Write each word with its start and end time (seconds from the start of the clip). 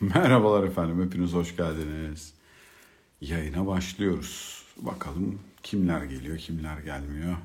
Merhabalar 0.14 0.64
efendim, 0.64 1.04
hepiniz 1.04 1.32
hoş 1.32 1.56
geldiniz. 1.56 2.34
Yayına 3.20 3.66
başlıyoruz. 3.66 4.64
Bakalım 4.76 5.40
kimler 5.62 6.04
geliyor, 6.04 6.38
kimler 6.38 6.78
gelmiyor. 6.78 7.36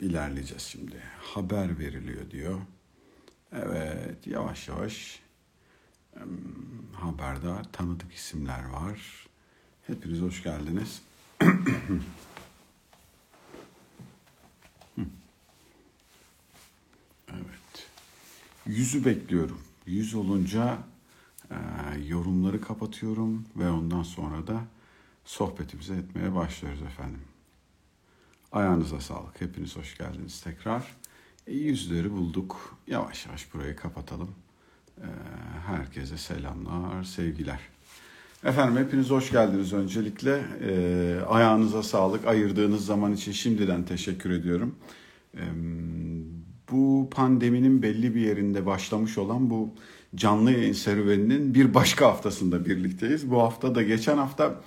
İlerleyeceğiz 0.00 0.62
şimdi. 0.62 1.02
Haber 1.22 1.78
veriliyor 1.78 2.30
diyor. 2.30 2.60
Evet, 3.52 4.26
yavaş 4.26 4.68
yavaş 4.68 5.20
haberde 6.92 7.62
tanıdık 7.72 8.14
isimler 8.14 8.64
var. 8.64 9.26
Hepiniz 9.86 10.20
hoş 10.20 10.42
geldiniz. 10.42 11.02
evet. 17.28 17.88
Yüzü 18.66 19.04
bekliyorum. 19.04 19.60
Yüz 19.86 20.14
olunca 20.14 20.78
e, 21.50 21.56
yorumları 22.06 22.60
kapatıyorum 22.60 23.44
ve 23.56 23.70
ondan 23.70 24.02
sonra 24.02 24.46
da 24.46 24.60
sohbetimizi 25.24 25.92
etmeye 25.92 26.34
başlıyoruz 26.34 26.82
efendim. 26.82 27.20
Ayağınıza 28.52 29.00
sağlık. 29.00 29.40
Hepiniz 29.40 29.76
hoş 29.76 29.98
geldiniz 29.98 30.40
tekrar. 30.40 30.84
E, 31.46 31.54
yüzleri 31.54 32.12
bulduk. 32.12 32.76
Yavaş 32.86 33.26
yavaş 33.26 33.54
burayı 33.54 33.76
kapatalım. 33.76 34.30
E, 34.98 35.08
herkese 35.66 36.18
selamlar, 36.18 37.04
sevgiler. 37.04 37.60
Efendim 38.44 38.84
hepiniz 38.84 39.10
hoş 39.10 39.30
geldiniz 39.30 39.72
öncelikle. 39.72 40.42
E, 40.62 41.20
ayağınıza 41.28 41.82
sağlık. 41.82 42.26
Ayırdığınız 42.26 42.86
zaman 42.86 43.12
için 43.12 43.32
şimdiden 43.32 43.84
teşekkür 43.84 44.30
ediyorum. 44.30 44.74
E, 45.36 45.42
bu 46.70 47.08
pandeminin 47.10 47.82
belli 47.82 48.14
bir 48.14 48.20
yerinde 48.20 48.66
başlamış 48.66 49.18
olan 49.18 49.50
bu 49.50 49.74
canlı 50.14 50.50
yayın 50.50 50.72
serüveninin 50.72 51.54
bir 51.54 51.74
başka 51.74 52.06
haftasında 52.06 52.64
birlikteyiz. 52.64 53.30
Bu 53.30 53.42
hafta 53.42 53.74
da 53.74 53.82
geçen 53.82 54.16
hafta 54.16 54.60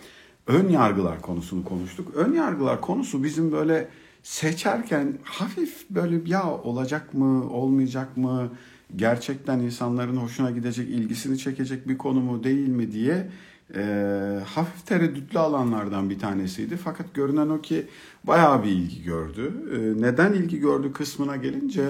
ön 0.47 0.69
yargılar 0.69 1.21
konusunu 1.21 1.63
konuştuk. 1.63 2.15
Ön 2.15 2.33
yargılar 2.33 2.81
konusu 2.81 3.23
bizim 3.23 3.51
böyle 3.51 3.87
seçerken 4.23 5.17
hafif 5.23 5.89
böyle 5.89 6.29
ya 6.29 6.51
olacak 6.51 7.13
mı, 7.13 7.49
olmayacak 7.51 8.17
mı, 8.17 8.49
gerçekten 8.95 9.59
insanların 9.59 10.17
hoşuna 10.17 10.51
gidecek, 10.51 10.89
ilgisini 10.89 11.37
çekecek 11.37 11.87
bir 11.87 11.97
konu 11.97 12.19
mu 12.19 12.43
değil 12.43 12.67
mi 12.67 12.91
diye 12.91 13.29
e, 13.75 14.39
hafif 14.45 14.85
tereddütlü 14.85 15.39
alanlardan 15.39 16.09
bir 16.09 16.19
tanesiydi. 16.19 16.77
Fakat 16.77 17.13
görünen 17.13 17.49
o 17.49 17.61
ki 17.61 17.87
bayağı 18.23 18.63
bir 18.63 18.69
ilgi 18.69 19.03
gördü. 19.03 19.53
E, 19.73 20.01
neden 20.01 20.33
ilgi 20.33 20.59
gördü 20.59 20.93
kısmına 20.93 21.35
gelince 21.35 21.85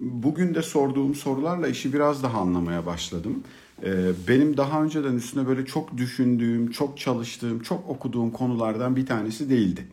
bugün 0.00 0.54
de 0.54 0.62
sorduğum 0.62 1.14
sorularla 1.14 1.68
işi 1.68 1.92
biraz 1.92 2.22
daha 2.22 2.40
anlamaya 2.40 2.86
başladım. 2.86 3.42
Ee, 3.84 3.92
benim 4.28 4.56
daha 4.56 4.82
önceden 4.82 5.14
üstüne 5.14 5.46
böyle 5.46 5.66
çok 5.66 5.96
düşündüğüm, 5.96 6.70
çok 6.70 6.98
çalıştığım, 6.98 7.62
çok 7.62 7.88
okuduğum 7.88 8.30
konulardan 8.30 8.96
bir 8.96 9.06
tanesi 9.06 9.50
değildi. 9.50 9.86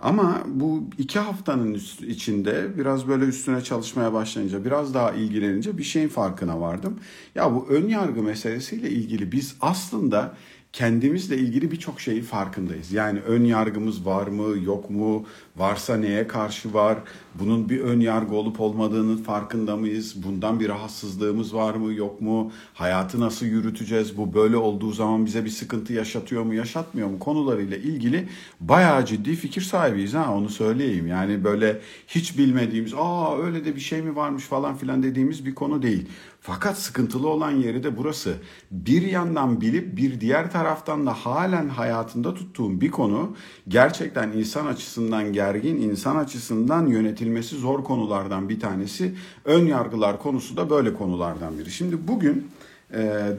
Ama 0.00 0.42
bu 0.46 0.84
iki 0.98 1.18
haftanın 1.18 1.80
içinde 2.06 2.78
biraz 2.78 3.08
böyle 3.08 3.24
üstüne 3.24 3.60
çalışmaya 3.60 4.12
başlayınca, 4.12 4.64
biraz 4.64 4.94
daha 4.94 5.12
ilgilenince 5.12 5.78
bir 5.78 5.82
şeyin 5.82 6.08
farkına 6.08 6.60
vardım. 6.60 6.98
Ya 7.34 7.54
bu 7.54 7.66
ön 7.68 7.88
yargı 7.88 8.22
meselesiyle 8.22 8.90
ilgili 8.90 9.32
biz 9.32 9.56
aslında 9.60 10.36
kendimizle 10.78 11.36
ilgili 11.36 11.70
birçok 11.70 12.00
şeyi 12.00 12.22
farkındayız. 12.22 12.92
Yani 12.92 13.20
ön 13.20 13.44
yargımız 13.44 14.06
var 14.06 14.26
mı, 14.26 14.64
yok 14.64 14.90
mu? 14.90 15.26
Varsa 15.56 15.96
neye 15.96 16.26
karşı 16.26 16.74
var? 16.74 16.98
Bunun 17.34 17.68
bir 17.68 17.80
ön 17.80 18.00
yargı 18.00 18.34
olup 18.34 18.60
olmadığının 18.60 19.16
farkında 19.16 19.76
mıyız? 19.76 20.22
Bundan 20.24 20.60
bir 20.60 20.68
rahatsızlığımız 20.68 21.54
var 21.54 21.74
mı, 21.74 21.94
yok 21.94 22.20
mu? 22.20 22.52
Hayatı 22.74 23.20
nasıl 23.20 23.46
yürüteceğiz? 23.46 24.16
Bu 24.16 24.34
böyle 24.34 24.56
olduğu 24.56 24.92
zaman 24.92 25.26
bize 25.26 25.44
bir 25.44 25.50
sıkıntı 25.50 25.92
yaşatıyor 25.92 26.42
mu, 26.42 26.54
yaşatmıyor 26.54 27.08
mu? 27.08 27.18
Konularıyla 27.18 27.76
ilgili 27.76 28.28
bayağı 28.60 29.04
ciddi 29.04 29.36
fikir 29.36 29.62
sahibiyiz 29.62 30.14
ha 30.14 30.34
onu 30.34 30.48
söyleyeyim. 30.48 31.06
Yani 31.06 31.44
böyle 31.44 31.80
hiç 32.08 32.38
bilmediğimiz, 32.38 32.94
aa 32.96 33.38
öyle 33.38 33.64
de 33.64 33.76
bir 33.76 33.80
şey 33.80 34.02
mi 34.02 34.16
varmış 34.16 34.44
falan 34.44 34.76
filan 34.76 35.02
dediğimiz 35.02 35.46
bir 35.46 35.54
konu 35.54 35.82
değil. 35.82 36.06
Fakat 36.40 36.78
sıkıntılı 36.78 37.28
olan 37.28 37.50
yeri 37.50 37.84
de 37.84 37.96
burası. 37.96 38.36
Bir 38.70 39.02
yandan 39.02 39.60
bilip 39.60 39.96
bir 39.96 40.20
diğer 40.20 40.50
taraftan 40.50 41.06
da 41.06 41.12
halen 41.12 41.68
hayatında 41.68 42.34
tuttuğum 42.34 42.80
bir 42.80 42.90
konu 42.90 43.36
gerçekten 43.68 44.32
insan 44.32 44.66
açısından 44.66 45.32
gergin, 45.32 45.76
insan 45.76 46.16
açısından 46.16 46.86
yönetilmesi 46.86 47.56
zor 47.56 47.84
konulardan 47.84 48.48
bir 48.48 48.60
tanesi. 48.60 49.14
Ön 49.44 49.66
yargılar 49.66 50.18
konusu 50.18 50.56
da 50.56 50.70
böyle 50.70 50.94
konulardan 50.94 51.58
biri. 51.58 51.70
Şimdi 51.70 52.08
bugün 52.08 52.48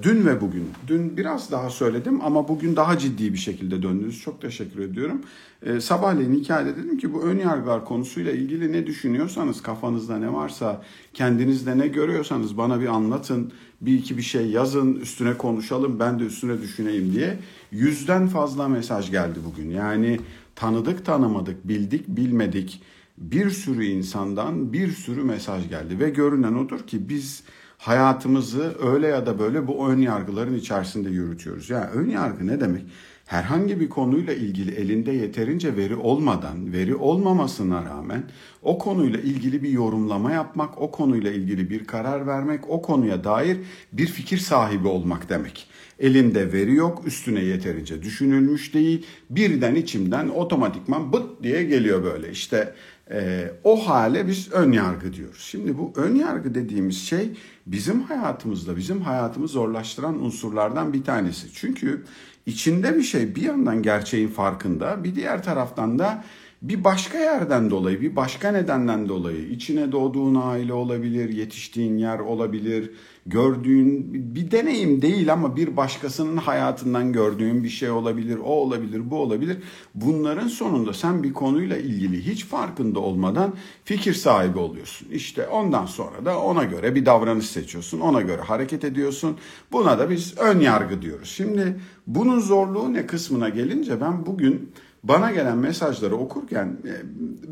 dün 0.04 0.26
ve 0.26 0.42
bugün, 0.42 0.70
dün 0.88 1.18
biraz 1.18 1.52
daha 1.52 1.70
söyledim 1.70 2.22
ama 2.22 2.48
bugün 2.48 2.76
daha 2.76 2.98
ciddi 2.98 3.34
bir 3.34 3.38
şekilde 3.38 3.84
döndünüz. 3.84 4.22
Çok 4.22 4.42
teşekkür 4.42 4.80
ediyorum. 4.80 5.22
E, 5.66 5.80
sabahleyin 5.80 6.34
hikayede 6.34 6.78
dedim 6.78 6.98
ki 6.98 7.14
bu 7.14 7.22
ön 7.22 7.38
yargılar 7.40 7.86
konusuyla 7.86 8.32
ilgili 8.32 8.72
ne 8.72 8.88
düşünüyorsanız, 8.88 9.62
kafanızda 9.62 10.18
ne 10.18 10.34
varsa, 10.34 10.82
kendinizde 11.14 11.78
ne 11.78 11.88
görüyorsanız 11.88 12.58
bana 12.58 12.82
bir 12.82 12.88
anlatın. 12.88 13.52
Bir 13.82 13.94
iki 13.94 14.18
bir 14.18 14.22
şey 14.22 14.50
yazın, 14.50 14.96
üstüne 14.96 15.34
konuşalım, 15.34 16.00
ben 16.00 16.20
de 16.20 16.24
üstüne 16.24 16.62
düşüneyim 16.62 17.14
diye. 17.14 17.38
Yüzden 17.72 18.28
fazla 18.28 18.68
mesaj 18.68 19.12
geldi 19.12 19.40
bugün. 19.46 19.70
Yani 19.70 20.20
tanıdık 20.56 21.06
tanımadık, 21.06 21.68
bildik 21.68 22.08
bilmedik 22.08 22.82
bir 23.20 23.50
sürü 23.50 23.86
insandan 23.86 24.74
bir 24.74 24.92
sürü 24.92 25.24
mesaj 25.24 25.70
geldi. 25.70 26.00
Ve 26.00 26.10
görünen 26.10 26.54
odur 26.54 26.80
ki 26.80 27.10
biz 27.10 27.44
hayatımızı 27.80 28.76
öyle 28.82 29.08
ya 29.08 29.26
da 29.26 29.40
böyle 29.40 29.68
bu 29.68 29.90
ön 29.90 29.98
yargıların 29.98 30.56
içerisinde 30.56 31.10
yürütüyoruz. 31.10 31.70
Yani 31.70 31.86
ön 31.86 32.10
yargı 32.10 32.48
ne 32.48 32.60
demek? 32.60 32.84
Herhangi 33.26 33.80
bir 33.80 33.90
konuyla 33.90 34.34
ilgili 34.34 34.72
elinde 34.76 35.12
yeterince 35.12 35.76
veri 35.76 35.96
olmadan, 35.96 36.74
veri 36.74 36.96
olmamasına 36.96 37.86
rağmen 37.86 38.24
o 38.62 38.78
konuyla 38.78 39.20
ilgili 39.20 39.64
bir 39.64 39.70
yorumlama 39.70 40.32
yapmak, 40.32 40.82
o 40.82 40.92
konuyla 40.92 41.32
ilgili 41.32 41.70
bir 41.70 41.86
karar 41.86 42.28
vermek, 42.28 42.70
o 42.70 42.82
konuya 42.82 43.24
dair 43.24 43.58
bir 43.94 44.08
fikir 44.08 44.38
sahibi 44.38 44.88
olmak 44.88 45.30
demek. 45.30 45.68
Elinde 46.00 46.54
veri 46.54 46.76
yok, 46.76 47.02
üstüne 47.06 47.40
yeterince 47.44 48.04
düşünülmüş 48.04 48.74
değil. 48.74 49.06
Birden 49.30 49.76
içimden 49.76 50.28
otomatikman 50.28 51.14
bıt 51.14 51.44
diye 51.44 51.64
geliyor 51.64 52.04
böyle. 52.04 52.32
İşte 52.32 52.74
e, 53.12 53.52
o 53.64 53.88
hale 53.88 54.28
biz 54.28 54.52
ön 54.52 54.72
yargı 54.72 55.14
diyoruz. 55.14 55.42
Şimdi 55.42 55.78
bu 55.78 55.94
ön 55.96 56.16
yargı 56.16 56.56
dediğimiz 56.56 56.98
şey 56.98 57.32
bizim 57.66 58.02
hayatımızda, 58.02 58.78
bizim 58.78 59.02
hayatımızı 59.02 59.54
zorlaştıran 59.54 60.24
unsurlardan 60.24 60.94
bir 60.94 61.04
tanesi. 61.04 61.48
Çünkü 61.54 62.04
içinde 62.46 62.96
bir 62.96 63.04
şey 63.04 63.36
bir 63.36 63.42
yandan 63.42 63.82
gerçeğin 63.82 64.28
farkında, 64.28 65.04
bir 65.04 65.16
diğer 65.16 65.44
taraftan 65.44 66.00
da 66.00 66.24
bir 66.62 66.84
başka 66.84 67.18
yerden 67.18 67.70
dolayı, 67.70 68.02
bir 68.02 68.16
başka 68.16 68.52
nedenden 68.52 69.10
dolayı 69.10 69.50
içine 69.50 69.92
doğduğun 69.92 70.36
aile 70.36 70.74
olabilir, 70.74 71.30
yetiştiğin 71.30 71.98
yer 71.98 72.20
olabilir, 72.20 72.92
gördüğün 73.26 74.14
bir 74.36 74.52
deneyim 74.52 75.02
değil 75.02 75.34
ama 75.34 75.56
bir 75.56 75.78
başkasının 75.78 76.38
hayatından 76.38 77.14
gördüğün 77.14 77.64
bir 77.64 77.70
şey 77.70 77.90
olabilir, 77.90 78.38
o 78.38 78.50
olabilir, 78.50 79.12
bu 79.12 79.18
olabilir. 79.18 79.58
Bunların 79.96 80.48
sonunda 80.48 80.94
sen 80.94 81.24
bir 81.24 81.34
konuyla 81.34 81.78
ilgili 81.78 82.26
hiç 82.26 82.46
farkında 82.46 83.00
olmadan 83.00 83.54
fikir 83.86 84.14
sahibi 84.14 84.60
oluyorsun. 84.60 85.08
İşte 85.12 85.48
ondan 85.48 85.86
sonra 85.86 86.26
da 86.26 86.40
ona 86.40 86.64
göre 86.64 86.96
bir 86.96 87.06
davranış 87.06 87.46
seçiyorsun, 87.46 88.00
ona 88.00 88.22
göre 88.22 88.42
hareket 88.42 88.84
ediyorsun. 88.84 89.38
Buna 89.72 90.00
da 90.00 90.10
biz 90.10 90.38
ön 90.38 90.60
yargı 90.60 91.02
diyoruz. 91.02 91.30
Şimdi 91.30 91.80
bunun 92.08 92.40
zorluğu 92.40 92.94
ne 92.94 93.08
kısmına 93.08 93.50
gelince 93.50 94.02
ben 94.02 94.26
bugün 94.26 94.72
bana 95.04 95.32
gelen 95.32 95.58
mesajları 95.58 96.16
okurken 96.16 96.66
e, 96.66 96.94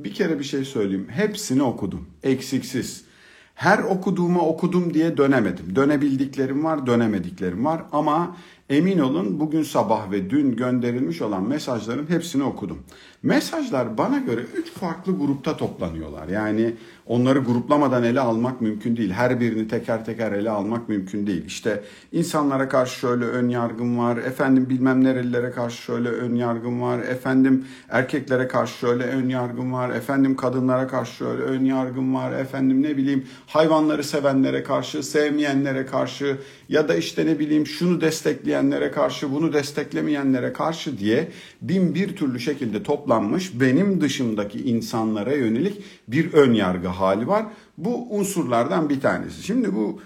bir 0.04 0.14
kere 0.14 0.40
bir 0.40 0.44
şey 0.44 0.66
söyleyeyim. 0.66 1.08
Hepsini 1.10 1.64
okudum. 1.64 2.06
Eksiksiz. 2.24 3.08
Her 3.56 3.80
okuduğuma 3.80 4.42
okudum 4.42 4.94
diye 4.94 5.18
dönemedim. 5.18 5.76
Dönebildiklerim 5.76 6.64
var, 6.64 6.88
dönemediklerim 6.88 7.66
var 7.66 7.82
ama 7.92 8.38
emin 8.70 9.00
olun 9.00 9.40
bugün 9.40 9.64
sabah 9.64 10.12
ve 10.12 10.30
dün 10.30 10.56
gönderilmiş 10.56 11.22
olan 11.22 11.44
mesajların 11.44 12.10
hepsini 12.10 12.44
okudum. 12.44 12.80
Mesajlar 13.28 13.98
bana 13.98 14.18
göre 14.18 14.42
üç 14.42 14.72
farklı 14.72 15.18
grupta 15.18 15.58
toplanıyorlar. 15.58 16.28
Yani 16.28 16.74
onları 17.06 17.40
gruplamadan 17.40 18.04
ele 18.04 18.20
almak 18.20 18.62
mümkün 18.62 18.98
değil. 18.98 19.12
Her 19.12 19.40
birini 19.40 19.68
teker 19.68 20.06
teker 20.06 20.32
ele 20.32 20.50
almak 20.50 20.90
mümkün 20.90 21.28
değil. 21.28 21.46
İşte 21.46 21.84
insanlara 22.12 22.70
karşı 22.70 23.00
şöyle 23.00 23.26
ön 23.26 23.50
yargım 23.50 23.98
var. 23.98 24.18
Efendim 24.18 24.70
bilmem 24.70 25.04
nerelilere 25.04 25.52
karşı 25.52 25.82
şöyle 25.82 26.10
ön 26.10 26.36
yargım 26.36 26.82
var. 26.82 27.00
Efendim 27.00 27.66
erkeklere 27.90 28.48
karşı 28.48 28.78
şöyle 28.78 29.04
ön 29.04 29.30
yargım 29.30 29.74
var. 29.74 29.90
Efendim 29.90 30.36
kadınlara 30.36 30.88
karşı 30.88 31.16
şöyle 31.16 31.42
ön 31.42 31.66
yargım 31.66 32.16
var. 32.16 32.32
Efendim 32.32 32.84
ne 32.84 32.98
bileyim 32.98 33.26
hayvanları 33.48 34.04
sevenlere 34.04 34.64
karşı, 34.64 35.04
sevmeyenlere 35.04 35.86
karşı 35.86 36.38
ya 36.70 36.88
da 36.88 36.96
işte 36.96 37.26
ne 37.26 37.40
bileyim 37.40 37.68
şunu 37.68 38.02
destekleyenlere 38.02 38.92
karşı, 38.92 39.32
bunu 39.32 39.54
desteklemeyenlere 39.54 40.54
karşı 40.54 40.98
diye 40.98 41.32
bin 41.62 41.96
bir 41.96 42.16
türlü 42.16 42.40
şekilde 42.40 42.84
toplanmış 43.18 43.60
benim 43.60 44.02
dışımdaki 44.02 44.60
insanlara 44.60 45.34
yönelik 45.34 45.84
bir 46.08 46.34
ön 46.34 46.54
yargı 46.54 46.88
hali 46.88 47.28
var. 47.28 47.46
Bu 47.78 48.08
unsurlardan 48.18 48.90
bir 48.90 49.00
tanesi. 49.00 49.44
Şimdi 49.44 49.76
bu 49.76 50.00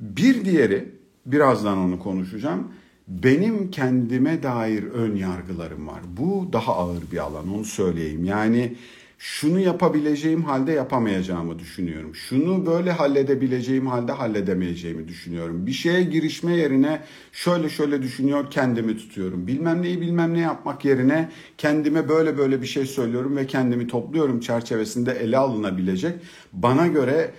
bir 0.00 0.44
diğeri 0.44 0.88
birazdan 1.26 1.78
onu 1.78 1.98
konuşacağım. 1.98 2.68
Benim 3.08 3.70
kendime 3.70 4.42
dair 4.42 4.82
ön 4.82 5.16
yargılarım 5.16 5.86
var. 5.86 6.00
Bu 6.16 6.48
daha 6.52 6.74
ağır 6.76 7.02
bir 7.12 7.18
alan 7.18 7.54
onu 7.54 7.64
söyleyeyim. 7.64 8.24
Yani 8.24 8.76
şunu 9.24 9.60
yapabileceğim 9.60 10.44
halde 10.44 10.72
yapamayacağımı 10.72 11.58
düşünüyorum. 11.58 12.14
Şunu 12.14 12.66
böyle 12.66 12.92
halledebileceğim 12.92 13.86
halde 13.86 14.12
halledemeyeceğimi 14.12 15.08
düşünüyorum. 15.08 15.66
Bir 15.66 15.72
şeye 15.72 16.02
girişme 16.02 16.56
yerine 16.56 17.02
şöyle 17.32 17.68
şöyle 17.68 18.02
düşünüyor 18.02 18.50
kendimi 18.50 18.96
tutuyorum. 18.96 19.46
Bilmem 19.46 19.82
neyi 19.82 20.00
bilmem 20.00 20.34
ne 20.34 20.40
yapmak 20.40 20.84
yerine 20.84 21.30
kendime 21.58 22.08
böyle 22.08 22.38
böyle 22.38 22.62
bir 22.62 22.66
şey 22.66 22.86
söylüyorum 22.86 23.36
ve 23.36 23.46
kendimi 23.46 23.86
topluyorum 23.86 24.40
çerçevesinde 24.40 25.12
ele 25.12 25.38
alınabilecek. 25.38 26.14
Bana 26.52 26.86
göre 26.86 27.30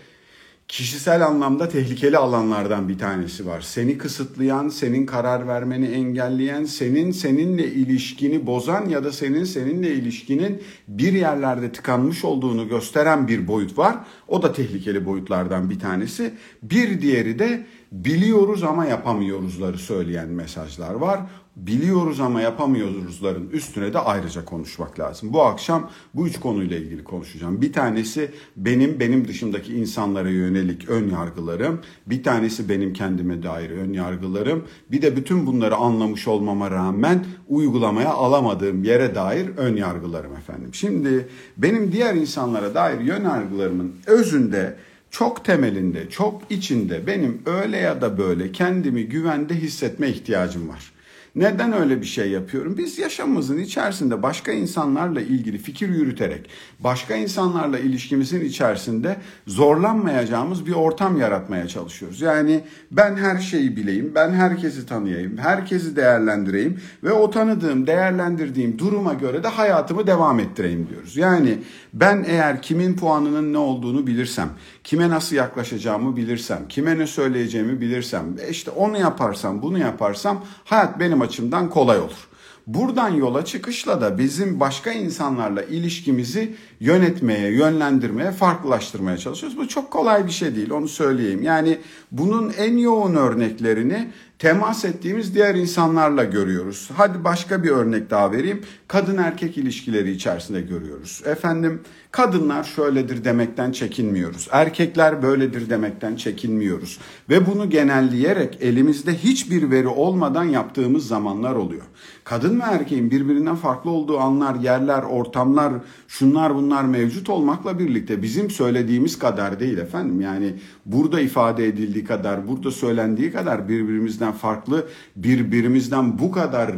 kişisel 0.68 1.26
anlamda 1.26 1.70
tehlikeli 1.70 2.18
alanlardan 2.18 2.90
bir 2.90 2.98
tanesi 2.98 3.46
var. 3.46 3.62
Seni 3.62 3.98
kısıtlayan, 3.98 4.70
senin 4.70 5.06
karar 5.06 5.48
vermeni 5.48 5.86
engelleyen, 5.86 6.64
senin 6.64 7.12
seninle 7.12 7.72
ilişkini 7.72 8.46
bozan 8.48 8.90
ya 8.90 9.04
da 9.04 9.12
senin 9.12 9.44
seninle 9.44 9.94
ilişkinin 9.94 10.64
bir 10.88 11.14
yerlerde 11.14 11.72
tıkanmış 11.72 12.26
olduğunu 12.26 12.68
gösteren 12.68 13.28
bir 13.28 13.48
boyut 13.48 13.78
var. 13.78 13.96
O 14.28 14.42
da 14.42 14.54
tehlikeli 14.54 15.06
boyutlardan 15.06 15.70
bir 15.70 15.80
tanesi. 15.80 16.34
Bir 16.64 17.02
diğeri 17.02 17.40
de 17.40 17.66
biliyoruz 17.92 18.64
ama 18.64 18.86
yapamıyoruzları 18.86 19.78
söyleyen 19.78 20.28
mesajlar 20.28 20.94
var 20.94 21.20
biliyoruz 21.56 22.20
ama 22.20 22.42
yapamıyoruzların 22.42 23.50
üstüne 23.50 23.94
de 23.94 24.00
ayrıca 24.00 24.46
konuşmak 24.46 25.00
lazım. 25.00 25.34
Bu 25.34 25.44
akşam 25.44 25.90
bu 26.14 26.28
üç 26.28 26.40
konuyla 26.40 26.78
ilgili 26.78 27.04
konuşacağım. 27.04 27.62
Bir 27.62 27.74
tanesi 27.74 28.32
benim 28.58 29.00
benim 29.00 29.28
dışımdaki 29.28 29.74
insanlara 29.74 30.30
yönelik 30.30 30.90
ön 30.90 31.10
yargılarım. 31.10 31.82
Bir 32.08 32.24
tanesi 32.24 32.70
benim 32.70 32.94
kendime 32.94 33.44
dair 33.44 33.70
ön 33.70 33.94
yargılarım. 33.94 34.64
Bir 34.92 35.02
de 35.02 35.16
bütün 35.16 35.48
bunları 35.48 35.76
anlamış 35.76 36.28
olmama 36.28 36.72
rağmen 36.72 37.26
uygulamaya 37.48 38.10
alamadığım 38.10 38.84
yere 38.84 39.16
dair 39.16 39.50
ön 39.58 39.76
yargılarım 39.76 40.36
efendim. 40.36 40.74
Şimdi 40.74 41.28
benim 41.58 41.92
diğer 41.92 42.16
insanlara 42.16 42.76
dair 42.76 43.00
yön 43.00 43.24
yargılarımın 43.24 43.96
özünde 44.08 44.76
çok 45.12 45.46
temelinde, 45.46 46.10
çok 46.10 46.42
içinde 46.50 47.08
benim 47.08 47.42
öyle 47.46 47.78
ya 47.78 48.02
da 48.02 48.18
böyle 48.18 48.52
kendimi 48.52 49.04
güvende 49.04 49.56
hissetme 49.56 50.08
ihtiyacım 50.10 50.70
var. 50.70 50.95
Neden 51.36 51.74
öyle 51.74 52.02
bir 52.02 52.06
şey 52.06 52.32
yapıyorum? 52.32 52.78
Biz 52.78 53.00
yaşamımızın 53.00 53.58
içerisinde 53.58 54.24
başka 54.24 54.52
insanlarla 54.52 55.22
ilgili 55.22 55.58
fikir 55.58 55.90
yürüterek, 55.90 56.50
başka 56.80 57.16
insanlarla 57.16 57.80
ilişkimizin 57.80 58.46
içerisinde 58.46 59.18
zorlanmayacağımız 59.48 60.66
bir 60.66 60.74
ortam 60.74 61.18
yaratmaya 61.18 61.68
çalışıyoruz. 61.68 62.22
Yani 62.22 62.64
ben 62.92 63.16
her 63.16 63.38
şeyi 63.38 63.78
bileyim, 63.78 64.12
ben 64.16 64.32
herkesi 64.32 64.86
tanıyayım, 64.86 65.38
herkesi 65.38 65.96
değerlendireyim 65.96 66.80
ve 67.04 67.12
o 67.12 67.30
tanıdığım, 67.30 67.88
değerlendirdiğim 67.88 68.80
duruma 68.80 69.14
göre 69.14 69.44
de 69.44 69.48
hayatımı 69.48 70.08
devam 70.08 70.40
ettireyim 70.40 70.88
diyoruz. 70.90 71.18
Yani 71.18 71.58
ben 71.94 72.26
eğer 72.28 72.62
kimin 72.62 72.94
puanının 72.96 73.54
ne 73.54 73.58
olduğunu 73.58 74.08
bilirsem, 74.08 74.50
kime 74.86 75.10
nasıl 75.10 75.36
yaklaşacağımı 75.36 76.16
bilirsem, 76.16 76.68
kime 76.70 76.98
ne 76.98 77.08
söyleyeceğimi 77.08 77.82
bilirsem, 77.82 78.36
işte 78.50 78.72
onu 78.72 78.98
yaparsam, 78.98 79.62
bunu 79.62 79.80
yaparsam 79.80 80.46
hayat 80.66 81.00
benim 81.00 81.22
açımdan 81.22 81.70
kolay 81.70 82.00
olur. 82.00 82.28
Buradan 82.68 83.10
yola 83.10 83.46
çıkışla 83.46 84.02
da 84.02 84.18
bizim 84.18 84.60
başka 84.60 84.92
insanlarla 84.92 85.64
ilişkimizi 85.64 86.56
yönetmeye, 86.80 87.52
yönlendirmeye, 87.52 88.32
farklılaştırmaya 88.32 89.18
çalışıyoruz. 89.18 89.58
Bu 89.58 89.68
çok 89.68 89.92
kolay 89.92 90.26
bir 90.26 90.32
şey 90.32 90.56
değil 90.56 90.70
onu 90.70 90.88
söyleyeyim. 90.88 91.42
Yani 91.44 91.80
bunun 92.12 92.54
en 92.58 92.78
yoğun 92.78 93.16
örneklerini 93.16 94.12
temas 94.40 94.86
ettiğimiz 94.86 95.36
diğer 95.36 95.56
insanlarla 95.56 96.24
görüyoruz. 96.24 96.90
Hadi 96.98 97.24
başka 97.24 97.64
bir 97.64 97.70
örnek 97.70 98.10
daha 98.10 98.32
vereyim. 98.32 98.62
Kadın 98.88 99.18
erkek 99.18 99.58
ilişkileri 99.58 100.12
içerisinde 100.12 100.62
görüyoruz. 100.62 101.22
Efendim 101.26 101.82
kadınlar 102.12 102.64
şöyledir 102.64 103.24
demekten 103.24 103.72
çekinmiyoruz. 103.72 104.48
Erkekler 104.52 105.24
böyledir 105.24 105.70
demekten 105.70 106.16
çekinmiyoruz. 106.16 107.00
Ve 107.30 107.46
bunu 107.46 107.70
genelleyerek 107.70 108.58
elimizde 108.62 109.14
hiçbir 109.14 109.72
veri 109.72 109.88
olmadan 109.88 110.44
yaptığımız 110.44 111.08
zamanlar 111.08 111.56
oluyor. 111.56 111.84
Kadın 112.24 112.60
ve 112.60 112.64
erkeğin 112.64 113.12
birbirinden 113.12 113.56
farklı 113.56 113.92
olduğu 113.92 114.20
anlar, 114.20 114.56
yerler, 114.56 115.04
ortamlar, 115.04 115.74
şunlar 116.08 116.56
bunlar 116.56 116.84
mevcut 116.84 117.30
olmakla 117.30 117.80
birlikte 117.80 118.22
bizim 118.22 118.50
söylediğimiz 118.50 119.20
kadar 119.20 119.60
değil 119.60 119.78
efendim. 119.78 120.22
Yani 120.22 120.54
burada 120.86 121.22
ifade 121.22 121.68
edildiği 121.68 122.06
kadar, 122.06 122.48
burada 122.48 122.72
söylendiği 122.72 123.32
kadar 123.32 123.70
birbirimizden 123.70 124.25
farklı, 124.32 124.88
birbirimizden 125.16 126.20
bu 126.20 126.32
kadar 126.32 126.72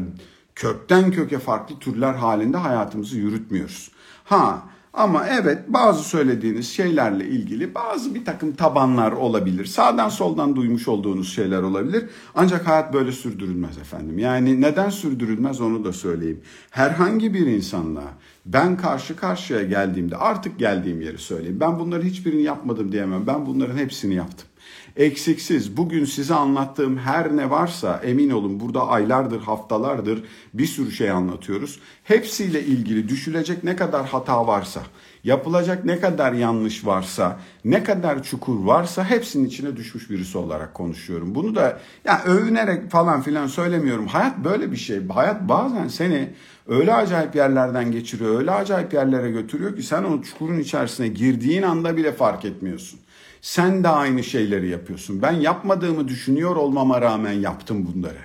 kökten 0.55 1.11
köke 1.11 1.39
farklı 1.39 1.79
türler 1.79 2.13
halinde 2.13 2.57
hayatımızı 2.57 3.17
yürütmüyoruz. 3.17 3.91
Ha 4.23 4.63
ama 4.97 5.27
evet 5.27 5.59
bazı 5.67 6.03
söylediğiniz 6.03 6.69
şeylerle 6.69 7.27
ilgili 7.27 7.75
bazı 7.75 8.15
bir 8.15 8.25
takım 8.25 8.55
tabanlar 8.55 9.11
olabilir. 9.11 9.65
Sağdan 9.65 10.09
soldan 10.09 10.55
duymuş 10.55 10.87
olduğunuz 10.87 11.33
şeyler 11.35 11.61
olabilir. 11.61 12.05
Ancak 12.35 12.67
hayat 12.67 12.93
böyle 12.93 13.11
sürdürülmez 13.11 13.77
efendim. 13.77 14.19
Yani 14.19 14.61
neden 14.61 14.89
sürdürülmez 14.89 15.61
onu 15.61 15.83
da 15.83 15.93
söyleyeyim. 15.93 16.41
Herhangi 16.71 17.33
bir 17.33 17.47
insanla 17.47 18.03
ben 18.45 18.77
karşı 18.77 19.15
karşıya 19.15 19.63
geldiğimde 19.63 20.17
artık 20.17 20.59
geldiğim 20.59 21.01
yeri 21.01 21.17
söyleyeyim. 21.17 21.59
Ben 21.59 21.79
bunları 21.79 22.03
hiçbirini 22.03 22.43
yapmadım 22.43 22.91
diyemem. 22.91 23.27
Ben 23.27 23.45
bunların 23.45 23.77
hepsini 23.77 24.15
yaptım 24.15 24.47
eksiksiz 24.97 25.77
bugün 25.77 26.05
size 26.05 26.33
anlattığım 26.33 26.97
her 26.97 27.37
ne 27.37 27.49
varsa 27.49 28.01
emin 28.03 28.29
olun 28.29 28.59
burada 28.59 28.87
aylardır, 28.87 29.41
haftalardır 29.41 30.23
bir 30.53 30.65
sürü 30.65 30.91
şey 30.91 31.11
anlatıyoruz. 31.11 31.79
Hepsiyle 32.03 32.63
ilgili 32.63 33.09
düşülecek 33.09 33.63
ne 33.63 33.75
kadar 33.75 34.05
hata 34.05 34.47
varsa, 34.47 34.81
yapılacak 35.23 35.85
ne 35.85 35.99
kadar 35.99 36.33
yanlış 36.33 36.85
varsa, 36.85 37.39
ne 37.65 37.83
kadar 37.83 38.23
çukur 38.23 38.65
varsa 38.65 39.09
hepsinin 39.09 39.45
içine 39.45 39.75
düşmüş 39.75 40.09
birisi 40.09 40.37
olarak 40.37 40.73
konuşuyorum. 40.73 41.35
Bunu 41.35 41.55
da 41.55 41.79
ya 42.05 42.23
övünerek 42.25 42.91
falan 42.91 43.21
filan 43.21 43.47
söylemiyorum. 43.47 44.07
Hayat 44.07 44.37
böyle 44.37 44.71
bir 44.71 44.77
şey. 44.77 45.07
Hayat 45.07 45.41
bazen 45.49 45.87
seni 45.87 46.29
öyle 46.67 46.93
acayip 46.93 47.35
yerlerden 47.35 47.91
geçiriyor, 47.91 48.39
öyle 48.39 48.51
acayip 48.51 48.93
yerlere 48.93 49.31
götürüyor 49.31 49.75
ki 49.75 49.83
sen 49.83 50.03
o 50.03 50.21
çukurun 50.21 50.59
içerisine 50.59 51.07
girdiğin 51.07 51.63
anda 51.63 51.97
bile 51.97 52.11
fark 52.11 52.45
etmiyorsun. 52.45 52.99
Sen 53.47 53.83
de 53.83 53.87
aynı 53.87 54.23
şeyleri 54.23 54.69
yapıyorsun. 54.69 55.21
Ben 55.21 55.31
yapmadığımı 55.31 56.07
düşünüyor 56.07 56.55
olmama 56.55 57.01
rağmen 57.01 57.31
yaptım 57.31 57.87
bunları. 57.93 58.17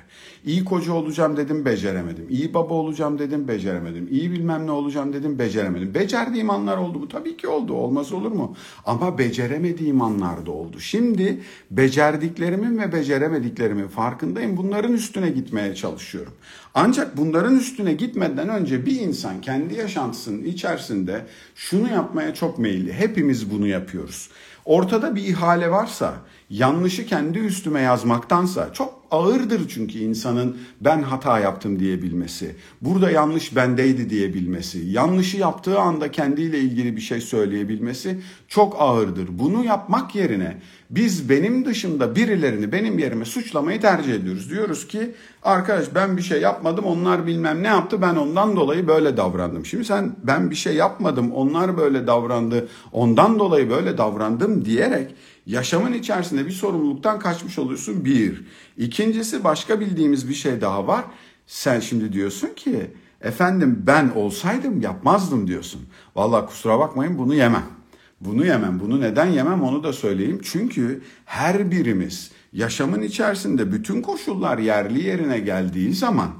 İyi 0.45 0.65
koca 0.65 0.93
olacağım 0.93 1.37
dedim 1.37 1.65
beceremedim. 1.65 2.27
İyi 2.31 2.55
baba 2.55 2.75
olacağım 2.75 3.19
dedim 3.19 3.49
beceremedim. 3.49 4.09
İyi 4.11 4.33
bilmem 4.33 4.67
ne 4.67 4.71
olacağım 4.71 5.13
dedim 5.13 5.39
beceremedim. 5.39 5.95
Becerdiğim 5.95 6.51
anlar 6.51 6.77
oldu 6.77 6.99
mu? 6.99 7.09
Tabii 7.09 7.37
ki 7.37 7.49
oldu. 7.49 7.73
Olmaz 7.73 8.13
olur 8.13 8.33
mu? 8.33 8.57
Ama 8.87 9.19
beceremediğim 9.19 10.03
anlar 10.03 10.47
da 10.47 10.51
oldu. 10.51 10.81
Şimdi 10.81 11.41
becerdiklerimin 11.71 12.79
ve 12.79 12.93
beceremediklerimin 12.93 13.89
farkındayım. 13.89 14.57
Bunların 14.57 14.93
üstüne 14.93 15.31
gitmeye 15.31 15.75
çalışıyorum. 15.75 16.33
Ancak 16.75 17.17
bunların 17.17 17.57
üstüne 17.57 17.93
gitmeden 17.93 18.49
önce 18.49 18.87
bir 18.87 19.01
insan 19.01 19.41
kendi 19.41 19.75
yaşantısının 19.75 20.45
içerisinde 20.45 21.27
şunu 21.55 21.91
yapmaya 21.91 22.35
çok 22.35 22.59
meyilli. 22.59 22.93
Hepimiz 22.93 23.51
bunu 23.51 23.67
yapıyoruz. 23.67 24.31
Ortada 24.65 25.15
bir 25.15 25.23
ihale 25.23 25.71
varsa 25.71 26.15
yanlışı 26.51 27.07
kendi 27.07 27.39
üstüme 27.39 27.81
yazmaktansa 27.81 28.73
çok 28.73 29.03
ağırdır 29.11 29.69
çünkü 29.69 29.99
insanın 29.99 30.57
ben 30.81 31.03
hata 31.03 31.39
yaptım 31.39 31.79
diyebilmesi. 31.79 32.57
Burada 32.81 33.11
yanlış 33.11 33.57
bendeydi 33.57 34.11
diyebilmesi. 34.11 34.79
Yanlışı 34.79 35.37
yaptığı 35.37 35.79
anda 35.79 36.11
kendiyle 36.11 36.59
ilgili 36.59 36.97
bir 36.97 37.01
şey 37.01 37.21
söyleyebilmesi 37.21 38.21
çok 38.49 38.77
ağırdır. 38.81 39.29
Bunu 39.39 39.65
yapmak 39.65 40.15
yerine 40.15 40.57
biz 40.93 41.29
benim 41.29 41.65
dışında 41.65 42.17
birilerini 42.17 42.73
benim 42.73 42.99
yerime 42.99 43.25
suçlamayı 43.25 43.81
tercih 43.81 44.15
ediyoruz. 44.15 44.51
Diyoruz 44.51 44.87
ki 44.89 45.15
arkadaş 45.43 45.95
ben 45.95 46.17
bir 46.17 46.23
şey 46.23 46.41
yapmadım 46.41 46.85
onlar 46.85 47.27
bilmem 47.27 47.63
ne 47.63 47.67
yaptı 47.67 48.03
ben 48.03 48.15
ondan 48.17 48.57
dolayı 48.57 48.89
böyle 48.89 49.17
davrandım. 49.17 49.67
Şimdi 49.67 49.85
sen 49.85 50.17
ben 50.23 50.51
bir 50.51 50.55
şey 50.55 50.75
yapmadım 50.75 51.33
onlar 51.33 51.77
böyle 51.77 52.07
davrandı 52.07 52.69
ondan 52.93 53.39
dolayı 53.39 53.71
böyle 53.71 53.99
davrandım 53.99 54.65
diyerek 54.65 55.15
yaşamın 55.47 55.93
içerisinde 55.93 56.47
bir 56.47 56.51
sorumluluktan 56.51 57.19
kaçmış 57.19 57.59
oluyorsun 57.59 58.05
bir. 58.05 58.45
İkincisi 58.77 59.45
başka 59.45 59.81
bildiğimiz 59.81 60.29
bir 60.29 60.35
şey 60.35 60.61
daha 60.61 60.87
var. 60.87 61.05
Sen 61.47 61.81
şimdi 61.81 62.13
diyorsun 62.13 62.49
ki 62.57 62.91
efendim 63.21 63.83
ben 63.87 64.11
olsaydım 64.15 64.81
yapmazdım 64.81 65.47
diyorsun. 65.47 65.81
Valla 66.17 66.47
kusura 66.47 66.79
bakmayın 66.79 67.19
bunu 67.19 67.35
yemem. 67.35 67.82
Bunu 68.25 68.47
yemem. 68.47 68.81
Bunu 68.81 69.01
neden 69.01 69.27
yemem 69.27 69.63
onu 69.63 69.83
da 69.83 69.93
söyleyeyim. 69.93 70.41
Çünkü 70.43 71.03
her 71.25 71.71
birimiz 71.71 72.31
yaşamın 72.53 73.03
içerisinde 73.03 73.73
bütün 73.73 74.03
koşullar 74.03 74.59
yerli 74.59 75.05
yerine 75.05 75.39
geldiği 75.39 75.95
zaman 75.95 76.31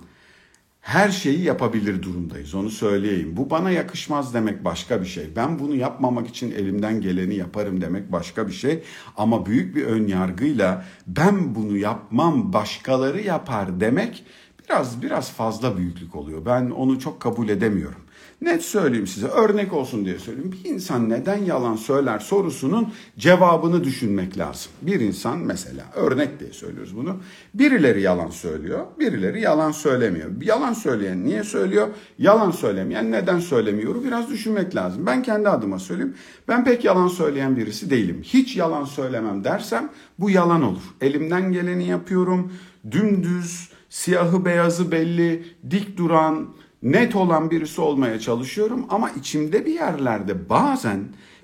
her 0.81 1.09
şeyi 1.11 1.43
yapabilir 1.43 2.03
durumdayız 2.03 2.55
onu 2.55 2.71
söyleyeyim. 2.71 3.37
Bu 3.37 3.51
bana 3.51 3.71
yakışmaz 3.71 4.35
demek 4.35 4.65
başka 4.65 5.01
bir 5.01 5.07
şey. 5.07 5.37
Ben 5.37 5.59
bunu 5.59 5.75
yapmamak 5.75 6.29
için 6.29 6.51
elimden 6.51 7.01
geleni 7.01 7.35
yaparım 7.35 7.81
demek 7.81 8.13
başka 8.13 8.49
bir 8.49 8.53
şey. 8.53 8.83
Ama 9.17 9.47
büyük 9.47 9.77
bir 9.77 9.85
ön 9.87 10.07
yargıyla 10.07 10.85
ben 11.07 11.55
bunu 11.55 11.77
yapmam 11.77 12.53
başkaları 12.53 13.21
yapar 13.21 13.81
demek 13.81 14.25
biraz 14.65 15.03
biraz 15.03 15.33
fazla 15.33 15.77
büyüklük 15.77 16.17
oluyor. 16.17 16.47
Ben 16.47 16.71
onu 16.71 16.99
çok 17.01 17.21
kabul 17.21 17.49
edemiyorum. 17.49 18.02
Net 18.43 18.65
söyleyeyim 18.65 19.07
size 19.07 19.27
örnek 19.27 19.73
olsun 19.73 20.05
diye 20.05 20.19
söyleyeyim. 20.19 20.55
Bir 20.65 20.71
insan 20.71 21.09
neden 21.09 21.37
yalan 21.37 21.77
söyler 21.77 22.19
sorusunun 22.19 22.93
cevabını 23.19 23.85
düşünmek 23.85 24.39
lazım. 24.39 24.73
Bir 24.83 25.01
insan 25.01 25.39
mesela 25.39 25.85
örnek 25.95 26.41
diye 26.41 26.53
söylüyoruz 26.53 26.97
bunu. 26.97 27.17
Birileri 27.55 28.03
yalan 28.03 28.31
söylüyor, 28.31 28.87
birileri 28.99 29.41
yalan 29.41 29.73
söylemiyor. 29.73 30.31
Yalan 30.43 30.73
söyleyen 30.73 31.25
niye 31.25 31.45
söylüyor? 31.45 31.89
Yalan 32.19 32.51
söylemeyen 32.51 33.13
neden 33.13 33.39
söylemiyor? 33.39 34.05
Biraz 34.05 34.31
düşünmek 34.31 34.77
lazım. 34.77 35.07
Ben 35.07 35.23
kendi 35.23 35.49
adıma 35.49 35.79
söyleyeyim. 35.79 36.15
Ben 36.49 36.65
pek 36.65 36.85
yalan 36.85 37.09
söyleyen 37.09 37.57
birisi 37.57 37.91
değilim. 37.91 38.21
Hiç 38.23 38.57
yalan 38.57 38.85
söylemem 38.85 39.45
dersem 39.45 39.91
bu 40.19 40.31
yalan 40.31 40.63
olur. 40.63 40.83
Elimden 41.01 41.53
geleni 41.53 41.89
yapıyorum. 41.89 42.53
Dümdüz, 42.91 43.69
siyahı 43.89 44.45
beyazı 44.45 44.93
belli, 44.93 45.45
dik 45.71 45.97
duran, 45.97 46.49
net 46.83 47.17
olan 47.17 47.51
birisi 47.51 47.81
olmaya 47.81 48.21
çalışıyorum 48.21 48.87
ama 48.89 49.11
içimde 49.11 49.67
bir 49.67 49.75
yerlerde 49.75 50.49
bazen 50.49 51.01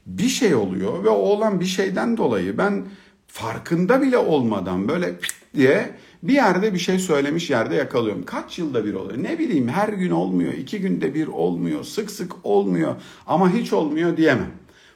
bir 0.07 0.29
şey 0.29 0.55
oluyor 0.55 1.05
ve 1.05 1.09
o 1.09 1.15
olan 1.15 1.61
bir 1.61 1.67
şeyden 1.67 2.17
dolayı 2.17 2.59
ben 2.59 2.85
farkında 3.27 4.03
bile 4.03 4.19
olmadan 4.19 4.89
böyle 4.89 5.15
diye 5.55 5.91
bir 6.23 6.33
yerde 6.33 6.75
bir 6.75 6.79
şey 6.79 6.99
söylemiş 6.99 7.51
yerde 7.51 7.75
yakalıyorum. 7.75 8.25
Kaç 8.25 8.59
yılda 8.59 8.85
bir 8.85 8.95
oluyor? 8.95 9.23
Ne 9.23 9.39
bileyim 9.39 9.69
her 9.69 9.89
gün 9.89 10.11
olmuyor, 10.11 10.53
iki 10.53 10.81
günde 10.81 11.15
bir 11.15 11.27
olmuyor, 11.27 11.85
sık 11.85 12.11
sık 12.11 12.33
olmuyor 12.45 12.95
ama 13.27 13.53
hiç 13.53 13.73
olmuyor 13.73 14.17
diyemem. 14.17 14.51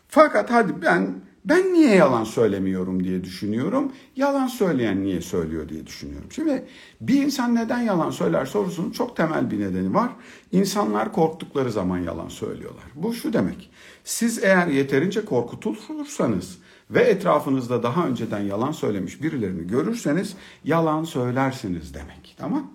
Fakat 0.08 0.50
hadi 0.50 0.82
ben 0.82 1.14
ben 1.44 1.72
niye 1.72 1.94
yalan 1.94 2.24
söylemiyorum 2.24 3.04
diye 3.04 3.24
düşünüyorum. 3.24 3.92
Yalan 4.16 4.46
söyleyen 4.46 5.02
niye 5.02 5.20
söylüyor 5.20 5.68
diye 5.68 5.86
düşünüyorum. 5.86 6.28
Şimdi 6.32 6.64
bir 7.00 7.22
insan 7.22 7.54
neden 7.54 7.80
yalan 7.80 8.10
söyler 8.10 8.46
sorusunun 8.46 8.90
çok 8.90 9.16
temel 9.16 9.50
bir 9.50 9.60
nedeni 9.60 9.94
var. 9.94 10.10
İnsanlar 10.52 11.12
korktukları 11.12 11.72
zaman 11.72 11.98
yalan 11.98 12.28
söylüyorlar. 12.28 12.84
Bu 12.94 13.14
şu 13.14 13.32
demek. 13.32 13.70
Siz 14.04 14.44
eğer 14.44 14.66
yeterince 14.66 15.24
korkutulursanız 15.24 16.58
ve 16.90 17.00
etrafınızda 17.00 17.82
daha 17.82 18.06
önceden 18.06 18.40
yalan 18.40 18.72
söylemiş 18.72 19.22
birilerini 19.22 19.66
görürseniz 19.66 20.36
yalan 20.64 21.04
söylersiniz 21.04 21.94
demek. 21.94 22.36
Tamam? 22.38 22.70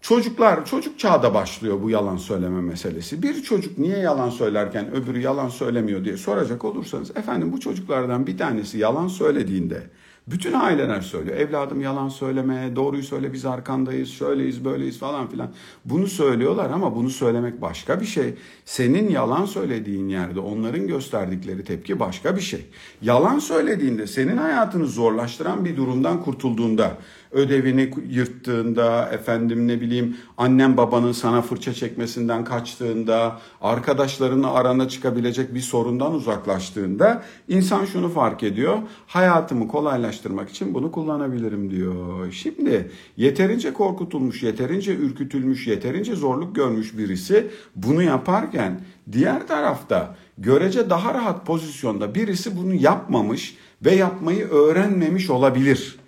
Çocuklar 0.00 0.64
çocuk 0.64 0.98
çağda 0.98 1.34
başlıyor 1.34 1.82
bu 1.82 1.90
yalan 1.90 2.16
söyleme 2.16 2.60
meselesi. 2.60 3.22
Bir 3.22 3.42
çocuk 3.42 3.78
niye 3.78 3.98
yalan 3.98 4.30
söylerken 4.30 4.94
öbürü 4.94 5.20
yalan 5.20 5.48
söylemiyor 5.48 6.04
diye 6.04 6.16
soracak 6.16 6.64
olursanız 6.64 7.16
efendim 7.16 7.52
bu 7.52 7.60
çocuklardan 7.60 8.26
bir 8.26 8.38
tanesi 8.38 8.78
yalan 8.78 9.08
söylediğinde 9.08 9.82
bütün 10.26 10.52
aileler 10.52 11.00
söylüyor. 11.00 11.36
Evladım 11.36 11.80
yalan 11.80 12.08
söyleme, 12.08 12.76
doğruyu 12.76 13.02
söyle 13.02 13.32
biz 13.32 13.46
arkandayız, 13.46 14.08
şöyleyiz, 14.08 14.64
böyleyiz 14.64 14.98
falan 14.98 15.26
filan. 15.28 15.52
Bunu 15.84 16.06
söylüyorlar 16.06 16.70
ama 16.70 16.96
bunu 16.96 17.10
söylemek 17.10 17.62
başka 17.62 18.00
bir 18.00 18.06
şey. 18.06 18.34
Senin 18.64 19.08
yalan 19.08 19.44
söylediğin 19.44 20.08
yerde 20.08 20.40
onların 20.40 20.86
gösterdikleri 20.86 21.64
tepki 21.64 22.00
başka 22.00 22.36
bir 22.36 22.40
şey. 22.40 22.66
Yalan 23.02 23.38
söylediğinde 23.38 24.06
senin 24.06 24.36
hayatını 24.36 24.86
zorlaştıran 24.86 25.64
bir 25.64 25.76
durumdan 25.76 26.22
kurtulduğunda 26.22 26.98
ödevini 27.30 27.90
yırttığında, 28.08 29.08
efendim 29.12 29.68
ne 29.68 29.80
bileyim 29.80 30.16
annem 30.38 30.76
babanın 30.76 31.12
sana 31.12 31.42
fırça 31.42 31.72
çekmesinden 31.72 32.44
kaçtığında, 32.44 33.40
arkadaşlarınla 33.60 34.52
arana 34.52 34.88
çıkabilecek 34.88 35.54
bir 35.54 35.60
sorundan 35.60 36.14
uzaklaştığında 36.14 37.22
insan 37.48 37.84
şunu 37.84 38.08
fark 38.08 38.42
ediyor. 38.42 38.78
Hayatımı 39.06 39.68
kolaylaştırmak 39.68 40.50
için 40.50 40.74
bunu 40.74 40.92
kullanabilirim 40.92 41.70
diyor. 41.70 42.32
Şimdi 42.32 42.90
yeterince 43.16 43.72
korkutulmuş, 43.72 44.42
yeterince 44.42 44.94
ürkütülmüş, 44.96 45.66
yeterince 45.66 46.14
zorluk 46.14 46.56
görmüş 46.56 46.98
birisi 46.98 47.46
bunu 47.76 48.02
yaparken 48.02 48.80
diğer 49.12 49.46
tarafta 49.46 50.16
görece 50.38 50.90
daha 50.90 51.14
rahat 51.14 51.46
pozisyonda 51.46 52.14
birisi 52.14 52.56
bunu 52.56 52.74
yapmamış 52.74 53.56
ve 53.84 53.94
yapmayı 53.94 54.48
öğrenmemiş 54.48 55.30
olabilir 55.30 55.98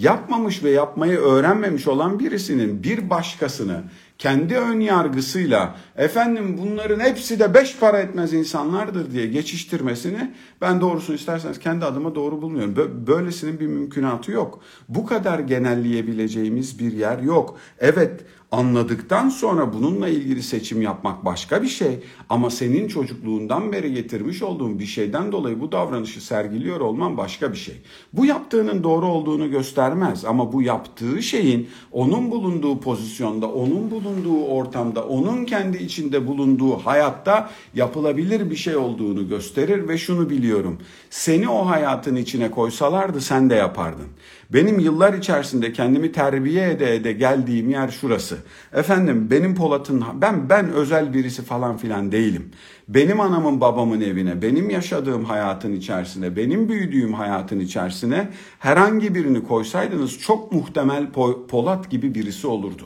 yapmamış 0.00 0.64
ve 0.64 0.70
yapmayı 0.70 1.18
öğrenmemiş 1.18 1.88
olan 1.88 2.18
birisinin 2.18 2.82
bir 2.82 3.10
başkasını 3.10 3.82
kendi 4.18 4.56
ön 4.56 4.80
yargısıyla 4.80 5.76
efendim 5.96 6.58
bunların 6.58 7.00
hepsi 7.00 7.38
de 7.38 7.54
beş 7.54 7.76
para 7.76 7.98
etmez 7.98 8.32
insanlardır 8.32 9.10
diye 9.10 9.26
geçiştirmesini 9.26 10.34
ben 10.60 10.80
doğrusunu 10.80 11.16
isterseniz 11.16 11.58
kendi 11.58 11.84
adıma 11.84 12.14
doğru 12.14 12.42
bulmuyorum. 12.42 13.04
Böylesinin 13.06 13.60
bir 13.60 13.66
mümkünatı 13.66 14.32
yok. 14.32 14.60
Bu 14.88 15.06
kadar 15.06 15.38
genelleyebileceğimiz 15.38 16.78
bir 16.78 16.92
yer 16.92 17.18
yok. 17.18 17.58
Evet 17.78 18.20
anladıktan 18.56 19.28
sonra 19.28 19.72
bununla 19.72 20.08
ilgili 20.08 20.42
seçim 20.42 20.82
yapmak 20.82 21.24
başka 21.24 21.62
bir 21.62 21.68
şey 21.68 21.98
ama 22.28 22.50
senin 22.50 22.88
çocukluğundan 22.88 23.72
beri 23.72 23.94
getirmiş 23.94 24.42
olduğun 24.42 24.78
bir 24.78 24.86
şeyden 24.86 25.32
dolayı 25.32 25.60
bu 25.60 25.72
davranışı 25.72 26.26
sergiliyor 26.26 26.80
olman 26.80 27.16
başka 27.16 27.52
bir 27.52 27.56
şey. 27.56 27.74
Bu 28.12 28.26
yaptığının 28.26 28.84
doğru 28.84 29.06
olduğunu 29.06 29.50
göstermez 29.50 30.24
ama 30.24 30.52
bu 30.52 30.62
yaptığı 30.62 31.22
şeyin 31.22 31.68
onun 31.92 32.30
bulunduğu 32.30 32.80
pozisyonda, 32.80 33.48
onun 33.48 33.90
bulunduğu 33.90 34.44
ortamda, 34.44 35.04
onun 35.04 35.44
kendi 35.44 35.76
içinde 35.76 36.26
bulunduğu 36.26 36.76
hayatta 36.76 37.50
yapılabilir 37.74 38.50
bir 38.50 38.56
şey 38.56 38.76
olduğunu 38.76 39.28
gösterir 39.28 39.88
ve 39.88 39.98
şunu 39.98 40.30
biliyorum. 40.30 40.78
Seni 41.10 41.48
o 41.48 41.66
hayatın 41.66 42.16
içine 42.16 42.50
koysalardı 42.50 43.20
sen 43.20 43.50
de 43.50 43.54
yapardın. 43.54 44.08
Benim 44.52 44.78
yıllar 44.78 45.14
içerisinde 45.14 45.72
kendimi 45.72 46.12
terbiye 46.12 46.70
ede 46.70 46.94
ede 46.94 47.12
geldiğim 47.12 47.70
yer 47.70 47.88
şurası. 47.88 48.38
Efendim 48.72 49.28
benim 49.30 49.54
Polat'ın 49.54 50.04
ben 50.20 50.48
ben 50.48 50.72
özel 50.72 51.14
birisi 51.14 51.42
falan 51.42 51.76
filan 51.76 52.12
değilim. 52.12 52.50
Benim 52.88 53.20
anamın 53.20 53.60
babamın 53.60 54.00
evine, 54.00 54.42
benim 54.42 54.70
yaşadığım 54.70 55.24
hayatın 55.24 55.72
içerisine, 55.72 56.36
benim 56.36 56.68
büyüdüğüm 56.68 57.12
hayatın 57.12 57.60
içerisine 57.60 58.28
herhangi 58.58 59.14
birini 59.14 59.44
koysaydınız 59.44 60.18
çok 60.18 60.52
muhtemel 60.52 61.06
Polat 61.48 61.90
gibi 61.90 62.14
birisi 62.14 62.46
olurdu. 62.46 62.82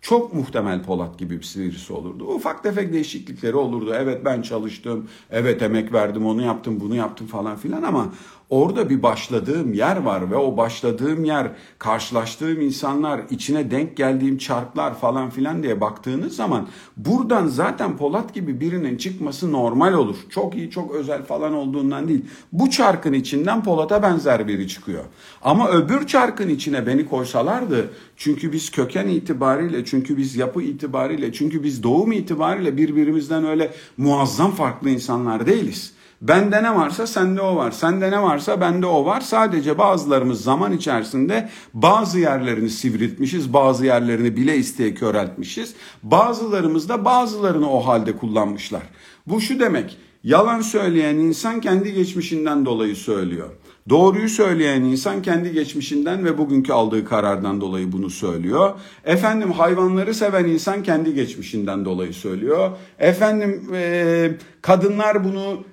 Çok 0.00 0.34
muhtemel 0.34 0.82
Polat 0.82 1.18
gibi 1.18 1.40
birisi 1.40 1.92
olurdu. 1.92 2.24
Ufak 2.24 2.62
tefek 2.62 2.92
değişiklikleri 2.92 3.56
olurdu. 3.56 3.92
Evet 3.96 4.24
ben 4.24 4.42
çalıştım, 4.42 5.08
evet 5.30 5.62
emek 5.62 5.92
verdim, 5.92 6.26
onu 6.26 6.42
yaptım, 6.42 6.80
bunu 6.80 6.94
yaptım 6.94 7.26
falan 7.26 7.56
filan 7.56 7.82
ama 7.82 8.12
Orada 8.50 8.90
bir 8.90 9.02
başladığım 9.02 9.72
yer 9.72 9.96
var 9.96 10.30
ve 10.30 10.36
o 10.36 10.56
başladığım 10.56 11.24
yer, 11.24 11.50
karşılaştığım 11.78 12.60
insanlar, 12.60 13.20
içine 13.30 13.70
denk 13.70 13.96
geldiğim 13.96 14.38
çarklar 14.38 14.94
falan 14.94 15.30
filan 15.30 15.62
diye 15.62 15.80
baktığınız 15.80 16.36
zaman 16.36 16.68
buradan 16.96 17.46
zaten 17.46 17.96
Polat 17.96 18.34
gibi 18.34 18.60
birinin 18.60 18.96
çıkması 18.96 19.52
normal 19.52 19.92
olur. 19.92 20.16
Çok 20.30 20.54
iyi, 20.54 20.70
çok 20.70 20.94
özel 20.94 21.22
falan 21.22 21.54
olduğundan 21.54 22.08
değil. 22.08 22.24
Bu 22.52 22.70
çarkın 22.70 23.12
içinden 23.12 23.64
Polat'a 23.64 24.02
benzer 24.02 24.48
biri 24.48 24.68
çıkıyor. 24.68 25.04
Ama 25.42 25.70
öbür 25.70 26.06
çarkın 26.06 26.48
içine 26.48 26.86
beni 26.86 27.06
koysalardı 27.08 27.90
çünkü 28.16 28.52
biz 28.52 28.70
köken 28.70 29.08
itibariyle, 29.08 29.84
çünkü 29.84 30.16
biz 30.16 30.36
yapı 30.36 30.62
itibariyle, 30.62 31.32
çünkü 31.32 31.62
biz 31.62 31.82
doğum 31.82 32.12
itibariyle 32.12 32.76
birbirimizden 32.76 33.44
öyle 33.46 33.74
muazzam 33.96 34.50
farklı 34.50 34.90
insanlar 34.90 35.46
değiliz. 35.46 35.93
Bende 36.22 36.62
ne 36.62 36.74
varsa 36.74 37.06
sende 37.06 37.40
o 37.40 37.56
var. 37.56 37.70
Sende 37.70 38.10
ne 38.10 38.22
varsa 38.22 38.60
bende 38.60 38.86
o 38.86 39.04
var. 39.04 39.20
Sadece 39.20 39.78
bazılarımız 39.78 40.44
zaman 40.44 40.72
içerisinde 40.72 41.48
bazı 41.74 42.18
yerlerini 42.18 42.70
sivriltmişiz, 42.70 43.52
bazı 43.52 43.86
yerlerini 43.86 44.36
bile 44.36 44.56
isteye 44.56 44.94
köreltmişiz. 44.94 45.74
Bazılarımız 46.02 46.88
da 46.88 47.04
bazılarını 47.04 47.70
o 47.70 47.86
halde 47.86 48.16
kullanmışlar. 48.16 48.82
Bu 49.26 49.40
şu 49.40 49.60
demek. 49.60 49.98
Yalan 50.24 50.60
söyleyen 50.60 51.16
insan 51.16 51.60
kendi 51.60 51.92
geçmişinden 51.94 52.66
dolayı 52.66 52.96
söylüyor. 52.96 53.50
Doğruyu 53.88 54.28
söyleyen 54.28 54.82
insan 54.82 55.22
kendi 55.22 55.52
geçmişinden 55.52 56.24
ve 56.24 56.38
bugünkü 56.38 56.72
aldığı 56.72 57.04
karardan 57.04 57.60
dolayı 57.60 57.92
bunu 57.92 58.10
söylüyor. 58.10 58.72
Efendim 59.04 59.52
hayvanları 59.52 60.14
seven 60.14 60.44
insan 60.44 60.82
kendi 60.82 61.14
geçmişinden 61.14 61.84
dolayı 61.84 62.14
söylüyor. 62.14 62.70
Efendim 62.98 63.70
e, 63.74 64.30
kadınlar 64.62 65.24
bunu 65.24 65.64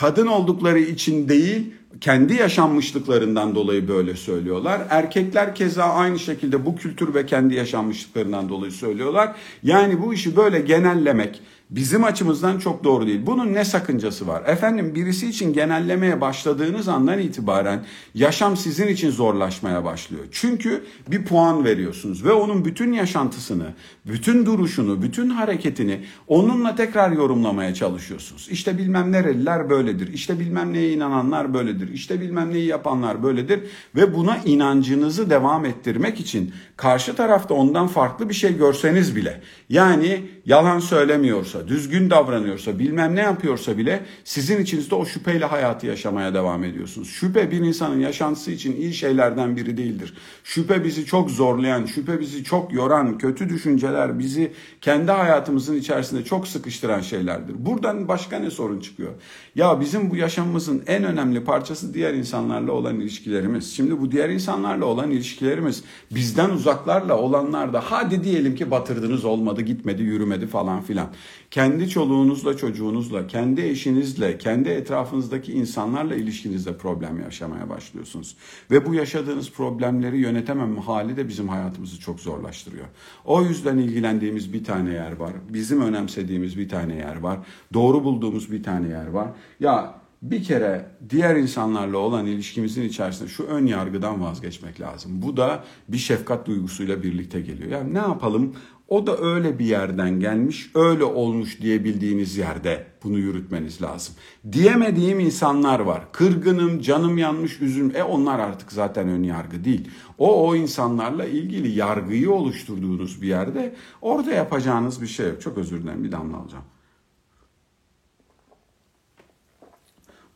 kadın 0.00 0.26
oldukları 0.26 0.78
için 0.78 1.28
değil 1.28 1.74
kendi 2.00 2.34
yaşanmışlıklarından 2.34 3.54
dolayı 3.54 3.88
böyle 3.88 4.16
söylüyorlar. 4.16 4.80
Erkekler 4.90 5.54
keza 5.54 5.84
aynı 5.84 6.18
şekilde 6.18 6.66
bu 6.66 6.76
kültür 6.76 7.14
ve 7.14 7.26
kendi 7.26 7.54
yaşanmışlıklarından 7.54 8.48
dolayı 8.48 8.72
söylüyorlar. 8.72 9.36
Yani 9.62 10.02
bu 10.02 10.14
işi 10.14 10.36
böyle 10.36 10.60
genellemek 10.60 11.40
bizim 11.70 12.04
açımızdan 12.04 12.58
çok 12.58 12.84
doğru 12.84 13.06
değil. 13.06 13.20
Bunun 13.26 13.54
ne 13.54 13.64
sakıncası 13.64 14.26
var? 14.26 14.42
Efendim 14.46 14.94
birisi 14.94 15.28
için 15.28 15.52
genellemeye 15.52 16.20
başladığınız 16.20 16.88
andan 16.88 17.18
itibaren 17.18 17.84
yaşam 18.14 18.56
sizin 18.56 18.88
için 18.88 19.10
zorlaşmaya 19.10 19.84
başlıyor. 19.84 20.24
Çünkü 20.30 20.84
bir 21.10 21.24
puan 21.24 21.64
veriyorsunuz 21.64 22.24
ve 22.24 22.32
onun 22.32 22.64
bütün 22.64 22.92
yaşantısını, 22.92 23.74
bütün 24.06 24.46
duruşunu, 24.46 25.02
bütün 25.02 25.30
hareketini 25.30 26.04
onunla 26.28 26.74
tekrar 26.74 27.12
yorumlamaya 27.12 27.74
çalışıyorsunuz. 27.74 28.48
İşte 28.50 28.78
bilmem 28.78 29.12
nereliler 29.12 29.70
böyledir, 29.70 30.12
işte 30.12 30.40
bilmem 30.40 30.72
neye 30.72 30.92
inananlar 30.92 31.54
böyledir, 31.54 31.92
işte 31.92 32.20
bilmem 32.20 32.52
neyi 32.52 32.66
yapanlar 32.66 33.22
böyledir 33.22 33.60
ve 33.96 34.14
buna 34.14 34.36
inancınızı 34.36 35.30
devam 35.30 35.64
ettirmek 35.64 36.20
için 36.20 36.52
karşı 36.76 37.16
tarafta 37.16 37.54
ondan 37.54 37.86
farklı 37.86 38.28
bir 38.28 38.34
şey 38.34 38.56
görseniz 38.56 39.16
bile 39.16 39.40
yani 39.68 40.26
yalan 40.46 40.78
söylemiyorsa, 40.78 41.68
düzgün 41.68 42.10
davranıyorsa, 42.10 42.78
bilmem 42.78 43.16
ne 43.16 43.20
yapıyorsa 43.20 43.78
bile 43.78 44.02
sizin 44.24 44.62
içinizde 44.62 44.94
o 44.94 45.06
şüpheyle 45.06 45.44
hayatı 45.44 45.86
yaşamaya 45.86 46.34
devam 46.34 46.64
ediyorsunuz. 46.64 47.08
Şüphe 47.08 47.50
bir 47.50 47.60
insanın 47.60 48.00
yaşantısı 48.00 48.50
için 48.50 48.76
iyi 48.76 48.94
şeylerden 48.94 49.56
biri 49.56 49.76
değildir. 49.76 50.14
Şüphe 50.44 50.84
bizi 50.84 51.06
çok 51.06 51.30
zorlayan, 51.30 51.86
şüphe 51.86 52.20
bizi 52.20 52.44
çok 52.44 52.72
yoran, 52.72 53.18
kötü 53.18 53.48
düşünceler 53.48 54.18
bizi 54.18 54.52
kendi 54.80 55.12
hayatımızın 55.12 55.76
içerisinde 55.76 56.24
çok 56.24 56.48
sıkıştıran 56.48 57.00
şeylerdir. 57.00 57.54
Buradan 57.58 58.08
başka 58.08 58.38
ne 58.38 58.50
sorun 58.50 58.80
çıkıyor? 58.80 59.12
Ya 59.54 59.80
bizim 59.80 60.10
bu 60.10 60.16
yaşamımızın 60.16 60.82
en 60.86 61.04
önemli 61.04 61.44
parçası 61.44 61.94
diğer 61.94 62.14
insanlarla 62.14 62.72
olan 62.72 63.00
ilişkilerimiz. 63.00 63.72
Şimdi 63.76 64.00
bu 64.00 64.12
diğer 64.12 64.28
insanlarla 64.28 64.84
olan 64.84 65.10
ilişkilerimiz 65.10 65.84
bizden 66.10 66.50
uzaklarla 66.50 67.18
olanlar 67.18 67.72
da 67.72 67.80
hadi 67.80 68.24
diyelim 68.24 68.54
ki 68.54 68.70
batırdınız 68.70 69.24
olmadı, 69.24 69.62
gitmedi, 69.62 70.02
yürümedi 70.02 70.46
falan 70.46 70.82
filan. 70.82 71.08
Kendi 71.50 71.88
çoluğunuzla, 71.88 72.56
çocuğunuzla, 72.56 73.26
kendi 73.26 73.62
eşinizle, 73.62 74.38
kendi 74.38 74.68
etrafınızdaki 74.68 75.52
insanlarla 75.52 76.14
ilişkinizde 76.14 76.76
problem 76.76 77.20
yaşamaya 77.20 77.68
başlıyorsunuz. 77.68 78.36
Ve 78.70 78.86
bu 78.86 78.94
yaşadığınız 78.94 79.50
problemleri 79.50 80.18
yönetemem 80.18 80.76
hali 80.76 81.16
de 81.16 81.28
bizim 81.28 81.48
hayatımızı 81.48 82.00
çok 82.00 82.20
zorlaştırıyor. 82.20 82.86
O 83.24 83.42
yüzden 83.42 83.78
ilgilendiğimiz 83.78 84.52
bir 84.52 84.64
tane 84.64 84.92
yer 84.92 85.16
var. 85.16 85.32
Bizim 85.48 85.80
önemsediğimiz 85.80 86.58
bir 86.58 86.68
tane 86.68 86.96
yer 86.96 87.16
var. 87.16 87.38
Doğru 87.74 88.04
bulduğumuz 88.04 88.52
bir 88.52 88.62
tane 88.62 88.88
yer 88.88 89.06
var. 89.06 89.28
Ya 89.60 90.00
bir 90.22 90.44
kere 90.44 90.86
diğer 91.10 91.36
insanlarla 91.36 91.98
olan 91.98 92.26
ilişkimizin 92.26 92.82
içerisinde 92.82 93.28
şu 93.28 93.44
ön 93.44 93.66
yargıdan 93.66 94.20
vazgeçmek 94.20 94.80
lazım. 94.80 95.22
Bu 95.22 95.36
da 95.36 95.64
bir 95.88 95.98
şefkat 95.98 96.46
duygusuyla 96.46 97.02
birlikte 97.02 97.40
geliyor. 97.40 97.70
Yani 97.70 97.94
ne 97.94 97.98
yapalım? 97.98 98.54
O 98.88 99.06
da 99.06 99.18
öyle 99.18 99.58
bir 99.58 99.64
yerden 99.64 100.20
gelmiş, 100.20 100.70
öyle 100.74 101.04
olmuş 101.04 101.60
diyebildiğiniz 101.60 102.36
yerde 102.36 102.86
bunu 103.04 103.18
yürütmeniz 103.18 103.82
lazım. 103.82 104.14
Diyemediğim 104.52 105.20
insanlar 105.20 105.80
var. 105.80 106.12
Kırgınım, 106.12 106.80
canım 106.80 107.18
yanmış, 107.18 107.60
üzüm. 107.60 107.96
E 107.96 108.02
onlar 108.02 108.38
artık 108.38 108.72
zaten 108.72 109.08
ön 109.08 109.22
yargı 109.22 109.64
değil. 109.64 109.88
O 110.18 110.48
o 110.48 110.56
insanlarla 110.56 111.24
ilgili 111.24 111.68
yargıyı 111.70 112.30
oluşturduğunuz 112.30 113.22
bir 113.22 113.28
yerde 113.28 113.74
orada 114.02 114.30
yapacağınız 114.30 115.02
bir 115.02 115.06
şey 115.06 115.28
yok. 115.28 115.40
Çok 115.42 115.58
özür 115.58 115.82
dilerim 115.82 116.04
bir 116.04 116.12
damla 116.12 116.36
alacağım. 116.36 116.64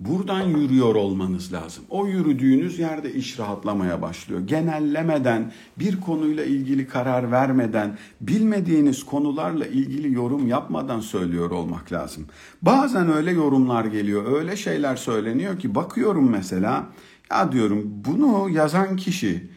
Buradan 0.01 0.43
yürüyor 0.43 0.95
olmanız 0.95 1.53
lazım. 1.53 1.85
O 1.91 2.07
yürüdüğünüz 2.07 2.79
yerde 2.79 3.13
iş 3.15 3.39
rahatlamaya 3.39 4.03
başlıyor. 4.03 4.41
Genellemeden, 4.41 5.53
bir 5.79 6.01
konuyla 6.01 6.45
ilgili 6.45 6.89
karar 6.89 7.31
vermeden, 7.31 7.99
bilmediğiniz 8.21 9.05
konularla 9.05 9.67
ilgili 9.67 10.13
yorum 10.13 10.49
yapmadan 10.49 11.01
söylüyor 11.01 11.51
olmak 11.51 11.93
lazım. 11.93 12.27
Bazen 12.63 13.13
öyle 13.13 13.31
yorumlar 13.31 13.85
geliyor, 13.85 14.39
öyle 14.39 14.57
şeyler 14.57 14.97
söyleniyor 14.97 15.59
ki 15.59 15.75
bakıyorum 15.75 16.31
mesela, 16.31 16.87
ya 17.31 17.53
diyorum 17.53 17.83
bunu 17.87 18.49
yazan 18.51 18.97
kişi 18.97 19.51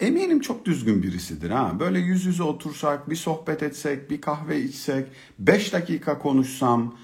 eminim 0.00 0.40
çok 0.40 0.64
düzgün 0.64 1.02
birisidir 1.02 1.50
ha. 1.50 1.72
Böyle 1.80 1.98
yüz 1.98 2.24
yüze 2.24 2.42
otursak, 2.42 3.10
bir 3.10 3.16
sohbet 3.16 3.62
etsek, 3.62 4.10
bir 4.10 4.20
kahve 4.20 4.60
içsek, 4.60 5.06
beş 5.38 5.72
dakika 5.72 6.18
konuşsam, 6.18 6.94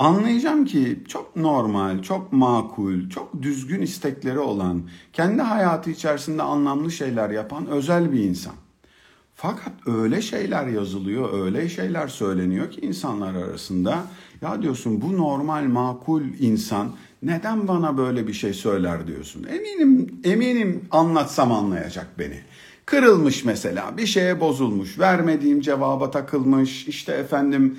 Anlayacağım 0.00 0.64
ki 0.64 0.98
çok 1.08 1.36
normal, 1.36 2.02
çok 2.02 2.32
makul, 2.32 3.08
çok 3.08 3.42
düzgün 3.42 3.82
istekleri 3.82 4.38
olan, 4.38 4.82
kendi 5.12 5.42
hayatı 5.42 5.90
içerisinde 5.90 6.42
anlamlı 6.42 6.92
şeyler 6.92 7.30
yapan 7.30 7.66
özel 7.66 8.12
bir 8.12 8.20
insan. 8.20 8.52
Fakat 9.34 9.72
öyle 9.86 10.22
şeyler 10.22 10.66
yazılıyor, 10.66 11.44
öyle 11.44 11.68
şeyler 11.68 12.08
söyleniyor 12.08 12.70
ki 12.70 12.80
insanlar 12.80 13.34
arasında 13.34 14.04
ya 14.42 14.62
diyorsun 14.62 15.00
bu 15.00 15.16
normal, 15.16 15.64
makul 15.64 16.22
insan 16.40 16.88
neden 17.22 17.68
bana 17.68 17.98
böyle 17.98 18.28
bir 18.28 18.32
şey 18.32 18.54
söyler 18.54 19.06
diyorsun. 19.06 19.44
Eminim, 19.44 20.20
eminim 20.24 20.84
anlatsam 20.90 21.52
anlayacak 21.52 22.06
beni. 22.18 22.40
Kırılmış 22.86 23.44
mesela, 23.44 23.96
bir 23.96 24.06
şeye 24.06 24.40
bozulmuş, 24.40 24.98
vermediğim 24.98 25.60
cevaba 25.60 26.10
takılmış, 26.10 26.88
işte 26.88 27.12
efendim 27.12 27.78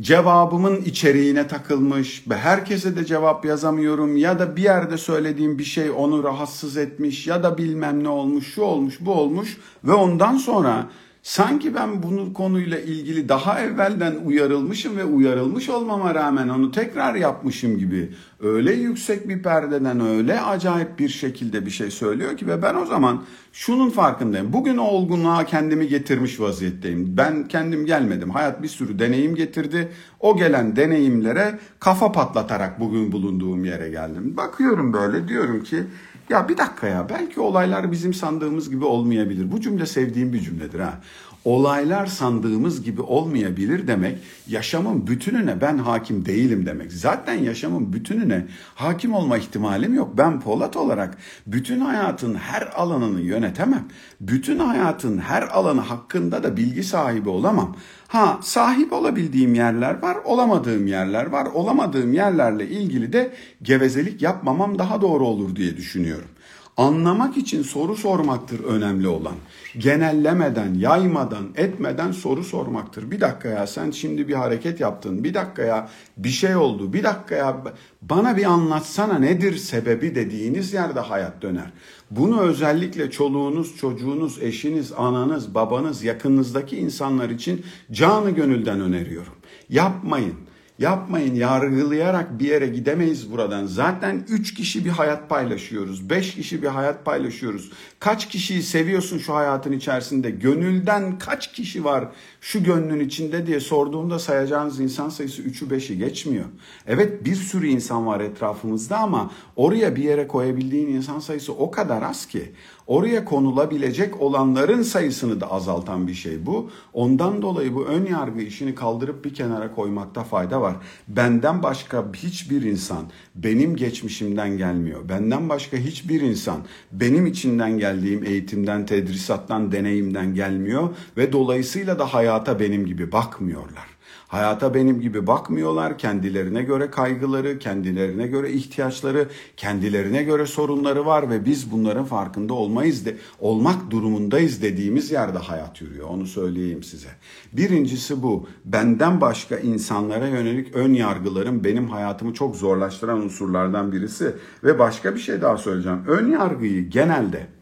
cevabımın 0.00 0.76
içeriğine 0.76 1.48
takılmış 1.48 2.24
ve 2.30 2.36
herkese 2.36 2.96
de 2.96 3.04
cevap 3.04 3.44
yazamıyorum. 3.44 4.16
Ya 4.16 4.38
da 4.38 4.56
bir 4.56 4.62
yerde 4.62 4.98
söylediğim 4.98 5.58
bir 5.58 5.64
şey 5.64 5.90
onu 5.90 6.24
rahatsız 6.24 6.76
etmiş 6.76 7.26
ya 7.26 7.42
da 7.42 7.58
bilmem 7.58 8.04
ne 8.04 8.08
olmuş 8.08 8.54
şu 8.54 8.62
olmuş 8.62 8.96
bu 9.00 9.12
olmuş 9.12 9.56
ve 9.84 9.92
ondan 9.92 10.36
sonra 10.36 10.90
Sanki 11.26 11.74
ben 11.74 12.02
bunu 12.02 12.32
konuyla 12.32 12.78
ilgili 12.78 13.28
daha 13.28 13.60
evvelden 13.60 14.14
uyarılmışım 14.24 14.96
ve 14.96 15.04
uyarılmış 15.04 15.68
olmama 15.68 16.14
rağmen 16.14 16.48
onu 16.48 16.70
tekrar 16.70 17.14
yapmışım 17.14 17.78
gibi 17.78 18.12
öyle 18.40 18.72
yüksek 18.72 19.28
bir 19.28 19.42
perdeden 19.42 20.00
öyle 20.00 20.40
acayip 20.40 20.98
bir 20.98 21.08
şekilde 21.08 21.66
bir 21.66 21.70
şey 21.70 21.90
söylüyor 21.90 22.36
ki 22.36 22.46
ve 22.46 22.62
ben 22.62 22.74
o 22.74 22.86
zaman 22.86 23.22
şunun 23.52 23.90
farkındayım. 23.90 24.52
Bugün 24.52 24.76
olgunluğa 24.76 25.44
kendimi 25.44 25.88
getirmiş 25.88 26.40
vaziyetteyim. 26.40 27.16
Ben 27.16 27.48
kendim 27.48 27.86
gelmedim. 27.86 28.30
Hayat 28.30 28.62
bir 28.62 28.68
sürü 28.68 28.98
deneyim 28.98 29.34
getirdi. 29.34 29.88
O 30.20 30.36
gelen 30.36 30.76
deneyimlere 30.76 31.58
kafa 31.80 32.12
patlatarak 32.12 32.80
bugün 32.80 33.12
bulunduğum 33.12 33.64
yere 33.64 33.88
geldim. 33.88 34.36
Bakıyorum 34.36 34.92
böyle 34.92 35.28
diyorum 35.28 35.62
ki 35.62 35.84
ya 36.28 36.48
bir 36.48 36.58
dakika 36.58 36.86
ya 36.88 37.08
belki 37.08 37.40
olaylar 37.40 37.92
bizim 37.92 38.14
sandığımız 38.14 38.70
gibi 38.70 38.84
olmayabilir. 38.84 39.52
Bu 39.52 39.60
cümle 39.60 39.86
sevdiğim 39.86 40.32
bir 40.32 40.40
cümledir 40.40 40.80
ha. 40.80 41.00
Olaylar 41.46 42.06
sandığımız 42.06 42.82
gibi 42.82 43.02
olmayabilir 43.02 43.86
demek 43.86 44.18
yaşamın 44.48 45.06
bütününe 45.06 45.60
ben 45.60 45.78
hakim 45.78 46.26
değilim 46.26 46.66
demek. 46.66 46.92
Zaten 46.92 47.34
yaşamın 47.34 47.92
bütününe 47.92 48.46
hakim 48.74 49.14
olma 49.14 49.38
ihtimalim 49.38 49.94
yok. 49.94 50.18
Ben 50.18 50.40
Polat 50.40 50.76
olarak 50.76 51.18
bütün 51.46 51.80
hayatın 51.80 52.34
her 52.34 52.68
alanını 52.76 53.20
yönetemem. 53.20 53.84
Bütün 54.20 54.58
hayatın 54.58 55.18
her 55.18 55.42
alanı 55.42 55.80
hakkında 55.80 56.42
da 56.42 56.56
bilgi 56.56 56.84
sahibi 56.84 57.28
olamam. 57.28 57.76
Ha 58.08 58.38
sahip 58.42 58.92
olabildiğim 58.92 59.54
yerler 59.54 60.02
var, 60.02 60.16
olamadığım 60.24 60.86
yerler 60.86 61.26
var. 61.26 61.46
Olamadığım 61.46 62.12
yerlerle 62.12 62.68
ilgili 62.68 63.12
de 63.12 63.32
gevezelik 63.62 64.22
yapmamam 64.22 64.78
daha 64.78 65.00
doğru 65.00 65.26
olur 65.26 65.56
diye 65.56 65.76
düşünüyorum. 65.76 66.28
Anlamak 66.76 67.36
için 67.36 67.62
soru 67.62 67.96
sormaktır 67.96 68.64
önemli 68.64 69.08
olan. 69.08 69.34
Genellemeden, 69.78 70.74
yaymadan, 70.74 71.44
etmeden 71.54 72.12
soru 72.12 72.44
sormaktır. 72.44 73.10
Bir 73.10 73.20
dakika 73.20 73.48
ya 73.48 73.66
sen 73.66 73.90
şimdi 73.90 74.28
bir 74.28 74.34
hareket 74.34 74.80
yaptın. 74.80 75.24
Bir 75.24 75.34
dakika 75.34 75.62
ya 75.62 75.88
bir 76.16 76.28
şey 76.28 76.56
oldu. 76.56 76.92
Bir 76.92 77.02
dakika 77.02 77.34
ya 77.34 77.64
bana 78.02 78.36
bir 78.36 78.44
anlatsana 78.44 79.18
nedir 79.18 79.56
sebebi 79.56 80.14
dediğiniz 80.14 80.72
yerde 80.72 81.00
hayat 81.00 81.42
döner. 81.42 81.72
Bunu 82.10 82.40
özellikle 82.40 83.10
çoluğunuz, 83.10 83.76
çocuğunuz, 83.76 84.42
eşiniz, 84.42 84.92
ananız, 84.92 85.54
babanız, 85.54 86.04
yakınınızdaki 86.04 86.76
insanlar 86.76 87.30
için 87.30 87.64
canı 87.92 88.30
gönülden 88.30 88.80
öneriyorum. 88.80 89.32
Yapmayın. 89.68 90.34
Yapmayın 90.78 91.34
yargılayarak 91.34 92.38
bir 92.38 92.48
yere 92.48 92.66
gidemeyiz 92.66 93.32
buradan. 93.32 93.66
Zaten 93.66 94.24
3 94.28 94.54
kişi 94.54 94.84
bir 94.84 94.90
hayat 94.90 95.28
paylaşıyoruz. 95.28 96.10
5 96.10 96.34
kişi 96.34 96.62
bir 96.62 96.66
hayat 96.66 97.04
paylaşıyoruz. 97.04 97.72
Kaç 98.00 98.28
kişiyi 98.28 98.62
seviyorsun 98.62 99.18
şu 99.18 99.34
hayatın 99.34 99.72
içerisinde? 99.72 100.30
Gönülden 100.30 101.18
kaç 101.18 101.52
kişi 101.52 101.84
var 101.84 102.08
şu 102.40 102.64
gönlün 102.64 103.00
içinde 103.00 103.46
diye 103.46 103.60
sorduğunda 103.60 104.18
sayacağınız 104.18 104.80
insan 104.80 105.08
sayısı 105.08 105.42
3'ü 105.42 105.68
5'i 105.68 105.98
geçmiyor. 105.98 106.44
Evet 106.86 107.24
bir 107.24 107.34
sürü 107.34 107.66
insan 107.66 108.06
var 108.06 108.20
etrafımızda 108.20 108.98
ama 108.98 109.30
oraya 109.56 109.96
bir 109.96 110.02
yere 110.02 110.26
koyabildiğin 110.26 110.88
insan 110.88 111.18
sayısı 111.18 111.52
o 111.52 111.70
kadar 111.70 112.02
az 112.02 112.26
ki. 112.26 112.52
Oraya 112.86 113.24
konulabilecek 113.24 114.20
olanların 114.20 114.82
sayısını 114.82 115.40
da 115.40 115.50
azaltan 115.50 116.06
bir 116.08 116.14
şey 116.14 116.46
bu. 116.46 116.70
Ondan 116.92 117.42
dolayı 117.42 117.74
bu 117.74 117.84
ön 117.84 118.06
yargı 118.06 118.40
işini 118.40 118.74
kaldırıp 118.74 119.24
bir 119.24 119.34
kenara 119.34 119.74
koymakta 119.74 120.24
fayda 120.24 120.60
var. 120.60 120.76
Benden 121.08 121.62
başka 121.62 122.04
hiçbir 122.12 122.62
insan 122.62 123.04
benim 123.34 123.76
geçmişimden 123.76 124.58
gelmiyor. 124.58 125.08
Benden 125.08 125.48
başka 125.48 125.76
hiçbir 125.76 126.20
insan 126.20 126.60
benim 126.92 127.26
içinden 127.26 127.78
geldiğim 127.78 128.24
eğitimden, 128.24 128.86
tedrisattan, 128.86 129.72
deneyimden 129.72 130.34
gelmiyor 130.34 130.88
ve 131.16 131.32
dolayısıyla 131.32 131.98
da 131.98 132.14
hayata 132.14 132.60
benim 132.60 132.86
gibi 132.86 133.12
bakmıyorlar. 133.12 133.95
Hayata 134.28 134.74
benim 134.74 135.00
gibi 135.00 135.26
bakmıyorlar. 135.26 135.98
Kendilerine 135.98 136.62
göre 136.62 136.90
kaygıları, 136.90 137.58
kendilerine 137.58 138.26
göre 138.26 138.52
ihtiyaçları, 138.52 139.28
kendilerine 139.56 140.22
göre 140.22 140.46
sorunları 140.46 141.06
var 141.06 141.30
ve 141.30 141.44
biz 141.44 141.72
bunların 141.72 142.04
farkında 142.04 142.54
olmayız 142.54 143.06
de 143.06 143.16
olmak 143.40 143.90
durumundayız 143.90 144.62
dediğimiz 144.62 145.10
yerde 145.10 145.38
hayat 145.38 145.80
yürüyor. 145.80 146.08
Onu 146.08 146.26
söyleyeyim 146.26 146.82
size. 146.82 147.08
Birincisi 147.52 148.22
bu. 148.22 148.48
Benden 148.64 149.20
başka 149.20 149.56
insanlara 149.56 150.26
yönelik 150.26 150.74
ön 150.74 150.92
yargılarım 150.92 151.64
benim 151.64 151.88
hayatımı 151.88 152.34
çok 152.34 152.56
zorlaştıran 152.56 153.18
unsurlardan 153.18 153.92
birisi 153.92 154.32
ve 154.64 154.78
başka 154.78 155.14
bir 155.14 155.20
şey 155.20 155.42
daha 155.42 155.56
söyleyeceğim. 155.56 156.02
Ön 156.06 156.30
yargıyı 156.30 156.90
genelde 156.90 157.55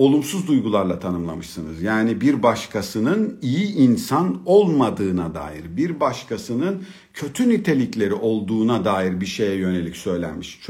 olumsuz 0.00 0.48
duygularla 0.48 0.98
tanımlamışsınız. 0.98 1.82
Yani 1.82 2.20
bir 2.20 2.42
başkasının 2.42 3.38
iyi 3.42 3.74
insan 3.74 4.42
olmadığına 4.46 5.34
dair, 5.34 5.76
bir 5.76 6.00
başkasının 6.00 6.82
kötü 7.14 7.48
nitelikleri 7.48 8.14
olduğuna 8.14 8.84
dair 8.84 9.20
bir 9.20 9.26
şeye 9.26 9.56
yönelik 9.56 9.96
söylenmiş. 9.96 10.60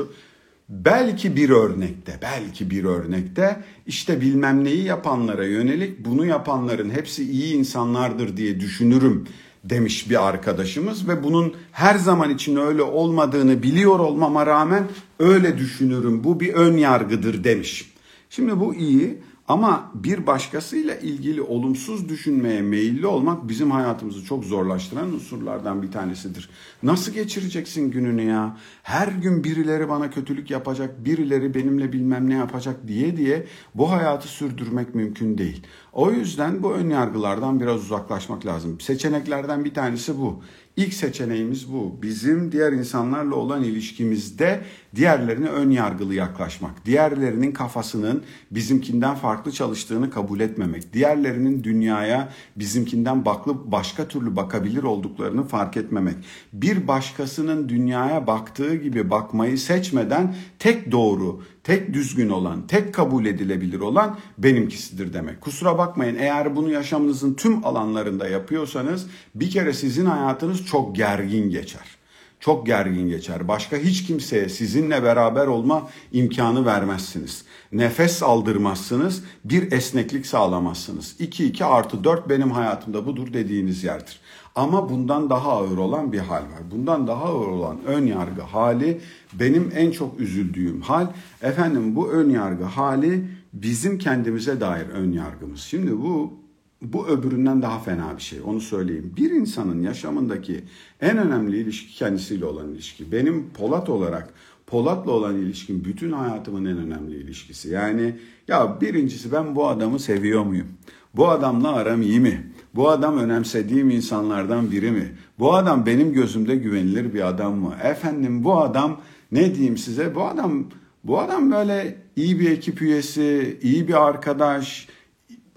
Belki 0.69 1.37
bir 1.37 1.51
örnekte, 1.51 2.19
belki 2.23 2.71
bir 2.71 2.85
örnekte 2.85 3.65
işte 3.87 4.21
bilmem 4.21 4.65
neyi 4.65 4.85
yapanlara 4.85 5.45
yönelik 5.45 6.05
bunu 6.05 6.27
yapanların 6.27 6.91
hepsi 6.91 7.31
iyi 7.31 7.55
insanlardır 7.55 8.37
diye 8.37 8.61
düşünürüm 8.61 9.27
demiş 9.65 10.11
bir 10.11 10.29
arkadaşımız 10.29 11.09
ve 11.09 11.25
bunun 11.25 11.55
her 11.73 11.95
zaman 11.95 12.31
için 12.31 12.57
öyle 12.57 12.83
olmadığını 12.83 13.63
biliyor 13.63 13.99
olmama 13.99 14.47
rağmen 14.47 14.89
öyle 15.19 15.59
düşünürüm. 15.59 16.25
Bu 16.25 16.41
bir 16.41 16.55
ön 16.55 16.77
yargıdır 16.77 17.45
demiş. 17.45 17.91
Şimdi 18.31 18.61
bu 18.61 18.75
iyi 18.75 19.19
ama 19.49 19.91
bir 19.95 20.27
başkasıyla 20.27 20.95
ilgili 20.97 21.43
olumsuz 21.43 22.09
düşünmeye 22.09 22.63
meyilli 22.63 23.07
olmak 23.07 23.49
bizim 23.49 23.71
hayatımızı 23.71 24.25
çok 24.25 24.45
zorlaştıran 24.45 25.13
unsurlardan 25.13 25.83
bir 25.83 25.93
tanesidir. 25.93 26.51
Nasıl 26.83 27.13
geçireceksin 27.13 27.91
gününü 27.91 28.23
ya? 28.23 28.57
Her 28.83 29.09
gün 29.09 29.45
birileri 29.45 29.89
bana 29.89 30.11
kötülük 30.11 30.51
yapacak, 30.51 31.05
birileri 31.05 31.55
benimle 31.55 31.93
bilmem 31.93 32.31
ne 32.31 32.35
yapacak 32.35 32.89
diye 32.89 33.17
diye 33.17 33.47
bu 33.75 33.91
hayatı 33.91 34.29
sürdürmek 34.29 34.95
mümkün 34.95 35.39
değil. 35.39 35.67
O 35.93 36.11
yüzden 36.11 36.63
bu 36.63 36.73
ön 36.73 36.91
yargılardan 36.91 37.61
biraz 37.61 37.81
uzaklaşmak 37.83 38.47
lazım. 38.47 38.81
Seçeneklerden 38.81 39.65
bir 39.65 39.75
tanesi 39.75 40.19
bu. 40.19 40.43
İlk 40.77 40.95
seçeneğimiz 40.95 41.73
bu. 41.73 41.99
Bizim 42.03 42.53
diğer 42.53 42.73
insanlarla 42.73 43.35
olan 43.35 43.63
ilişkimizde 43.63 44.61
diğerlerine 44.97 45.49
ön 45.49 45.71
yargılı 45.71 46.15
yaklaşmak. 46.15 46.87
Diğerlerinin 46.87 47.53
kafasının 47.53 48.23
bizimkinden 48.51 49.15
farklı 49.15 49.53
çalıştığını 49.53 50.11
kabul 50.11 50.41
etmemek. 50.41 50.93
Diğerlerinin 50.93 51.65
dünyaya 51.65 52.29
bizimkinden 52.57 53.25
baklı 53.25 53.73
başka 53.73 54.09
türlü 54.09 54.37
bakabilir 54.37 54.83
olduklarını 54.83 55.45
fark 55.45 55.77
etmemek. 55.77 56.17
Bir 56.53 56.89
başkasının 56.89 57.69
dünyaya 57.69 58.27
baktığı 58.27 58.75
gibi 58.75 59.11
bakmayı 59.11 59.59
seçmeden 59.59 60.35
tek 60.61 60.93
doğru, 60.93 61.43
tek 61.65 61.95
düzgün 61.95 62.29
olan, 62.29 62.67
tek 62.67 62.95
kabul 62.95 63.27
edilebilir 63.27 63.81
olan 63.81 64.19
benimkisidir 64.39 65.13
demek. 65.13 65.41
Kusura 65.41 65.79
bakmayın 65.79 66.17
eğer 66.19 66.57
bunu 66.57 66.71
yaşamınızın 66.71 67.35
tüm 67.35 67.67
alanlarında 67.67 68.29
yapıyorsanız 68.29 69.07
bir 69.35 69.51
kere 69.51 69.73
sizin 69.73 70.07
hayatınız 70.07 70.67
çok 70.67 70.97
gergin 70.97 71.51
geçer 71.51 72.01
çok 72.41 72.67
gergin 72.67 73.09
geçer. 73.09 73.49
Başka 73.49 73.77
hiç 73.77 74.07
kimseye 74.07 74.49
sizinle 74.49 75.03
beraber 75.03 75.47
olma 75.47 75.89
imkanı 76.13 76.67
vermezsiniz. 76.67 77.45
Nefes 77.73 78.23
aldırmazsınız, 78.23 79.25
bir 79.45 79.73
esneklik 79.73 80.27
sağlamazsınız. 80.27 81.17
2-2 81.21 81.65
artı 81.65 82.05
4 82.05 82.29
benim 82.29 82.51
hayatımda 82.51 83.07
budur 83.07 83.33
dediğiniz 83.33 83.85
yerdir. 83.85 84.21
Ama 84.55 84.91
bundan 84.91 85.31
daha 85.31 85.51
ağır 85.53 85.79
olan 85.79 86.13
bir 86.13 86.19
hal 86.19 86.43
var. 86.43 86.63
Bundan 86.71 87.07
daha 87.07 87.25
ağır 87.25 87.47
olan 87.47 87.79
ön 87.87 88.07
yargı 88.07 88.43
hali 88.43 89.01
benim 89.33 89.73
en 89.75 89.91
çok 89.91 90.21
üzüldüğüm 90.21 90.81
hal. 90.81 91.07
Efendim 91.43 91.97
bu 91.97 92.09
ön 92.09 92.31
yargı 92.31 92.65
hali 92.65 93.25
bizim 93.53 93.99
kendimize 93.99 94.61
dair 94.61 94.87
ön 94.89 95.13
yargımız. 95.13 95.61
Şimdi 95.61 95.99
bu 95.99 96.41
bu 96.83 97.09
öbüründen 97.09 97.63
daha 97.63 97.79
fena 97.79 98.17
bir 98.17 98.23
şey. 98.23 98.39
Onu 98.47 98.61
söyleyeyim. 98.61 99.15
Bir 99.17 99.31
insanın 99.31 99.83
yaşamındaki 99.83 100.65
en 101.01 101.19
önemli 101.19 101.59
ilişki 101.59 101.95
kendisiyle 101.95 102.45
olan 102.45 102.69
ilişki. 102.69 103.13
Benim 103.13 103.51
Polat 103.51 103.89
olarak 103.89 104.35
Polat'la 104.67 105.13
olan 105.13 105.37
ilişkim 105.37 105.85
bütün 105.85 106.13
hayatımın 106.13 106.65
en 106.65 106.79
önemli 106.79 107.17
ilişkisi. 107.17 107.69
Yani 107.69 108.17
ya 108.49 108.81
birincisi 108.81 109.33
ben 109.33 109.57
bu 109.57 109.69
adamı 109.69 109.99
seviyor 109.99 110.45
muyum? 110.45 110.69
Bu 111.15 111.29
adamla 111.29 111.73
aram 111.73 112.03
iyi 112.03 112.21
mi? 112.21 112.50
Bu 112.75 112.91
adam 112.91 113.19
önemsediğim 113.19 113.91
insanlardan 113.91 114.71
biri 114.71 114.91
mi? 114.91 115.13
Bu 115.39 115.55
adam 115.55 115.87
benim 115.87 116.13
gözümde 116.13 116.57
güvenilir 116.57 117.15
bir 117.15 117.29
adam 117.29 117.55
mı? 117.55 117.75
Efendim 117.83 118.45
bu 118.45 118.61
adam 118.61 119.01
ne 119.33 119.55
diyeyim 119.55 119.79
size? 119.79 120.15
Bu 120.15 120.25
adam 120.25 120.65
bu 121.05 121.21
adam 121.21 121.53
böyle 121.53 121.99
iyi 122.17 122.41
bir 122.41 122.51
ekip 122.51 122.83
üyesi, 122.83 123.59
iyi 123.63 123.89
bir 123.89 124.07
arkadaş, 124.07 124.89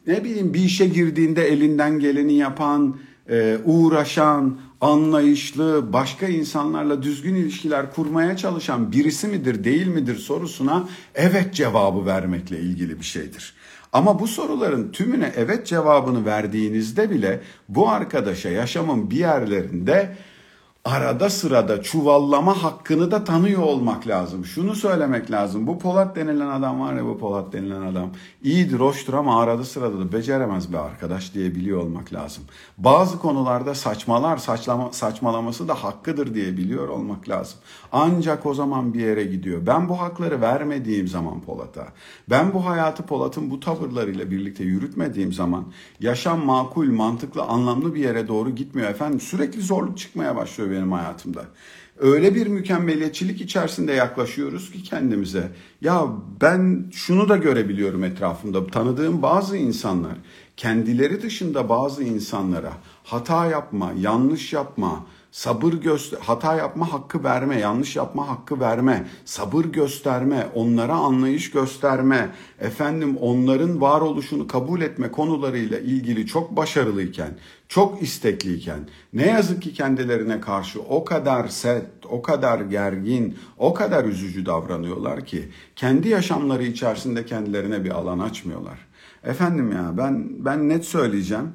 ne 0.08 0.24
bileyim 0.24 0.54
bir 0.54 0.60
işe 0.60 0.88
girdiğinde 0.88 1.48
elinden 1.48 2.00
geleni 2.00 2.34
yapan, 2.34 2.98
e, 3.30 3.58
uğraşan, 3.66 4.58
anlayışlı, 4.82 5.94
başka 5.94 6.28
insanlarla 6.28 7.04
düzgün 7.04 7.36
ilişkiler 7.36 7.94
kurmaya 7.94 8.38
çalışan 8.38 8.92
birisi 8.92 9.28
midir, 9.28 9.64
değil 9.64 9.88
midir 9.88 10.16
sorusuna 10.16 10.90
evet 11.16 11.54
cevabı 11.54 12.06
vermekle 12.06 12.60
ilgili 12.60 13.00
bir 13.00 13.06
şeydir. 13.06 13.54
Ama 13.94 14.20
bu 14.20 14.28
soruların 14.28 14.92
tümüne 14.92 15.32
evet 15.36 15.68
cevabını 15.68 16.26
verdiğinizde 16.26 17.10
bile 17.10 17.42
bu 17.70 17.90
arkadaşa 17.90 18.50
yaşamın 18.50 19.12
bir 19.12 19.18
yerlerinde 19.18 20.16
arada 20.86 21.30
sırada 21.30 21.82
çuvallama 21.82 22.64
hakkını 22.64 23.12
da 23.12 23.24
tanıyor 23.24 23.62
olmak 23.62 24.08
lazım. 24.08 24.46
Şunu 24.46 24.76
söylemek 24.76 25.32
lazım. 25.32 25.68
Bu 25.68 25.80
Polat 25.80 26.16
denilen 26.16 26.48
adam 26.48 26.82
var 26.82 26.94
ya 26.94 27.06
bu 27.06 27.18
Polat 27.18 27.54
denilen 27.54 27.82
adam. 27.82 28.10
iyidir, 28.44 28.80
hoştur 28.80 29.14
ama 29.14 29.42
arada 29.42 29.64
sırada 29.64 30.00
da 30.00 30.12
beceremez 30.12 30.72
bir 30.72 30.78
arkadaş 30.78 31.34
diye 31.34 31.56
biliyor 31.56 31.82
olmak 31.82 32.14
lazım. 32.14 32.44
Bazı 32.78 33.20
konularda 33.20 33.76
saçmalar, 33.76 34.38
saçlama, 34.38 34.94
saçmalaması 34.94 35.68
da 35.68 35.74
hakkıdır 35.74 36.36
diye 36.36 36.58
biliyor 36.58 36.88
olmak 36.88 37.30
lazım. 37.30 37.60
Ancak 37.92 38.46
o 38.46 38.54
zaman 38.54 38.94
bir 38.94 39.00
yere 39.00 39.24
gidiyor. 39.24 39.68
Ben 39.68 39.90
bu 39.90 40.00
hakları 40.00 40.42
vermediğim 40.42 41.08
zaman 41.08 41.42
Polat'a, 41.42 41.88
ben 42.30 42.54
bu 42.54 42.66
hayatı 42.66 43.04
Polat'ın 43.04 43.52
bu 43.52 43.60
tavırlarıyla 43.60 44.32
birlikte 44.32 44.64
yürütmediğim 44.64 45.34
zaman 45.34 45.66
yaşam 46.00 46.46
makul, 46.46 46.92
mantıklı, 46.92 47.44
anlamlı 47.44 47.96
bir 47.96 48.00
yere 48.00 48.28
doğru 48.28 48.50
gitmiyor 48.50 48.90
efendim. 48.90 49.20
Sürekli 49.20 49.62
zorluk 49.62 49.98
çıkmaya 49.98 50.36
başlıyor 50.36 50.73
benim 50.74 50.92
hayatımda. 50.92 51.46
Öyle 52.00 52.36
bir 52.36 52.48
mükemmeliyetçilik 52.48 53.42
içerisinde 53.42 53.94
yaklaşıyoruz 53.94 54.72
ki 54.72 54.84
kendimize. 54.84 55.52
Ya 55.82 56.08
ben 56.42 56.86
şunu 56.92 57.30
da 57.30 57.38
görebiliyorum 57.38 58.04
etrafımda. 58.04 58.68
Tanıdığım 58.68 59.22
bazı 59.22 59.58
insanlar 59.58 60.14
kendileri 60.58 61.22
dışında 61.22 61.70
bazı 61.70 62.04
insanlara 62.04 62.74
hata 63.04 63.46
yapma, 63.46 63.94
yanlış 64.00 64.54
yapma, 64.54 65.06
sabır 65.32 65.74
göster 65.74 66.20
hata 66.20 66.56
yapma 66.56 66.94
hakkı 66.94 67.24
verme, 67.24 67.60
yanlış 67.60 67.96
yapma 67.96 68.28
hakkı 68.28 68.60
verme, 68.60 69.08
sabır 69.26 69.66
gösterme, 69.66 70.48
onlara 70.56 70.94
anlayış 70.94 71.52
gösterme, 71.52 72.30
efendim 72.60 73.18
onların 73.18 73.82
varoluşunu 73.82 74.48
kabul 74.48 74.82
etme 74.82 75.12
konularıyla 75.12 75.80
ilgili 75.80 76.28
çok 76.28 76.58
başarılıyken, 76.58 77.38
çok 77.74 78.02
istekliyken, 78.02 78.80
ne 79.14 79.28
yazık 79.28 79.62
ki 79.62 79.74
kendilerine 79.74 80.42
karşı 80.42 80.82
o 80.82 81.06
kadar 81.06 81.48
sert, 81.48 81.86
o 82.10 82.22
kadar 82.22 82.60
gergin, 82.60 83.38
o 83.58 83.74
kadar 83.74 84.06
üzücü 84.06 84.46
davranıyorlar 84.46 85.26
ki 85.26 85.50
kendi 85.76 86.10
yaşamları 86.10 86.64
içerisinde 86.64 87.26
kendilerine 87.26 87.84
bir 87.84 87.90
alan 87.90 88.20
açmıyorlar. 88.20 88.88
Efendim 89.24 89.72
ya 89.72 89.94
ben 89.98 90.46
ben 90.46 90.70
net 90.70 90.86
söyleyeceğim 90.86 91.50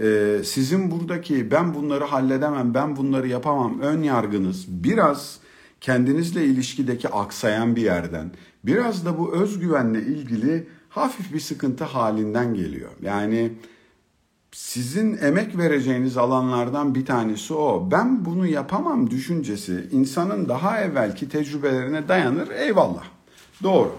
e, 0.00 0.38
sizin 0.44 0.90
buradaki 0.90 1.50
ben 1.50 1.74
bunları 1.74 2.04
halledemem, 2.04 2.74
ben 2.74 2.96
bunları 2.96 3.28
yapamam 3.28 3.80
ön 3.80 4.02
yargınız 4.02 4.66
biraz 4.68 5.38
kendinizle 5.80 6.44
ilişkideki 6.44 7.08
aksayan 7.08 7.76
bir 7.76 7.82
yerden, 7.82 8.30
biraz 8.64 9.06
da 9.06 9.18
bu 9.18 9.34
özgüvenle 9.34 10.02
ilgili 10.02 10.66
hafif 10.88 11.32
bir 11.32 11.40
sıkıntı 11.40 11.84
halinden 11.84 12.54
geliyor. 12.54 12.90
Yani 13.02 13.52
sizin 14.54 15.18
emek 15.18 15.58
vereceğiniz 15.58 16.16
alanlardan 16.16 16.94
bir 16.94 17.06
tanesi 17.06 17.54
o. 17.54 17.88
Ben 17.90 18.24
bunu 18.24 18.46
yapamam 18.46 19.10
düşüncesi 19.10 19.88
insanın 19.92 20.48
daha 20.48 20.80
evvelki 20.80 21.28
tecrübelerine 21.28 22.08
dayanır 22.08 22.48
eyvallah. 22.50 23.04
Doğru. 23.62 23.92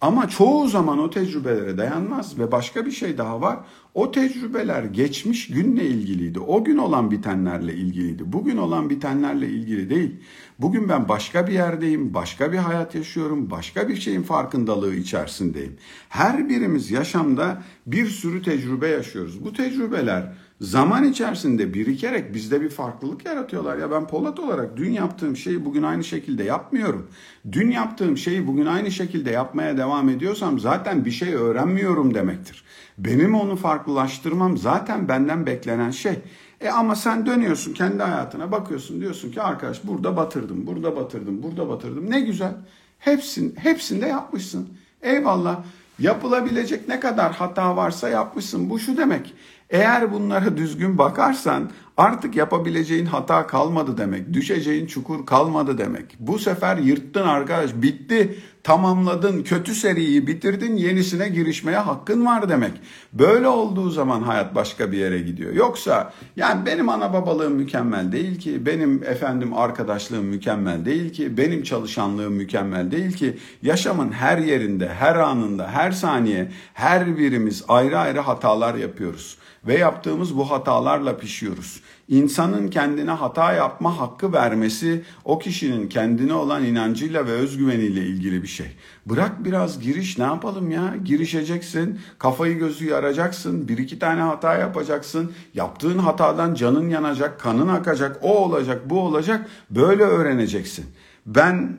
Ama 0.00 0.28
çoğu 0.28 0.68
zaman 0.68 0.98
o 0.98 1.10
tecrübelere 1.10 1.78
dayanmaz 1.78 2.38
ve 2.38 2.52
başka 2.52 2.86
bir 2.86 2.90
şey 2.90 3.18
daha 3.18 3.40
var. 3.40 3.58
O 3.94 4.10
tecrübeler 4.10 4.84
geçmiş 4.84 5.48
günle 5.48 5.86
ilgiliydi. 5.86 6.40
O 6.40 6.64
gün 6.64 6.78
olan 6.78 7.10
bitenlerle 7.10 7.74
ilgiliydi. 7.74 8.22
Bugün 8.26 8.56
olan 8.56 8.90
bitenlerle 8.90 9.48
ilgili 9.48 9.90
değil. 9.90 10.16
Bugün 10.58 10.88
ben 10.88 11.08
başka 11.08 11.46
bir 11.46 11.52
yerdeyim, 11.52 12.14
başka 12.14 12.52
bir 12.52 12.58
hayat 12.58 12.94
yaşıyorum, 12.94 13.50
başka 13.50 13.88
bir 13.88 13.96
şeyin 13.96 14.22
farkındalığı 14.22 14.94
içerisindeyim. 14.94 15.76
Her 16.08 16.48
birimiz 16.48 16.90
yaşamda 16.90 17.62
bir 17.86 18.06
sürü 18.06 18.42
tecrübe 18.42 18.88
yaşıyoruz. 18.88 19.44
Bu 19.44 19.52
tecrübeler 19.52 20.32
zaman 20.60 21.04
içerisinde 21.04 21.74
birikerek 21.74 22.34
bizde 22.34 22.60
bir 22.60 22.68
farklılık 22.68 23.24
yaratıyorlar. 23.24 23.78
Ya 23.78 23.90
ben 23.90 24.06
Polat 24.06 24.40
olarak 24.40 24.76
dün 24.76 24.92
yaptığım 24.92 25.36
şeyi 25.36 25.64
bugün 25.64 25.82
aynı 25.82 26.04
şekilde 26.04 26.44
yapmıyorum. 26.44 27.10
Dün 27.52 27.70
yaptığım 27.70 28.16
şeyi 28.16 28.46
bugün 28.46 28.66
aynı 28.66 28.90
şekilde 28.90 29.30
yapmaya 29.30 29.76
devam 29.76 30.08
ediyorsam 30.08 30.58
zaten 30.58 31.04
bir 31.04 31.10
şey 31.10 31.34
öğrenmiyorum 31.34 32.14
demektir. 32.14 32.64
Benim 32.98 33.34
onu 33.34 33.56
farklılaştırmam 33.56 34.58
zaten 34.58 35.08
benden 35.08 35.46
beklenen 35.46 35.90
şey. 35.90 36.18
E 36.60 36.68
ama 36.68 36.96
sen 36.96 37.26
dönüyorsun 37.26 37.72
kendi 37.72 38.02
hayatına 38.02 38.52
bakıyorsun 38.52 39.00
diyorsun 39.00 39.30
ki 39.30 39.42
arkadaş 39.42 39.84
burada 39.84 40.16
batırdım, 40.16 40.66
burada 40.66 40.96
batırdım, 40.96 41.42
burada 41.42 41.68
batırdım. 41.68 42.10
Ne 42.10 42.20
güzel. 42.20 42.52
Hepsin, 42.98 43.54
hepsinde 43.56 44.06
yapmışsın. 44.06 44.68
Eyvallah. 45.02 45.62
Yapılabilecek 45.98 46.88
ne 46.88 47.00
kadar 47.00 47.32
hata 47.32 47.76
varsa 47.76 48.08
yapmışsın. 48.08 48.70
Bu 48.70 48.78
şu 48.78 48.96
demek. 48.96 49.34
Eğer 49.70 50.12
bunlara 50.12 50.56
düzgün 50.56 50.98
bakarsan 50.98 51.70
artık 51.96 52.36
yapabileceğin 52.36 53.06
hata 53.06 53.46
kalmadı 53.46 53.98
demek. 53.98 54.32
Düşeceğin 54.32 54.86
çukur 54.86 55.26
kalmadı 55.26 55.78
demek. 55.78 56.16
Bu 56.18 56.38
sefer 56.38 56.76
yırttın 56.76 57.22
arkadaş 57.22 57.70
bitti 57.74 58.38
tamamladın 58.62 59.42
kötü 59.42 59.74
seriyi 59.74 60.26
bitirdin 60.26 60.76
yenisine 60.76 61.28
girişmeye 61.28 61.78
hakkın 61.78 62.26
var 62.26 62.48
demek. 62.48 62.72
Böyle 63.12 63.48
olduğu 63.48 63.90
zaman 63.90 64.22
hayat 64.22 64.54
başka 64.54 64.92
bir 64.92 64.98
yere 64.98 65.18
gidiyor. 65.18 65.52
Yoksa 65.52 66.12
yani 66.36 66.66
benim 66.66 66.88
ana 66.88 67.12
babalığım 67.12 67.52
mükemmel 67.52 68.12
değil 68.12 68.38
ki 68.38 68.66
benim 68.66 69.02
efendim 69.04 69.54
arkadaşlığım 69.54 70.24
mükemmel 70.24 70.84
değil 70.84 71.12
ki 71.12 71.36
benim 71.36 71.62
çalışanlığım 71.62 72.32
mükemmel 72.32 72.90
değil 72.90 73.12
ki 73.12 73.38
yaşamın 73.62 74.12
her 74.12 74.38
yerinde 74.38 74.88
her 74.88 75.16
anında 75.16 75.68
her 75.68 75.90
saniye 75.90 76.50
her 76.74 77.18
birimiz 77.18 77.64
ayrı 77.68 77.98
ayrı 77.98 78.20
hatalar 78.20 78.74
yapıyoruz 78.74 79.38
ve 79.66 79.78
yaptığımız 79.78 80.36
bu 80.36 80.50
hatalarla 80.50 81.16
pişiyoruz. 81.16 81.80
İnsanın 82.08 82.68
kendine 82.68 83.10
hata 83.10 83.52
yapma 83.52 83.98
hakkı 83.98 84.32
vermesi 84.32 85.02
o 85.24 85.38
kişinin 85.38 85.88
kendine 85.88 86.34
olan 86.34 86.64
inancıyla 86.64 87.26
ve 87.26 87.30
özgüveniyle 87.30 88.06
ilgili 88.06 88.42
bir 88.42 88.48
şey. 88.48 88.66
Bırak 89.06 89.44
biraz 89.44 89.80
giriş 89.80 90.18
ne 90.18 90.24
yapalım 90.24 90.70
ya? 90.70 90.94
Girişeceksin, 91.04 92.00
kafayı 92.18 92.58
gözü 92.58 92.86
yaracaksın, 92.86 93.68
bir 93.68 93.78
iki 93.78 93.98
tane 93.98 94.20
hata 94.20 94.54
yapacaksın. 94.54 95.32
Yaptığın 95.54 95.98
hatadan 95.98 96.54
canın 96.54 96.88
yanacak, 96.88 97.40
kanın 97.40 97.68
akacak, 97.68 98.18
o 98.22 98.44
olacak, 98.44 98.90
bu 98.90 99.00
olacak. 99.00 99.46
Böyle 99.70 100.02
öğreneceksin. 100.02 100.86
Ben 101.26 101.78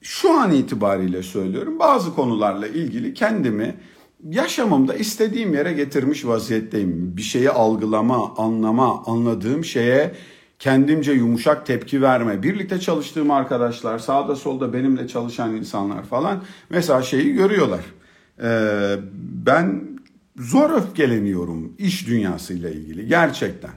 şu 0.00 0.40
an 0.40 0.52
itibariyle 0.52 1.22
söylüyorum 1.22 1.78
bazı 1.78 2.14
konularla 2.14 2.66
ilgili 2.68 3.14
kendimi 3.14 3.74
yaşamımda 4.30 4.94
istediğim 4.94 5.54
yere 5.54 5.72
getirmiş 5.72 6.26
vaziyetteyim. 6.26 7.16
Bir 7.16 7.22
şeyi 7.22 7.50
algılama, 7.50 8.34
anlama, 8.36 9.02
anladığım 9.06 9.64
şeye 9.64 10.14
kendimce 10.58 11.12
yumuşak 11.12 11.66
tepki 11.66 12.02
verme. 12.02 12.42
Birlikte 12.42 12.80
çalıştığım 12.80 13.30
arkadaşlar, 13.30 13.98
sağda 13.98 14.36
solda 14.36 14.72
benimle 14.72 15.08
çalışan 15.08 15.56
insanlar 15.56 16.04
falan 16.04 16.42
mesela 16.70 17.02
şeyi 17.02 17.32
görüyorlar. 17.32 17.80
Ee, 18.42 18.96
ben 19.46 19.84
zor 20.36 20.70
öfkeleniyorum 20.70 21.72
iş 21.78 22.06
dünyasıyla 22.08 22.70
ilgili 22.70 23.06
gerçekten. 23.06 23.70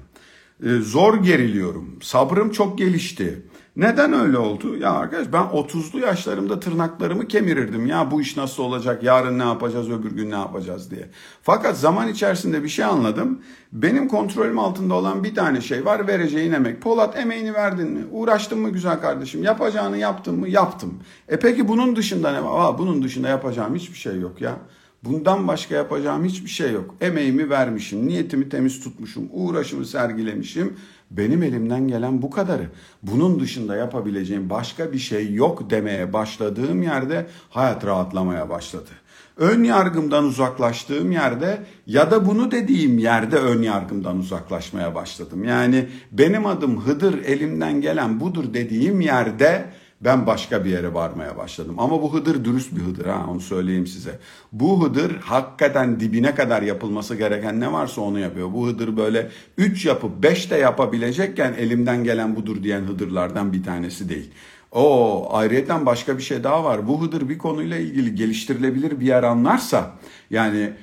Ee, 0.63 0.69
zor 0.69 1.23
geriliyorum. 1.23 1.99
Sabrım 2.01 2.51
çok 2.51 2.77
gelişti. 2.77 3.41
Neden 3.77 4.13
öyle 4.13 4.37
oldu? 4.37 4.77
Ya 4.77 4.91
arkadaş 4.91 5.27
ben 5.33 5.41
30'lu 5.41 5.99
yaşlarımda 5.99 6.59
tırnaklarımı 6.59 7.27
kemirirdim. 7.27 7.85
Ya 7.85 8.11
bu 8.11 8.21
iş 8.21 8.37
nasıl 8.37 8.63
olacak? 8.63 9.03
Yarın 9.03 9.39
ne 9.39 9.43
yapacağız? 9.43 9.89
Öbür 9.89 10.11
gün 10.11 10.31
ne 10.31 10.35
yapacağız 10.35 10.91
diye. 10.91 11.09
Fakat 11.41 11.77
zaman 11.77 12.07
içerisinde 12.07 12.63
bir 12.63 12.69
şey 12.69 12.85
anladım. 12.85 13.41
Benim 13.71 14.07
kontrolüm 14.07 14.59
altında 14.59 14.93
olan 14.93 15.23
bir 15.23 15.35
tane 15.35 15.61
şey 15.61 15.85
var. 15.85 16.07
Vereceğin 16.07 16.51
emek. 16.51 16.81
Polat 16.81 17.17
emeğini 17.17 17.53
verdin 17.53 17.91
mi? 17.91 18.05
Uğraştın 18.11 18.59
mı 18.59 18.69
güzel 18.69 19.01
kardeşim? 19.01 19.43
Yapacağını 19.43 19.97
yaptın 19.97 20.39
mı? 20.39 20.49
Yaptım. 20.49 20.93
E 21.29 21.39
peki 21.39 21.67
bunun 21.67 21.95
dışında 21.95 22.31
ne 22.31 22.43
var? 22.43 22.77
Bunun 22.77 23.03
dışında 23.03 23.27
yapacağım 23.27 23.75
hiçbir 23.75 23.97
şey 23.97 24.19
yok 24.19 24.41
ya. 24.41 24.57
Bundan 25.03 25.47
başka 25.47 25.75
yapacağım 25.75 26.25
hiçbir 26.25 26.49
şey 26.49 26.71
yok. 26.71 26.95
Emeğimi 27.01 27.49
vermişim, 27.49 28.07
niyetimi 28.07 28.49
temiz 28.49 28.83
tutmuşum, 28.83 29.29
uğraşımı 29.31 29.85
sergilemişim. 29.85 30.73
Benim 31.11 31.43
elimden 31.43 31.87
gelen 31.87 32.21
bu 32.21 32.29
kadarı. 32.29 32.69
Bunun 33.03 33.39
dışında 33.39 33.75
yapabileceğim 33.75 34.49
başka 34.49 34.91
bir 34.91 34.97
şey 34.97 35.33
yok 35.33 35.69
demeye 35.69 36.13
başladığım 36.13 36.83
yerde 36.83 37.27
hayat 37.49 37.85
rahatlamaya 37.85 38.49
başladı. 38.49 38.89
Ön 39.37 39.63
yargımdan 39.63 40.23
uzaklaştığım 40.23 41.11
yerde 41.11 41.57
ya 41.87 42.11
da 42.11 42.25
bunu 42.25 42.51
dediğim 42.51 42.97
yerde 42.97 43.37
ön 43.37 43.61
yargımdan 43.61 44.17
uzaklaşmaya 44.17 44.95
başladım. 44.95 45.43
Yani 45.43 45.85
benim 46.11 46.45
adım 46.45 46.81
Hıdır 46.81 47.23
elimden 47.23 47.81
gelen 47.81 48.19
budur 48.19 48.53
dediğim 48.53 49.01
yerde 49.01 49.65
ben 50.01 50.27
başka 50.27 50.65
bir 50.65 50.69
yere 50.69 50.93
varmaya 50.93 51.37
başladım. 51.37 51.75
Ama 51.77 52.01
bu 52.01 52.13
Hıdır 52.13 52.45
dürüst 52.45 52.75
bir 52.75 52.81
Hıdır 52.81 53.05
ha 53.05 53.25
onu 53.29 53.41
söyleyeyim 53.41 53.87
size. 53.87 54.19
Bu 54.51 54.83
Hıdır 54.83 55.15
hakikaten 55.15 55.99
dibine 55.99 56.35
kadar 56.35 56.61
yapılması 56.61 57.15
gereken 57.15 57.59
ne 57.59 57.71
varsa 57.71 58.01
onu 58.01 58.19
yapıyor. 58.19 58.53
Bu 58.53 58.67
Hıdır 58.67 58.97
böyle 58.97 59.29
3 59.57 59.85
yapıp 59.85 60.23
5 60.23 60.51
de 60.51 60.55
yapabilecekken 60.55 61.53
elimden 61.53 62.03
gelen 62.03 62.35
budur 62.35 62.63
diyen 62.63 62.81
Hıdırlardan 62.81 63.53
bir 63.53 63.63
tanesi 63.63 64.09
değil. 64.09 64.31
O 64.71 65.27
ayrıyeten 65.31 65.85
başka 65.85 66.17
bir 66.17 66.23
şey 66.23 66.43
daha 66.43 66.63
var. 66.63 66.87
Bu 66.87 67.01
Hıdır 67.01 67.29
bir 67.29 67.37
konuyla 67.37 67.77
ilgili 67.77 68.15
geliştirilebilir 68.15 68.99
bir 68.99 69.05
yer 69.05 69.23
anlarsa 69.23 69.91
yani 70.29 70.73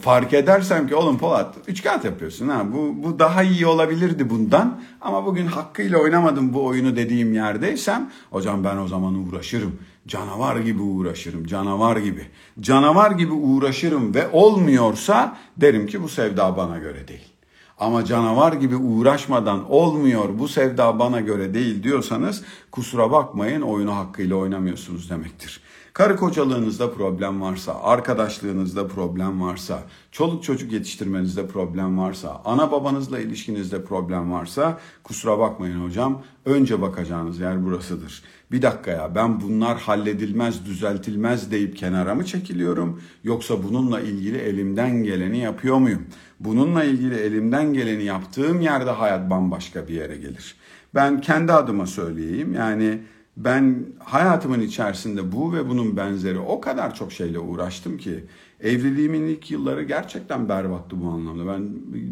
fark 0.00 0.32
edersem 0.32 0.86
ki 0.88 0.94
oğlum 0.94 1.18
Polat 1.18 1.54
üç 1.66 1.82
kağıt 1.82 2.04
yapıyorsun 2.04 2.48
ha 2.48 2.66
bu, 2.72 3.02
bu 3.02 3.18
daha 3.18 3.42
iyi 3.42 3.66
olabilirdi 3.66 4.30
bundan 4.30 4.80
ama 5.00 5.26
bugün 5.26 5.46
hakkıyla 5.46 5.98
oynamadım 5.98 6.54
bu 6.54 6.64
oyunu 6.64 6.96
dediğim 6.96 7.34
yerdeysem 7.34 8.10
hocam 8.30 8.64
ben 8.64 8.76
o 8.76 8.88
zaman 8.88 9.14
uğraşırım. 9.14 9.78
Canavar 10.06 10.56
gibi 10.56 10.82
uğraşırım 10.82 11.46
canavar 11.46 11.96
gibi. 11.96 12.26
Canavar 12.60 13.10
gibi 13.10 13.32
uğraşırım 13.32 14.14
ve 14.14 14.28
olmuyorsa 14.32 15.36
derim 15.56 15.86
ki 15.86 16.02
bu 16.02 16.08
sevda 16.08 16.56
bana 16.56 16.78
göre 16.78 17.08
değil. 17.08 17.34
Ama 17.78 18.04
canavar 18.04 18.52
gibi 18.52 18.76
uğraşmadan 18.76 19.70
olmuyor 19.70 20.28
bu 20.38 20.48
sevda 20.48 20.98
bana 20.98 21.20
göre 21.20 21.54
değil 21.54 21.82
diyorsanız 21.82 22.42
kusura 22.70 23.10
bakmayın 23.10 23.60
oyunu 23.60 23.96
hakkıyla 23.96 24.36
oynamıyorsunuz 24.36 25.10
demektir. 25.10 25.60
Karı 25.94 26.16
kocalığınızda 26.16 26.92
problem 26.92 27.40
varsa, 27.40 27.74
arkadaşlığınızda 27.82 28.88
problem 28.88 29.40
varsa, 29.40 29.82
çoluk 30.10 30.42
çocuk 30.42 30.72
yetiştirmenizde 30.72 31.46
problem 31.46 31.98
varsa, 31.98 32.40
ana 32.44 32.72
babanızla 32.72 33.18
ilişkinizde 33.18 33.84
problem 33.84 34.32
varsa 34.32 34.78
kusura 35.04 35.38
bakmayın 35.38 35.84
hocam. 35.84 36.22
Önce 36.44 36.82
bakacağınız 36.82 37.40
yer 37.40 37.64
burasıdır. 37.64 38.22
Bir 38.52 38.62
dakika 38.62 38.90
ya 38.90 39.14
ben 39.14 39.40
bunlar 39.40 39.78
halledilmez, 39.80 40.66
düzeltilmez 40.66 41.50
deyip 41.50 41.76
kenara 41.76 42.14
mı 42.14 42.24
çekiliyorum? 42.24 43.02
Yoksa 43.24 43.62
bununla 43.62 44.00
ilgili 44.00 44.38
elimden 44.38 45.02
geleni 45.02 45.38
yapıyor 45.38 45.76
muyum? 45.76 46.06
Bununla 46.40 46.84
ilgili 46.84 47.14
elimden 47.14 47.72
geleni 47.72 48.04
yaptığım 48.04 48.60
yerde 48.60 48.90
hayat 48.90 49.30
bambaşka 49.30 49.88
bir 49.88 49.94
yere 49.94 50.16
gelir. 50.16 50.56
Ben 50.94 51.20
kendi 51.20 51.52
adıma 51.52 51.86
söyleyeyim 51.86 52.54
yani 52.54 53.00
ben 53.36 53.86
hayatımın 53.98 54.60
içerisinde 54.60 55.32
bu 55.32 55.52
ve 55.52 55.68
bunun 55.68 55.96
benzeri 55.96 56.38
o 56.38 56.60
kadar 56.60 56.94
çok 56.94 57.12
şeyle 57.12 57.38
uğraştım 57.38 57.98
ki 57.98 58.24
evliliğimin 58.60 59.22
ilk 59.22 59.50
yılları 59.50 59.82
gerçekten 59.82 60.48
berbattı 60.48 61.02
bu 61.02 61.08
anlamda. 61.08 61.52
Ben 61.52 61.68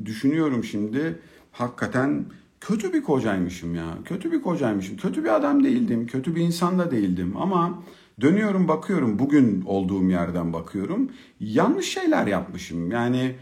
düşünüyorum 0.07 0.65
şimdi 0.65 1.19
hakikaten 1.53 2.25
kötü 2.61 2.93
bir 2.93 3.03
kocaymışım 3.03 3.75
ya. 3.75 3.99
Kötü 4.05 4.33
bir 4.33 4.43
kocaymışım. 4.43 4.97
Kötü 4.97 5.25
bir 5.25 5.37
adam 5.37 5.65
değildim. 5.65 6.07
Kötü 6.07 6.37
bir 6.37 6.41
insan 6.41 6.79
da 6.79 6.91
değildim 6.91 7.37
ama 7.37 7.83
dönüyorum 8.21 8.69
bakıyorum 8.69 9.19
bugün 9.19 9.63
olduğum 9.67 10.11
yerden 10.11 10.53
bakıyorum. 10.53 11.11
Yanlış 11.41 11.87
şeyler 11.87 12.27
yapmışım. 12.27 12.91
Yani 12.91 13.35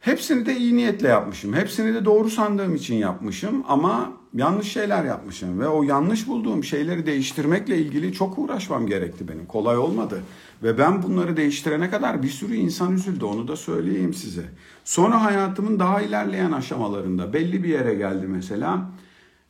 Hepsini 0.00 0.46
de 0.46 0.56
iyi 0.56 0.76
niyetle 0.76 1.08
yapmışım. 1.08 1.54
Hepsini 1.54 1.94
de 1.94 2.04
doğru 2.04 2.30
sandığım 2.30 2.74
için 2.74 2.94
yapmışım 2.94 3.64
ama 3.68 4.12
yanlış 4.34 4.72
şeyler 4.72 5.04
yapmışım 5.04 5.60
ve 5.60 5.68
o 5.68 5.82
yanlış 5.82 6.28
bulduğum 6.28 6.64
şeyleri 6.64 7.06
değiştirmekle 7.06 7.78
ilgili 7.78 8.12
çok 8.12 8.38
uğraşmam 8.38 8.86
gerekti 8.86 9.28
benim. 9.28 9.46
Kolay 9.46 9.78
olmadı. 9.78 10.22
Ve 10.62 10.78
ben 10.78 11.02
bunları 11.02 11.36
değiştirene 11.36 11.90
kadar 11.90 12.22
bir 12.22 12.28
sürü 12.28 12.54
insan 12.54 12.94
üzüldü 12.94 13.24
onu 13.24 13.48
da 13.48 13.56
söyleyeyim 13.56 14.14
size. 14.14 14.44
Sonra 14.84 15.24
hayatımın 15.24 15.78
daha 15.78 16.02
ilerleyen 16.02 16.52
aşamalarında 16.52 17.32
belli 17.32 17.64
bir 17.64 17.68
yere 17.68 17.94
geldi 17.94 18.26
mesela. 18.26 18.90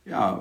Ya 0.05 0.39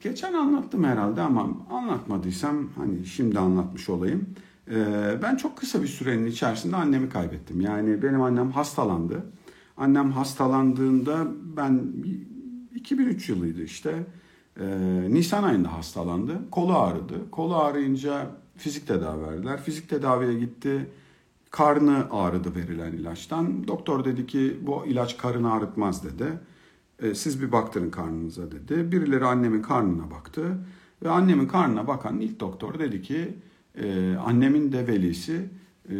geçen 0.00 0.32
anlattım 0.32 0.84
herhalde 0.84 1.22
ama 1.22 1.48
anlatmadıysam 1.70 2.68
hani 2.76 3.06
şimdi 3.06 3.38
anlatmış 3.38 3.88
olayım. 3.88 4.26
Ee, 4.70 5.18
ben 5.22 5.36
çok 5.36 5.56
kısa 5.56 5.82
bir 5.82 5.88
sürenin 5.88 6.26
içerisinde 6.26 6.76
annemi 6.76 7.08
kaybettim. 7.08 7.60
Yani 7.60 8.02
benim 8.02 8.22
annem 8.22 8.50
hastalandı. 8.50 9.22
Annem 9.76 10.12
hastalandığında 10.12 11.26
ben 11.56 11.92
2003 12.78 13.28
yılıydı 13.28 13.62
işte. 13.62 14.06
Ee, 14.60 14.64
Nisan 15.08 15.42
ayında 15.42 15.72
hastalandı. 15.72 16.50
Kolu 16.50 16.76
ağrıdı. 16.76 17.30
Kolu 17.30 17.56
ağrıyınca 17.56 18.30
fizik 18.56 18.86
tedavi 18.86 19.22
verdiler. 19.22 19.62
Fizik 19.62 19.88
tedaviye 19.88 20.38
gitti. 20.38 20.90
karnı 21.50 22.06
ağrıdı 22.10 22.54
verilen 22.54 22.92
ilaçtan. 22.92 23.68
Doktor 23.68 24.04
dedi 24.04 24.26
ki 24.26 24.58
bu 24.62 24.86
ilaç 24.86 25.16
karını 25.16 25.52
ağrıtmaz 25.52 26.04
dedi. 26.04 26.24
E, 27.02 27.14
siz 27.14 27.42
bir 27.42 27.52
baktırın 27.52 27.90
karnınıza 27.90 28.50
dedi. 28.50 28.92
Birileri 28.92 29.24
annemin 29.24 29.62
karnına 29.62 30.10
baktı. 30.10 30.58
Ve 31.02 31.08
annemin 31.08 31.46
karnına 31.46 31.86
bakan 31.86 32.20
ilk 32.20 32.40
doktor 32.40 32.78
dedi 32.78 33.02
ki 33.02 33.34
e, 33.74 34.16
annemin 34.16 34.72
de 34.72 34.86
velisi 34.86 35.48
e, 35.90 35.96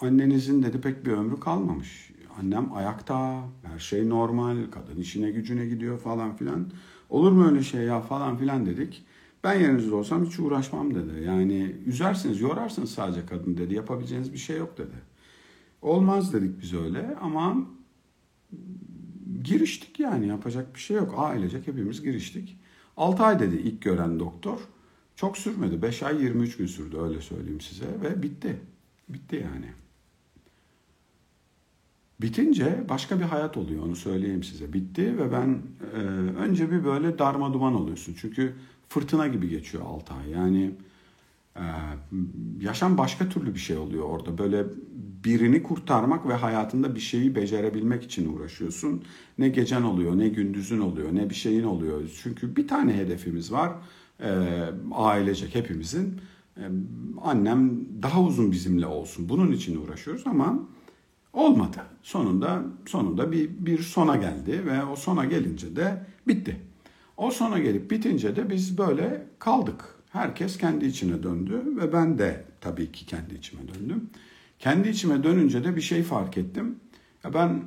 annenizin 0.00 0.62
dedi 0.62 0.80
pek 0.80 1.06
bir 1.06 1.12
ömrü 1.12 1.40
kalmamış. 1.40 2.13
Annem 2.40 2.72
ayakta, 2.72 3.44
her 3.62 3.78
şey 3.78 4.08
normal, 4.08 4.56
kadın 4.70 5.00
işine 5.00 5.30
gücüne 5.30 5.66
gidiyor 5.66 5.98
falan 5.98 6.36
filan. 6.36 6.70
Olur 7.10 7.32
mu 7.32 7.46
öyle 7.46 7.62
şey 7.62 7.82
ya 7.82 8.00
falan 8.00 8.36
filan 8.36 8.66
dedik. 8.66 9.04
Ben 9.44 9.60
yerinizde 9.60 9.94
olsam 9.94 10.24
hiç 10.24 10.38
uğraşmam 10.38 10.94
dedi. 10.94 11.24
Yani 11.24 11.76
üzersiniz, 11.86 12.40
yorarsınız 12.40 12.90
sadece 12.90 13.26
kadın 13.26 13.56
dedi. 13.56 13.74
Yapabileceğiniz 13.74 14.32
bir 14.32 14.38
şey 14.38 14.58
yok 14.58 14.78
dedi. 14.78 15.14
Olmaz 15.82 16.32
dedik 16.32 16.62
biz 16.62 16.74
öyle 16.74 17.16
ama 17.20 17.56
giriştik 19.42 20.00
yani 20.00 20.28
yapacak 20.28 20.74
bir 20.74 20.80
şey 20.80 20.96
yok. 20.96 21.14
Ailecek 21.16 21.66
hepimiz 21.66 22.02
giriştik. 22.02 22.58
6 22.96 23.22
ay 23.22 23.38
dedi 23.40 23.56
ilk 23.56 23.82
gören 23.82 24.20
doktor. 24.20 24.58
Çok 25.16 25.38
sürmedi. 25.38 25.82
5 25.82 26.02
ay 26.02 26.22
23 26.22 26.56
gün 26.56 26.66
sürdü 26.66 26.96
öyle 26.98 27.20
söyleyeyim 27.20 27.60
size 27.60 27.86
ve 28.02 28.22
bitti. 28.22 28.60
Bitti 29.08 29.36
yani. 29.36 29.83
Bitince 32.20 32.84
başka 32.88 33.18
bir 33.18 33.24
hayat 33.24 33.56
oluyor 33.56 33.82
onu 33.82 33.96
söyleyeyim 33.96 34.42
size. 34.42 34.72
Bitti 34.72 35.18
ve 35.18 35.32
ben 35.32 35.58
e, 35.94 35.98
önce 36.38 36.70
bir 36.70 36.84
böyle 36.84 37.18
darma 37.18 37.52
duman 37.52 37.74
oluyorsun. 37.74 38.14
Çünkü 38.20 38.54
fırtına 38.88 39.26
gibi 39.26 39.48
geçiyor 39.48 39.84
6 39.86 40.14
ay. 40.14 40.30
Yani 40.30 40.70
e, 41.56 41.64
yaşam 42.60 42.98
başka 42.98 43.28
türlü 43.28 43.54
bir 43.54 43.60
şey 43.60 43.76
oluyor 43.76 44.04
orada. 44.04 44.38
Böyle 44.38 44.64
birini 45.24 45.62
kurtarmak 45.62 46.28
ve 46.28 46.34
hayatında 46.34 46.94
bir 46.94 47.00
şeyi 47.00 47.34
becerebilmek 47.34 48.02
için 48.02 48.34
uğraşıyorsun. 48.34 49.02
Ne 49.38 49.48
gecen 49.48 49.82
oluyor, 49.82 50.18
ne 50.18 50.28
gündüzün 50.28 50.80
oluyor, 50.80 51.14
ne 51.14 51.30
bir 51.30 51.34
şeyin 51.34 51.64
oluyor. 51.64 52.02
Çünkü 52.22 52.56
bir 52.56 52.68
tane 52.68 52.96
hedefimiz 52.96 53.52
var. 53.52 53.72
E, 54.20 54.30
ailecek 54.92 55.54
hepimizin. 55.54 56.20
E, 56.56 56.62
annem 57.22 57.70
daha 58.02 58.22
uzun 58.22 58.52
bizimle 58.52 58.86
olsun. 58.86 59.28
Bunun 59.28 59.52
için 59.52 59.76
uğraşıyoruz 59.76 60.22
ama 60.26 60.58
olmadı. 61.34 61.78
Sonunda 62.02 62.62
sonunda 62.86 63.32
bir 63.32 63.50
bir 63.58 63.78
sona 63.78 64.16
geldi 64.16 64.66
ve 64.66 64.84
o 64.84 64.96
sona 64.96 65.24
gelince 65.24 65.76
de 65.76 66.06
bitti. 66.28 66.60
O 67.16 67.30
sona 67.30 67.58
gelip 67.58 67.90
bitince 67.90 68.36
de 68.36 68.50
biz 68.50 68.78
böyle 68.78 69.26
kaldık. 69.38 69.84
Herkes 70.12 70.58
kendi 70.58 70.86
içine 70.86 71.22
döndü 71.22 71.62
ve 71.66 71.92
ben 71.92 72.18
de 72.18 72.44
tabii 72.60 72.92
ki 72.92 73.06
kendi 73.06 73.34
içime 73.34 73.62
döndüm. 73.74 74.10
Kendi 74.58 74.88
içime 74.88 75.24
dönünce 75.24 75.64
de 75.64 75.76
bir 75.76 75.80
şey 75.80 76.02
fark 76.02 76.38
ettim. 76.38 76.80
Ya 77.24 77.34
ben 77.34 77.62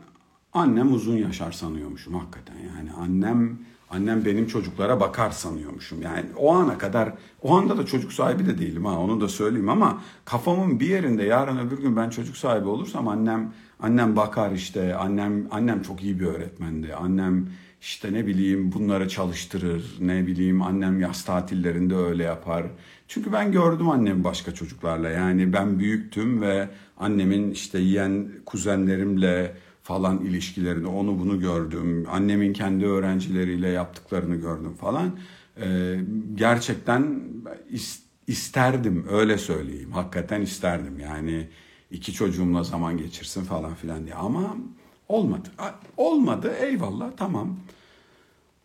annem 0.54 0.94
uzun 0.94 1.18
yaşar 1.18 1.52
sanıyormuşum 1.52 2.14
hakikaten. 2.14 2.56
Yani 2.76 2.92
annem 2.92 3.60
annem 3.90 4.26
benim 4.26 4.48
çocuklara 4.48 5.00
bakar 5.00 5.32
sanıyormuşum. 5.32 6.02
Yani 6.02 6.26
o 6.38 6.54
ana 6.54 6.78
kadar 6.78 7.14
o 7.42 7.56
anda 7.58 7.78
da 7.78 7.86
çocuk 7.86 8.14
sahibi 8.14 8.46
de 8.46 8.58
değilim 8.58 8.86
ha 8.86 9.00
onu 9.00 9.22
da 9.22 9.28
söyleyeyim 9.28 9.70
ama 9.70 10.02
kafamın 10.26 10.80
bir 10.80 10.90
yerinde 10.90 11.24
yarın 11.24 11.58
öbür 11.58 11.78
gün 11.78 11.96
ben 11.96 12.10
çocuk 12.10 12.38
sahibi 12.38 12.68
olursam 12.68 13.08
annem 13.08 13.54
annem 13.80 14.16
bakar 14.16 14.52
işte 14.52 14.96
annem 14.96 15.48
annem 15.52 15.82
çok 15.82 16.04
iyi 16.04 16.20
bir 16.20 16.26
öğretmendi. 16.26 16.96
Annem 16.96 17.50
işte 17.82 18.14
ne 18.14 18.28
bileyim 18.28 18.72
bunları 18.72 19.10
çalıştırır, 19.10 19.98
ne 20.00 20.28
bileyim 20.28 20.62
annem 20.62 21.00
yaz 21.00 21.26
tatillerinde 21.26 21.96
öyle 21.96 22.24
yapar. 22.24 22.66
Çünkü 23.08 23.32
ben 23.32 23.52
gördüm 23.52 23.90
annemi 23.90 24.24
başka 24.24 24.54
çocuklarla 24.54 25.10
yani 25.10 25.54
ben 25.54 25.80
büyüktüm 25.80 26.42
ve 26.42 26.70
annemin 26.98 27.52
işte 27.52 27.80
yiyen 27.80 28.28
kuzenlerimle 28.46 29.54
falan 29.88 30.20
ilişkilerini 30.20 30.88
onu 30.88 31.20
bunu 31.20 31.40
gördüm. 31.40 32.06
Annemin 32.12 32.54
kendi 32.54 32.86
öğrencileriyle 32.86 33.70
yaptıklarını 33.70 34.36
gördüm 34.36 34.74
falan. 34.74 35.20
Ee, 35.62 36.00
gerçekten 36.36 37.24
isterdim 38.28 39.06
öyle 39.10 39.38
söyleyeyim. 39.38 39.92
Hakikaten 39.92 40.42
isterdim 40.42 41.00
yani 41.00 41.48
iki 41.92 42.14
çocuğumla 42.14 42.64
zaman 42.64 42.98
geçirsin 42.98 43.44
falan 43.44 43.76
filan 43.76 44.06
diye 44.06 44.16
ama 44.16 44.58
olmadı. 45.08 45.50
Olmadı 45.98 46.54
eyvallah 46.62 47.12
tamam. 47.18 47.58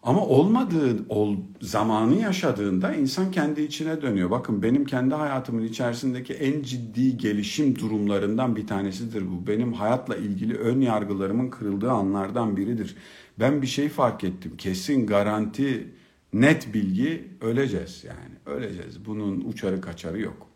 Ama 0.03 0.27
olmadığı 0.27 1.09
ol, 1.09 1.37
zamanı 1.61 2.15
yaşadığında 2.15 2.95
insan 2.95 3.31
kendi 3.31 3.63
içine 3.63 4.03
dönüyor. 4.03 4.31
Bakın 4.31 4.63
benim 4.63 4.85
kendi 4.85 5.15
hayatımın 5.15 5.63
içerisindeki 5.63 6.35
en 6.35 6.63
ciddi 6.63 7.17
gelişim 7.17 7.79
durumlarından 7.79 8.57
bir 8.57 8.67
tanesidir 8.67 9.23
bu. 9.31 9.47
Benim 9.47 9.73
hayatla 9.73 10.17
ilgili 10.17 10.55
ön 10.55 10.81
yargılarımın 10.81 11.51
kırıldığı 11.51 11.91
anlardan 11.91 12.57
biridir. 12.57 12.97
Ben 13.39 13.63
bir 13.63 13.67
şey 13.67 13.89
fark 13.89 14.25
ettim. 14.25 14.57
Kesin 14.59 15.07
garanti 15.07 15.89
net 16.33 16.75
bilgi 16.75 17.29
öleceğiz 17.41 18.05
yani. 18.05 18.59
Öleceğiz. 18.59 19.07
Bunun 19.07 19.41
uçarı 19.41 19.81
kaçarı 19.81 20.21
yok. 20.21 20.47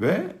Ve 0.00 0.36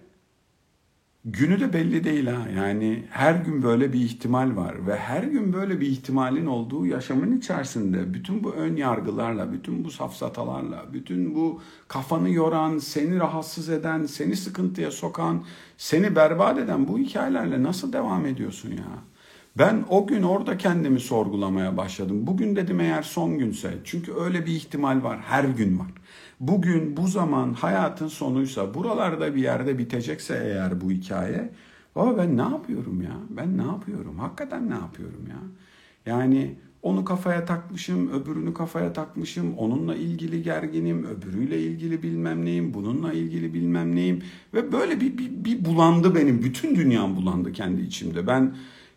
günü 1.24 1.60
de 1.60 1.72
belli 1.72 2.04
değil 2.04 2.26
ha. 2.26 2.48
Yani 2.56 3.04
her 3.10 3.34
gün 3.34 3.62
böyle 3.62 3.92
bir 3.92 4.00
ihtimal 4.00 4.56
var 4.56 4.86
ve 4.86 4.96
her 4.96 5.22
gün 5.22 5.52
böyle 5.52 5.80
bir 5.80 5.86
ihtimalin 5.86 6.46
olduğu 6.46 6.86
yaşamın 6.86 7.38
içerisinde 7.38 8.14
bütün 8.14 8.44
bu 8.44 8.52
ön 8.52 8.76
yargılarla, 8.76 9.52
bütün 9.52 9.84
bu 9.84 9.90
safsatalarla, 9.90 10.84
bütün 10.92 11.34
bu 11.34 11.62
kafanı 11.88 12.30
yoran, 12.30 12.78
seni 12.78 13.18
rahatsız 13.18 13.68
eden, 13.68 14.06
seni 14.06 14.36
sıkıntıya 14.36 14.90
sokan, 14.90 15.44
seni 15.78 16.16
berbat 16.16 16.58
eden 16.58 16.88
bu 16.88 16.98
hikayelerle 16.98 17.62
nasıl 17.62 17.92
devam 17.92 18.26
ediyorsun 18.26 18.70
ya? 18.70 19.13
Ben 19.58 19.84
o 19.88 20.06
gün 20.06 20.22
orada 20.22 20.58
kendimi 20.58 21.00
sorgulamaya 21.00 21.76
başladım. 21.76 22.26
Bugün 22.26 22.56
dedim 22.56 22.80
eğer 22.80 23.02
son 23.02 23.38
günse. 23.38 23.74
Çünkü 23.84 24.12
öyle 24.14 24.46
bir 24.46 24.52
ihtimal 24.52 25.02
var. 25.02 25.20
Her 25.20 25.44
gün 25.44 25.78
var 25.78 25.90
bugün 26.40 26.96
bu 26.96 27.08
zaman 27.08 27.52
hayatın 27.52 28.08
sonuysa 28.08 28.74
buralarda 28.74 29.34
bir 29.34 29.42
yerde 29.42 29.78
bitecekse 29.78 30.40
eğer 30.44 30.80
bu 30.80 30.90
hikaye 30.90 31.50
baba 31.96 32.18
ben 32.18 32.36
ne 32.36 32.42
yapıyorum 32.42 33.02
ya 33.02 33.16
ben 33.30 33.58
ne 33.58 33.62
yapıyorum 33.62 34.18
hakikaten 34.18 34.70
ne 34.70 34.74
yapıyorum 34.74 35.26
ya 35.28 35.40
yani 36.12 36.54
onu 36.82 37.04
kafaya 37.04 37.44
takmışım, 37.44 38.10
öbürünü 38.12 38.54
kafaya 38.54 38.92
takmışım, 38.92 39.58
onunla 39.58 39.94
ilgili 39.94 40.42
gerginim, 40.42 41.04
öbürüyle 41.04 41.60
ilgili 41.60 42.02
bilmem 42.02 42.44
neyim, 42.44 42.74
bununla 42.74 43.12
ilgili 43.12 43.54
bilmem 43.54 43.96
neyim. 43.96 44.22
Ve 44.54 44.72
böyle 44.72 45.00
bir, 45.00 45.18
bir, 45.18 45.44
bir 45.44 45.64
bulandı 45.64 46.14
benim, 46.14 46.42
bütün 46.42 46.76
dünyam 46.76 47.16
bulandı 47.16 47.52
kendi 47.52 47.82
içimde. 47.82 48.26
Ben 48.26 48.54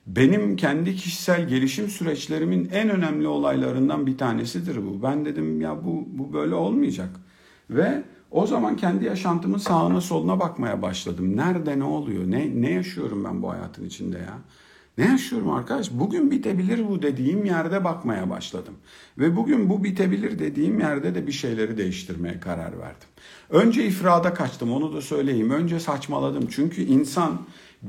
benim 0.07 0.55
kendi 0.55 0.95
kişisel 0.95 1.47
gelişim 1.47 1.87
süreçlerimin 1.87 2.69
en 2.73 2.89
önemli 2.89 3.27
olaylarından 3.27 4.07
bir 4.07 4.17
tanesidir 4.17 4.77
bu. 4.85 5.03
Ben 5.03 5.25
dedim 5.25 5.61
ya 5.61 5.85
bu, 5.85 6.07
bu 6.07 6.33
böyle 6.33 6.55
olmayacak. 6.55 7.09
Ve 7.69 8.03
o 8.31 8.47
zaman 8.47 8.77
kendi 8.77 9.05
yaşantımın 9.05 9.57
sağına 9.57 10.01
soluna 10.01 10.39
bakmaya 10.39 10.81
başladım. 10.81 11.37
Nerede 11.37 11.79
ne 11.79 11.83
oluyor? 11.83 12.31
Ne, 12.31 12.61
ne 12.61 12.71
yaşıyorum 12.71 13.23
ben 13.23 13.41
bu 13.41 13.51
hayatın 13.51 13.85
içinde 13.85 14.17
ya? 14.17 14.37
Ne 14.97 15.05
yaşıyorum 15.05 15.49
arkadaş? 15.49 15.91
Bugün 15.91 16.31
bitebilir 16.31 16.87
bu 16.89 17.01
dediğim 17.01 17.45
yerde 17.45 17.83
bakmaya 17.83 18.29
başladım. 18.29 18.73
Ve 19.17 19.35
bugün 19.35 19.69
bu 19.69 19.83
bitebilir 19.83 20.39
dediğim 20.39 20.79
yerde 20.79 21.15
de 21.15 21.27
bir 21.27 21.31
şeyleri 21.31 21.77
değiştirmeye 21.77 22.39
karar 22.39 22.79
verdim. 22.79 23.07
Önce 23.49 23.85
ifrada 23.85 24.33
kaçtım 24.33 24.71
onu 24.71 24.93
da 24.93 25.01
söyleyeyim. 25.01 25.51
Önce 25.51 25.79
saçmaladım. 25.79 26.47
Çünkü 26.51 26.81
insan 26.81 27.41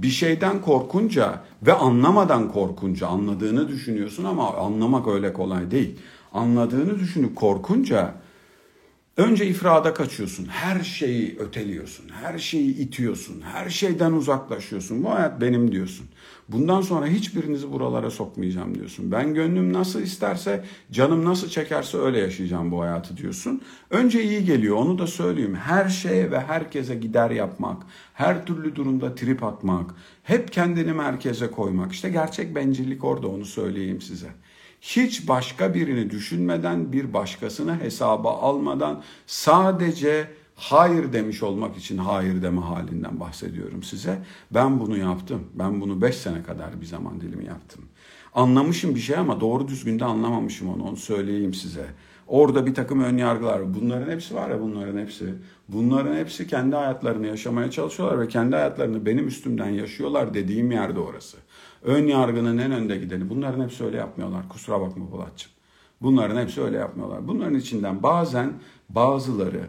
bir 0.03 0.09
şeyden 0.09 0.61
korkunca 0.61 1.45
ve 1.63 1.73
anlamadan 1.73 2.53
korkunca 2.53 3.07
anladığını 3.07 3.69
düşünüyorsun 3.69 4.25
ama 4.25 4.57
anlamak 4.57 5.09
öyle 5.09 5.33
kolay 5.33 5.71
değil. 5.71 5.97
Anladığını 6.33 6.99
düşünüp 6.99 7.37
korkunca 7.37 8.15
Önce 9.19 9.47
ifrada 9.47 9.95
kaçıyorsun. 9.95 10.47
Her 10.47 10.85
şeyi 10.85 11.39
öteliyorsun. 11.39 12.05
Her 12.23 12.39
şeyi 12.39 12.77
itiyorsun. 12.77 13.41
Her 13.41 13.71
şeyden 13.71 14.13
uzaklaşıyorsun. 14.13 15.05
Bu 15.05 15.11
hayat 15.11 15.41
benim 15.41 15.73
diyorsun. 15.73 16.07
Bundan 16.49 16.81
sonra 16.81 17.07
hiçbirinizi 17.07 17.73
buralara 17.73 18.11
sokmayacağım 18.11 18.75
diyorsun. 18.75 19.13
Ben 19.13 19.35
gönlüm 19.35 19.73
nasıl 19.73 20.03
isterse, 20.03 20.65
canım 20.91 21.25
nasıl 21.25 21.49
çekerse 21.49 21.99
öyle 21.99 22.19
yaşayacağım 22.19 22.71
bu 22.71 22.81
hayatı 22.83 23.17
diyorsun. 23.17 23.63
Önce 23.91 24.23
iyi 24.23 24.45
geliyor 24.45 24.77
onu 24.77 24.99
da 24.99 25.07
söyleyeyim. 25.07 25.55
Her 25.55 25.89
şeye 25.89 26.31
ve 26.31 26.41
herkese 26.41 26.95
gider 26.95 27.31
yapmak, 27.31 27.83
her 28.15 28.47
türlü 28.47 28.77
durumda 28.77 29.15
trip 29.15 29.43
atmak, 29.43 29.91
hep 30.23 30.53
kendini 30.53 30.93
merkeze 30.93 31.51
koymak. 31.51 31.93
İşte 31.93 32.09
gerçek 32.09 32.55
bencillik 32.55 33.05
orada 33.05 33.29
onu 33.29 33.45
söyleyeyim 33.45 34.01
size 34.01 34.29
hiç 34.81 35.29
başka 35.29 35.75
birini 35.75 36.11
düşünmeden, 36.11 36.93
bir 36.93 37.13
başkasını 37.13 37.81
hesaba 37.81 38.31
almadan 38.31 39.03
sadece 39.27 40.31
hayır 40.59 41.13
demiş 41.13 41.43
olmak 41.43 41.77
için 41.77 41.99
hayır 41.99 42.43
deme 42.43 42.61
halinden 42.61 43.21
bahsediyorum 43.21 43.83
size. 43.83 44.19
Ben 44.51 44.81
bunu 44.81 44.97
yaptım. 44.97 45.41
Ben 45.55 45.81
bunu 45.81 46.03
5 46.03 46.17
sene 46.17 46.43
kadar 46.43 46.81
bir 46.81 46.87
zaman 46.87 47.21
dilimi 47.21 47.47
yaptım. 47.47 47.85
Anlamışım 48.35 48.95
bir 48.95 49.01
şey 49.01 49.17
ama 49.17 49.41
doğru 49.41 49.69
düzgün 49.69 49.99
de 49.99 50.05
anlamamışım 50.05 50.69
onu, 50.69 50.85
onu 50.85 50.97
söyleyeyim 50.97 51.55
size. 51.55 51.87
Orada 52.27 52.67
bir 52.67 52.75
takım 52.75 53.05
ön 53.05 53.17
yargılar. 53.17 53.61
var. 53.61 53.75
Bunların 53.75 54.13
hepsi 54.13 54.35
var 54.35 54.51
ya 54.51 54.61
bunların 54.61 54.99
hepsi. 54.99 55.35
Bunların 55.69 56.17
hepsi 56.17 56.47
kendi 56.47 56.77
hayatlarını 56.77 57.27
yaşamaya 57.27 57.71
çalışıyorlar 57.71 58.21
ve 58.21 58.29
kendi 58.29 58.57
hayatlarını 58.57 59.07
benim 59.07 59.29
üstümden 59.29 59.69
yaşıyorlar 59.69 60.35
dediğim 60.35 60.71
yerde 60.71 61.01
orası. 61.01 61.37
Ön 61.83 62.07
yargının 62.07 62.59
en 62.59 62.73
önde 62.73 62.97
gideni. 62.97 63.31
Bunların 63.31 63.65
hepsi 63.65 63.85
öyle 63.85 63.97
yapmıyorlar. 63.97 64.49
Kusura 64.49 64.81
bakma 64.81 65.11
Polatçım. 65.11 65.53
Bunların 66.03 66.43
hepsi 66.43 66.63
öyle 66.63 66.77
yapmıyorlar. 66.77 67.29
Bunların 67.29 67.55
içinden 67.55 68.03
bazen 68.03 68.53
bazıları 68.89 69.61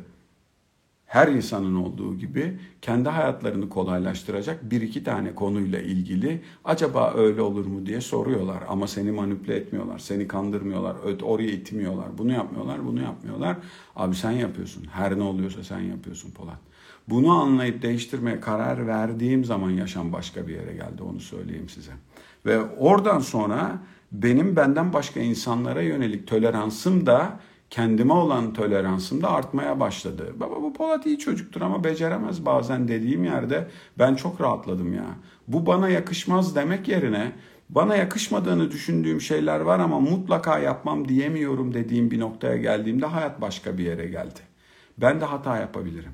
her 1.10 1.28
insanın 1.28 1.76
olduğu 1.76 2.18
gibi 2.18 2.60
kendi 2.82 3.10
hayatlarını 3.10 3.70
kolaylaştıracak 3.70 4.72
bir 4.72 4.82
iki 4.82 5.04
tane 5.04 5.36
konuyla 5.36 5.80
ilgili 5.80 6.42
acaba 6.66 7.14
öyle 7.14 7.42
olur 7.42 7.66
mu 7.66 7.86
diye 7.86 8.02
soruyorlar 8.02 8.64
ama 8.68 8.88
seni 8.88 9.12
manipüle 9.12 9.56
etmiyorlar, 9.56 10.00
seni 10.00 10.28
kandırmıyorlar, 10.28 10.96
oraya 11.24 11.50
itmiyorlar, 11.50 12.18
bunu 12.18 12.32
yapmıyorlar, 12.34 12.86
bunu 12.86 13.02
yapmıyorlar. 13.02 13.58
Abi 13.96 14.16
sen 14.16 14.32
yapıyorsun, 14.32 14.86
her 14.92 15.18
ne 15.18 15.24
oluyorsa 15.24 15.64
sen 15.64 15.80
yapıyorsun 15.80 16.32
Polat. 16.32 16.60
Bunu 17.08 17.32
anlayıp 17.32 17.82
değiştirmeye 17.82 18.40
karar 18.40 18.88
verdiğim 18.88 19.46
zaman 19.46 19.70
yaşam 19.70 20.14
başka 20.14 20.48
bir 20.48 20.54
yere 20.54 20.74
geldi 20.74 21.04
onu 21.10 21.20
söyleyeyim 21.20 21.70
size. 21.70 21.92
Ve 22.46 22.62
oradan 22.62 23.20
sonra 23.20 23.80
benim 24.12 24.56
benden 24.56 24.94
başka 24.94 25.20
insanlara 25.20 25.82
yönelik 25.82 26.28
toleransım 26.28 27.06
da 27.06 27.40
kendime 27.70 28.14
olan 28.14 28.54
toleransım 28.54 29.22
da 29.22 29.32
artmaya 29.32 29.80
başladı. 29.80 30.34
Baba 30.36 30.62
bu 30.62 30.74
Polat 30.74 31.06
iyi 31.06 31.20
çocuktur 31.20 31.62
ama 31.62 31.84
beceremez 31.84 32.46
bazen 32.46 32.88
dediğim 32.88 33.24
yerde 33.24 33.68
ben 34.00 34.16
çok 34.16 34.42
rahatladım 34.42 34.94
ya. 34.94 35.06
Bu 35.48 35.66
bana 35.66 35.90
yakışmaz 35.90 36.56
demek 36.56 36.88
yerine 36.88 37.32
bana 37.70 37.96
yakışmadığını 37.96 38.72
düşündüğüm 38.72 39.22
şeyler 39.22 39.60
var 39.60 39.80
ama 39.80 40.00
mutlaka 40.00 40.60
yapmam 40.60 41.08
diyemiyorum 41.08 41.74
dediğim 41.74 42.12
bir 42.12 42.20
noktaya 42.20 42.58
geldiğimde 42.58 43.06
hayat 43.06 43.42
başka 43.42 43.78
bir 43.78 43.84
yere 43.84 44.08
geldi. 44.08 44.40
Ben 44.98 45.22
de 45.22 45.26
hata 45.26 45.58
yapabilirim. 45.58 46.12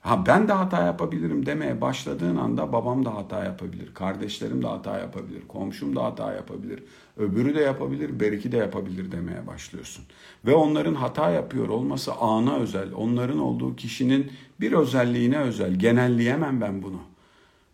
Ha 0.00 0.26
ben 0.26 0.48
de 0.48 0.52
hata 0.52 0.86
yapabilirim 0.86 1.46
demeye 1.46 1.80
başladığın 1.80 2.36
anda 2.36 2.72
babam 2.72 3.04
da 3.04 3.14
hata 3.14 3.44
yapabilir, 3.44 3.94
kardeşlerim 3.94 4.62
de 4.62 4.66
hata 4.66 4.98
yapabilir, 4.98 5.48
komşum 5.48 5.96
da 5.96 6.04
hata 6.04 6.32
yapabilir, 6.32 6.82
öbürü 7.20 7.54
de 7.54 7.60
yapabilir, 7.60 8.20
beriki 8.20 8.52
de 8.52 8.56
yapabilir 8.56 9.12
demeye 9.12 9.46
başlıyorsun. 9.46 10.04
Ve 10.46 10.54
onların 10.54 10.94
hata 10.94 11.30
yapıyor 11.30 11.68
olması 11.68 12.12
ana 12.12 12.56
özel, 12.56 12.92
onların 12.92 13.38
olduğu 13.38 13.76
kişinin 13.76 14.32
bir 14.60 14.72
özelliğine 14.72 15.38
özel. 15.38 15.74
Genelleyemem 15.74 16.60
ben 16.60 16.82
bunu. 16.82 17.00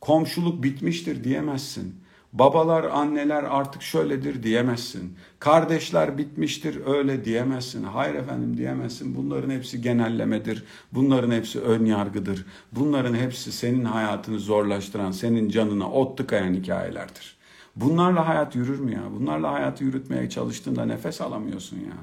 Komşuluk 0.01 0.63
bitmiştir 0.63 1.25
diyemezsin. 1.25 1.95
Babalar, 2.33 2.85
anneler 2.85 3.43
artık 3.43 3.83
şöyledir 3.83 4.43
diyemezsin. 4.43 5.17
Kardeşler 5.39 6.19
bitmiştir 6.19 6.87
öyle 6.87 7.25
diyemezsin. 7.25 7.85
Hayır 7.85 8.15
efendim 8.15 8.57
diyemezsin. 8.57 9.17
Bunların 9.17 9.51
hepsi 9.51 9.83
genellemedir. 9.83 10.65
Bunların 10.93 11.31
hepsi 11.31 11.61
ön 11.61 11.85
yargıdır. 11.85 12.47
Bunların 12.73 13.15
hepsi 13.15 13.53
senin 13.53 13.85
hayatını 13.85 14.39
zorlaştıran, 14.39 15.11
senin 15.11 15.49
canına 15.49 15.91
ot 15.91 16.19
tıkayan 16.19 16.55
hikayelerdir. 16.55 17.37
Bunlarla 17.77 18.29
hayat 18.29 18.57
yürür 18.57 18.81
mü 18.81 18.93
ya? 18.93 19.03
Bunlarla 19.21 19.53
hayatı 19.53 19.85
yürütmeye 19.85 20.31
çalıştığında 20.31 20.85
nefes 20.85 21.21
alamıyorsun 21.21 21.77
ya. 21.77 21.97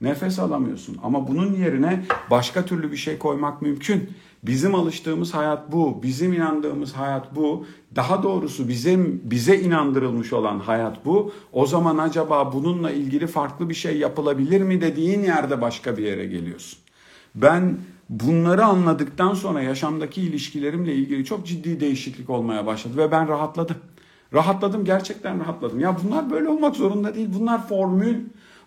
Nefes 0.00 0.38
alamıyorsun 0.38 0.98
ama 1.02 1.28
bunun 1.28 1.54
yerine 1.54 2.04
başka 2.30 2.64
türlü 2.64 2.92
bir 2.92 2.96
şey 2.96 3.18
koymak 3.18 3.62
mümkün. 3.62 4.10
Bizim 4.42 4.74
alıştığımız 4.74 5.34
hayat 5.34 5.72
bu, 5.72 6.02
bizim 6.02 6.32
inandığımız 6.32 6.92
hayat 6.92 7.36
bu. 7.36 7.66
Daha 7.96 8.22
doğrusu 8.22 8.68
bizim 8.68 9.20
bize 9.24 9.60
inandırılmış 9.60 10.32
olan 10.32 10.58
hayat 10.58 11.04
bu. 11.04 11.32
O 11.52 11.66
zaman 11.66 11.98
acaba 11.98 12.52
bununla 12.52 12.90
ilgili 12.90 13.26
farklı 13.26 13.68
bir 13.68 13.74
şey 13.74 13.98
yapılabilir 13.98 14.60
mi 14.60 14.80
dediğin 14.80 15.22
yerde 15.22 15.60
başka 15.60 15.96
bir 15.96 16.02
yere 16.02 16.26
geliyorsun. 16.26 16.78
Ben 17.34 17.78
bunları 18.08 18.64
anladıktan 18.64 19.34
sonra 19.34 19.62
yaşamdaki 19.62 20.22
ilişkilerimle 20.22 20.94
ilgili 20.94 21.24
çok 21.24 21.46
ciddi 21.46 21.80
değişiklik 21.80 22.30
olmaya 22.30 22.66
başladı 22.66 22.96
ve 22.96 23.10
ben 23.10 23.28
rahatladım. 23.28 23.76
Rahatladım 24.34 24.84
gerçekten 24.84 25.40
rahatladım. 25.40 25.80
Ya 25.80 25.96
bunlar 26.04 26.30
böyle 26.30 26.48
olmak 26.48 26.76
zorunda 26.76 27.14
değil. 27.14 27.28
Bunlar 27.34 27.68
formül. 27.68 28.16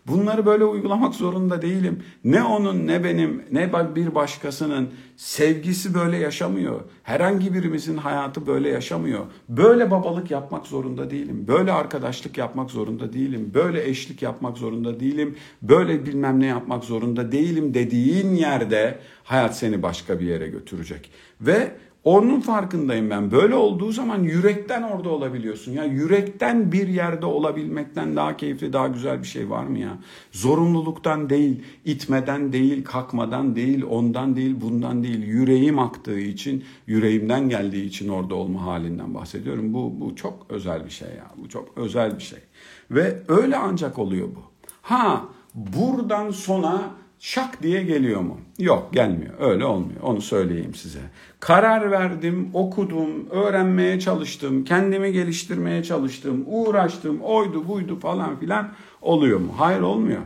Bunları 0.07 0.45
böyle 0.45 0.65
uygulamak 0.65 1.15
zorunda 1.15 1.61
değilim. 1.61 2.03
Ne 2.23 2.43
onun 2.43 2.87
ne 2.87 3.03
benim 3.03 3.43
ne 3.51 3.95
bir 3.95 4.15
başkasının 4.15 4.89
sevgisi 5.17 5.93
böyle 5.93 6.17
yaşamıyor. 6.17 6.81
Herhangi 7.03 7.53
birimizin 7.53 7.97
hayatı 7.97 8.47
böyle 8.47 8.69
yaşamıyor. 8.69 9.25
Böyle 9.49 9.91
babalık 9.91 10.31
yapmak 10.31 10.67
zorunda 10.67 11.11
değilim. 11.11 11.45
Böyle 11.47 11.71
arkadaşlık 11.71 12.37
yapmak 12.37 12.71
zorunda 12.71 13.13
değilim. 13.13 13.51
Böyle 13.53 13.89
eşlik 13.89 14.21
yapmak 14.21 14.57
zorunda 14.57 14.99
değilim. 14.99 15.35
Böyle 15.61 16.05
bilmem 16.05 16.39
ne 16.39 16.45
yapmak 16.45 16.83
zorunda 16.83 17.31
değilim 17.31 17.73
dediğin 17.73 18.35
yerde 18.35 18.99
hayat 19.23 19.57
seni 19.57 19.83
başka 19.83 20.19
bir 20.19 20.25
yere 20.25 20.47
götürecek. 20.47 21.11
Ve 21.41 21.71
onun 22.03 22.39
farkındayım 22.39 23.09
ben. 23.09 23.31
Böyle 23.31 23.55
olduğu 23.55 23.91
zaman 23.91 24.23
yürekten 24.23 24.81
orada 24.81 25.09
olabiliyorsun. 25.09 25.71
Ya 25.71 25.83
yürekten 25.83 26.71
bir 26.71 26.87
yerde 26.87 27.25
olabilmekten 27.25 28.15
daha 28.15 28.37
keyifli, 28.37 28.73
daha 28.73 28.87
güzel 28.87 29.19
bir 29.19 29.27
şey 29.27 29.49
var 29.49 29.63
mı 29.63 29.79
ya? 29.79 29.97
Zorunluluktan 30.31 31.29
değil, 31.29 31.63
itmeden 31.85 32.53
değil, 32.53 32.83
kalkmadan 32.83 33.55
değil, 33.55 33.83
ondan 33.89 34.35
değil, 34.35 34.55
bundan 34.61 35.03
değil. 35.03 35.23
Yüreğim 35.23 35.79
aktığı 35.79 36.19
için, 36.19 36.63
yüreğimden 36.87 37.49
geldiği 37.49 37.85
için 37.85 38.09
orada 38.09 38.35
olma 38.35 38.65
halinden 38.65 39.13
bahsediyorum. 39.13 39.73
Bu 39.73 39.93
bu 39.99 40.15
çok 40.15 40.45
özel 40.49 40.85
bir 40.85 40.91
şey 40.91 41.09
ya. 41.09 41.27
Bu 41.37 41.49
çok 41.49 41.77
özel 41.77 42.17
bir 42.17 42.23
şey. 42.23 42.39
Ve 42.91 43.19
öyle 43.27 43.57
ancak 43.57 43.99
oluyor 43.99 44.27
bu. 44.27 44.41
Ha, 44.81 45.25
buradan 45.53 46.31
sonra 46.31 46.81
şak 47.19 47.63
diye 47.63 47.83
geliyor 47.83 48.21
mu? 48.21 48.37
Yok 48.61 48.93
gelmiyor. 48.93 49.33
Öyle 49.39 49.65
olmuyor. 49.65 50.01
Onu 50.01 50.21
söyleyeyim 50.21 50.75
size. 50.75 50.99
Karar 51.39 51.91
verdim, 51.91 52.49
okudum, 52.53 53.29
öğrenmeye 53.29 53.99
çalıştım, 53.99 54.63
kendimi 54.63 55.11
geliştirmeye 55.11 55.83
çalıştım, 55.83 56.43
uğraştım, 56.47 57.21
oydu 57.21 57.67
buydu 57.67 57.99
falan 57.99 58.39
filan 58.39 58.69
oluyor 59.01 59.39
mu? 59.39 59.53
Hayır 59.57 59.81
olmuyor. 59.81 60.21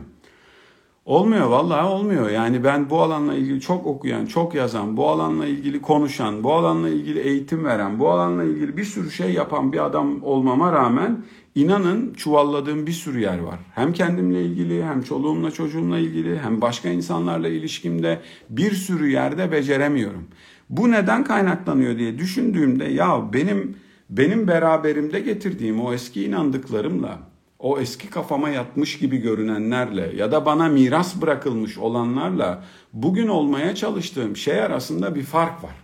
Olmuyor 1.06 1.46
vallahi 1.46 1.86
olmuyor. 1.86 2.30
Yani 2.30 2.64
ben 2.64 2.90
bu 2.90 3.02
alanla 3.02 3.34
ilgili 3.34 3.60
çok 3.60 3.86
okuyan, 3.86 4.26
çok 4.26 4.54
yazan, 4.54 4.96
bu 4.96 5.08
alanla 5.08 5.46
ilgili 5.46 5.82
konuşan, 5.82 6.44
bu 6.44 6.52
alanla 6.52 6.88
ilgili 6.88 7.20
eğitim 7.20 7.64
veren, 7.64 7.98
bu 7.98 8.10
alanla 8.10 8.44
ilgili 8.44 8.76
bir 8.76 8.84
sürü 8.84 9.10
şey 9.10 9.32
yapan 9.32 9.72
bir 9.72 9.84
adam 9.84 10.22
olmama 10.22 10.72
rağmen 10.72 11.24
inanın 11.54 12.14
çuvalladığım 12.14 12.86
bir 12.86 12.92
sürü 12.92 13.20
yer 13.20 13.38
var. 13.38 13.58
Hem 13.74 13.92
kendimle 13.92 14.44
ilgili, 14.44 14.84
hem 14.84 15.02
çoluğumla 15.02 15.50
çocuğumla 15.50 15.98
ilgili, 15.98 16.38
hem 16.38 16.60
başka 16.60 16.88
insanlarla 16.88 17.48
ilişkimde 17.48 18.20
bir 18.50 18.72
sürü 18.72 19.10
yerde 19.10 19.52
beceremiyorum. 19.52 20.24
Bu 20.70 20.90
neden 20.90 21.24
kaynaklanıyor 21.24 21.98
diye 21.98 22.18
düşündüğümde 22.18 22.84
ya 22.84 23.32
benim 23.32 23.76
benim 24.10 24.48
beraberimde 24.48 25.20
getirdiğim 25.20 25.80
o 25.80 25.92
eski 25.92 26.24
inandıklarımla 26.24 27.35
o 27.58 27.78
eski 27.78 28.10
kafama 28.10 28.48
yatmış 28.48 28.98
gibi 28.98 29.16
görünenlerle 29.16 30.12
ya 30.16 30.32
da 30.32 30.46
bana 30.46 30.68
miras 30.68 31.22
bırakılmış 31.22 31.78
olanlarla 31.78 32.64
bugün 32.92 33.28
olmaya 33.28 33.74
çalıştığım 33.74 34.36
şey 34.36 34.60
arasında 34.60 35.14
bir 35.14 35.22
fark 35.22 35.64
var. 35.64 35.74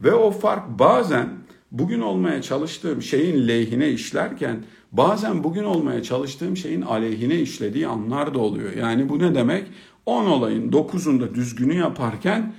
Ve 0.00 0.12
o 0.14 0.30
fark 0.30 0.78
bazen 0.78 1.28
bugün 1.70 2.00
olmaya 2.00 2.42
çalıştığım 2.42 3.02
şeyin 3.02 3.48
lehine 3.48 3.90
işlerken 3.90 4.64
bazen 4.92 5.44
bugün 5.44 5.64
olmaya 5.64 6.02
çalıştığım 6.02 6.56
şeyin 6.56 6.82
aleyhine 6.82 7.34
işlediği 7.34 7.86
anlar 7.86 8.34
da 8.34 8.38
oluyor. 8.38 8.72
Yani 8.72 9.08
bu 9.08 9.18
ne 9.18 9.34
demek? 9.34 9.66
10 10.06 10.26
olayın 10.26 10.72
9'unda 10.72 11.34
düzgünü 11.34 11.74
yaparken 11.74 12.52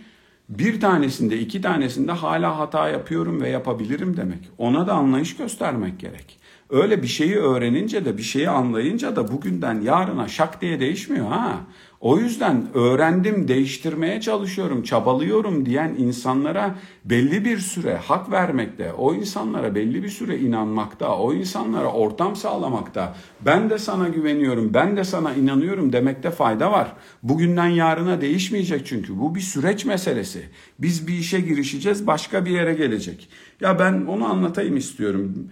bir 0.49 0.79
tanesinde 0.79 1.39
iki 1.39 1.61
tanesinde 1.61 2.11
hala 2.11 2.59
hata 2.59 2.89
yapıyorum 2.89 3.41
ve 3.41 3.49
yapabilirim 3.49 4.17
demek. 4.17 4.39
Ona 4.57 4.87
da 4.87 4.93
anlayış 4.93 5.37
göstermek 5.37 5.99
gerek. 5.99 6.38
Öyle 6.69 7.03
bir 7.03 7.07
şeyi 7.07 7.35
öğrenince 7.35 8.05
de 8.05 8.17
bir 8.17 8.23
şeyi 8.23 8.49
anlayınca 8.49 9.15
da 9.15 9.31
bugünden 9.31 9.81
yarına 9.81 10.27
şak 10.27 10.61
diye 10.61 10.79
değişmiyor 10.79 11.27
ha. 11.27 11.61
O 11.99 12.17
yüzden 12.17 12.67
öğrendim, 12.73 13.47
değiştirmeye 13.47 14.21
çalışıyorum, 14.21 14.83
çabalıyorum 14.83 15.65
diyen 15.65 15.95
insanlara 15.97 16.75
belli 17.05 17.45
bir 17.45 17.57
süre 17.57 17.95
hak 17.95 18.31
vermekte, 18.31 18.93
o 18.93 19.15
insanlara 19.15 19.75
belli 19.75 20.03
bir 20.03 20.09
süre 20.09 20.39
inanmakta, 20.39 21.17
o 21.17 21.33
insanlara 21.33 21.91
ortam 21.91 22.35
sağlamakta, 22.35 23.15
ben 23.41 23.69
de 23.69 23.77
sana 23.77 24.07
güveniyorum, 24.07 24.73
ben 24.73 24.97
de 24.97 25.03
sana 25.03 25.33
inanıyorum 25.33 25.93
demekte 25.93 26.31
fayda 26.31 26.71
var. 26.71 26.93
Bugünden 27.23 27.69
yarına 27.69 28.21
değişmeyecek 28.21 28.85
çünkü 28.85 29.19
bu 29.19 29.35
bir 29.35 29.41
süreç 29.41 29.85
meselesi. 29.85 30.43
Biz 30.79 31.07
bir 31.07 31.13
işe 31.13 31.39
girişeceğiz, 31.39 32.07
başka 32.07 32.45
bir 32.45 32.51
yere 32.51 32.73
gelecek. 32.73 33.29
Ya 33.61 33.79
ben 33.79 34.05
onu 34.05 34.25
anlatayım 34.25 34.77
istiyorum. 34.77 35.49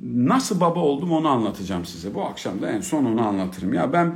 Nasıl 0.00 0.60
baba 0.60 0.80
oldum 0.80 1.12
onu 1.12 1.28
anlatacağım 1.28 1.84
size. 1.84 2.14
Bu 2.14 2.24
akşam 2.24 2.62
da 2.62 2.70
en 2.70 2.80
son 2.80 3.04
onu 3.04 3.26
anlatırım. 3.26 3.74
Ya 3.74 3.92
ben 3.92 4.14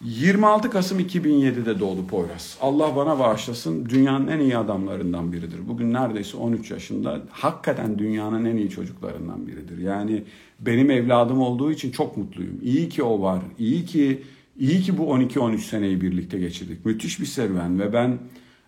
26 0.00 0.70
Kasım 0.70 1.00
2007'de 1.00 1.80
doğdu 1.80 2.06
Poyraz. 2.06 2.58
Allah 2.60 2.96
bana 2.96 3.18
bağışlasın 3.18 3.86
dünyanın 3.88 4.28
en 4.28 4.40
iyi 4.40 4.56
adamlarından 4.56 5.32
biridir. 5.32 5.68
Bugün 5.68 5.92
neredeyse 5.92 6.36
13 6.36 6.70
yaşında. 6.70 7.20
Hakikaten 7.30 7.98
dünyanın 7.98 8.44
en 8.44 8.56
iyi 8.56 8.70
çocuklarından 8.70 9.46
biridir. 9.46 9.78
Yani 9.78 10.24
benim 10.60 10.90
evladım 10.90 11.40
olduğu 11.40 11.72
için 11.72 11.90
çok 11.90 12.16
mutluyum. 12.16 12.58
İyi 12.62 12.88
ki 12.88 13.02
o 13.02 13.22
var. 13.22 13.42
İyi 13.58 13.84
ki 13.84 14.22
iyi 14.58 14.80
ki 14.80 14.98
bu 14.98 15.02
12-13 15.02 15.58
seneyi 15.58 16.00
birlikte 16.00 16.38
geçirdik. 16.38 16.86
Müthiş 16.86 17.20
bir 17.20 17.26
serüven 17.26 17.80
ve 17.80 17.92
ben 17.92 18.18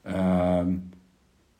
e, 0.06 0.16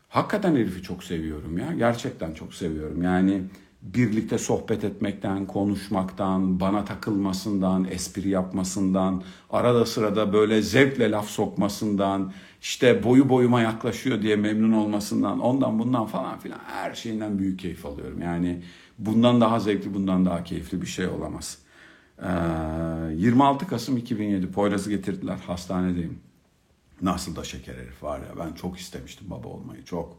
hakikaten 0.09 0.57
herifi 0.57 0.82
çok 0.82 1.05
seviyorum 1.05 1.59
ya. 1.59 1.72
Gerçekten 1.78 2.34
çok 2.34 2.55
seviyorum. 2.55 3.03
Yani 3.03 3.42
birlikte 3.83 4.39
sohbet 4.39 4.85
etmekten, 4.85 5.47
konuşmaktan, 5.47 6.61
bana 6.61 6.85
takılmasından, 6.85 7.85
espri 7.91 8.28
yapmasından, 8.28 9.22
arada 9.51 9.87
sırada 9.87 10.33
böyle 10.33 10.62
zevkle 10.62 11.11
laf 11.11 11.28
sokmasından, 11.28 12.33
işte 12.61 13.05
boyu 13.05 13.28
boyuma 13.28 13.61
yaklaşıyor 13.61 14.22
diye 14.22 14.37
memnun 14.37 14.72
olmasından, 14.72 15.41
ondan 15.41 15.78
bundan 15.78 16.07
falan 16.07 16.39
filan 16.39 16.59
her 16.66 16.95
şeyinden 16.95 17.39
büyük 17.39 17.59
keyif 17.59 17.87
alıyorum. 17.87 18.22
Yani 18.22 18.62
bundan 18.99 19.41
daha 19.41 19.61
zevkli, 19.61 19.95
bundan 19.95 20.24
daha 20.24 20.45
keyifli 20.45 20.83
bir 20.83 20.87
şey 20.87 21.07
olamaz. 21.07 21.59
Ee, 22.18 22.28
26 23.14 23.66
Kasım 23.66 23.97
2007 23.97 24.51
Poyraz'ı 24.51 24.91
getirdiler 24.91 25.39
hastanedeyim. 25.47 26.18
Nasıl 27.03 27.37
da 27.37 27.45
şeker 27.45 27.74
herif 27.74 28.03
var 28.03 28.18
ya 28.18 28.39
ben 28.39 28.53
çok 28.53 28.78
istemiştim 28.78 29.30
baba 29.30 29.49
olmayı 29.49 29.85
çok. 29.85 30.16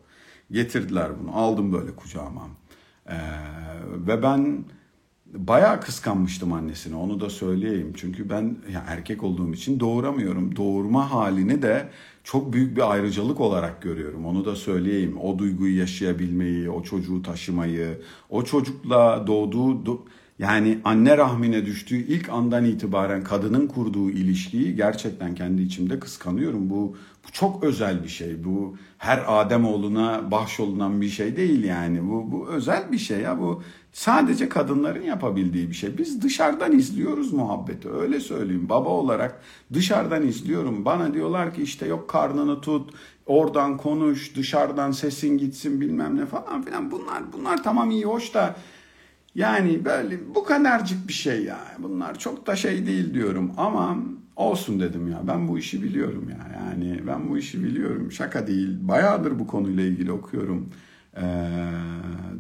Getirdiler 0.52 1.12
bunu 1.20 1.38
aldım 1.38 1.74
böyle 1.74 1.96
kucağıma. 1.96 2.48
Ee, 3.10 3.14
ve 4.08 4.24
ben 4.24 4.66
bayağı 5.34 5.82
kıskanmıştım 5.82 6.54
annesini 6.54 6.96
onu 6.96 7.20
da 7.20 7.30
söyleyeyim. 7.30 7.94
Çünkü 7.96 8.30
ben 8.30 8.58
ya 8.74 8.84
erkek 8.88 9.24
olduğum 9.24 9.54
için 9.54 9.80
doğuramıyorum. 9.80 10.56
Doğurma 10.56 11.12
halini 11.12 11.62
de 11.62 11.90
çok 12.24 12.54
büyük 12.54 12.78
bir 12.78 12.92
ayrıcalık 12.92 13.40
olarak 13.42 13.82
görüyorum. 13.82 14.26
Onu 14.26 14.46
da 14.46 14.56
söyleyeyim. 14.56 15.18
O 15.18 15.40
duyguyu 15.40 15.80
yaşayabilmeyi, 15.80 16.70
o 16.70 16.84
çocuğu 16.84 17.22
taşımayı, 17.22 18.02
o 18.30 18.44
çocukla 18.44 19.28
doğduğu 19.28 20.06
yani 20.40 20.80
anne 20.84 21.18
rahmine 21.18 21.66
düştüğü 21.66 21.96
ilk 21.96 22.30
andan 22.30 22.66
itibaren 22.66 23.24
kadının 23.24 23.68
kurduğu 23.68 24.10
ilişkiyi 24.10 24.76
gerçekten 24.76 25.36
kendi 25.36 25.62
içimde 25.62 26.00
kıskanıyorum. 26.00 26.70
Bu, 26.70 26.98
bu 27.28 27.32
çok 27.32 27.64
özel 27.64 28.04
bir 28.04 28.10
şey. 28.10 28.44
Bu 28.44 28.76
her 29.04 29.24
Adem 29.28 29.66
oğluna 29.66 30.32
bahşolunan 30.32 31.02
bir 31.02 31.10
şey 31.10 31.38
değil 31.38 31.64
yani. 31.64 32.10
Bu, 32.10 32.32
bu 32.32 32.48
özel 32.48 32.92
bir 32.92 32.98
şey 32.98 33.20
ya. 33.20 33.40
Bu 33.40 33.64
sadece 33.92 34.50
kadınların 34.50 35.04
yapabildiği 35.04 35.70
bir 35.70 35.74
şey. 35.74 35.98
Biz 35.98 36.22
dışarıdan 36.22 36.72
izliyoruz 36.72 37.34
muhabbeti. 37.34 37.90
Öyle 37.90 38.20
söyleyeyim. 38.20 38.70
Baba 38.70 38.90
olarak 38.90 39.42
dışarıdan 39.74 40.28
izliyorum. 40.28 40.86
Bana 40.86 41.14
diyorlar 41.14 41.54
ki 41.54 41.64
işte 41.64 41.86
yok 41.86 42.10
karnını 42.10 42.62
tut, 42.62 42.94
oradan 43.26 43.78
konuş, 43.78 44.36
dışarıdan 44.36 44.92
sesin 44.92 45.38
gitsin 45.38 45.82
bilmem 45.82 46.18
ne 46.18 46.26
falan 46.26 46.62
filan. 46.62 46.92
Bunlar 46.92 47.34
bunlar 47.34 47.64
tamam 47.64 47.92
iyi 47.92 48.06
hoş 48.06 48.34
da 48.34 48.56
yani 49.36 49.86
böyle 49.86 50.36
bu 50.36 50.44
kadarcık 50.44 51.08
bir 51.08 51.14
şey 51.14 51.44
ya. 51.44 51.60
Bunlar 51.80 52.20
çok 52.20 52.48
da 52.48 52.56
şey 52.56 52.88
değil 52.88 53.14
diyorum 53.14 53.52
ama 53.58 53.98
olsun 54.36 54.80
dedim 54.80 55.12
ya. 55.12 55.22
Ben 55.28 55.48
bu 55.48 55.60
işi 55.60 55.84
biliyorum 55.84 56.30
ya. 56.30 56.52
Yani 56.54 57.02
ben 57.08 57.30
bu 57.30 57.38
işi 57.38 57.64
biliyorum. 57.64 58.12
Şaka 58.12 58.48
değil. 58.48 58.78
Bayağıdır 58.82 59.40
bu 59.40 59.48
konuyla 59.48 59.84
ilgili 59.84 60.12
okuyorum. 60.12 60.70
Ee, 61.18 61.22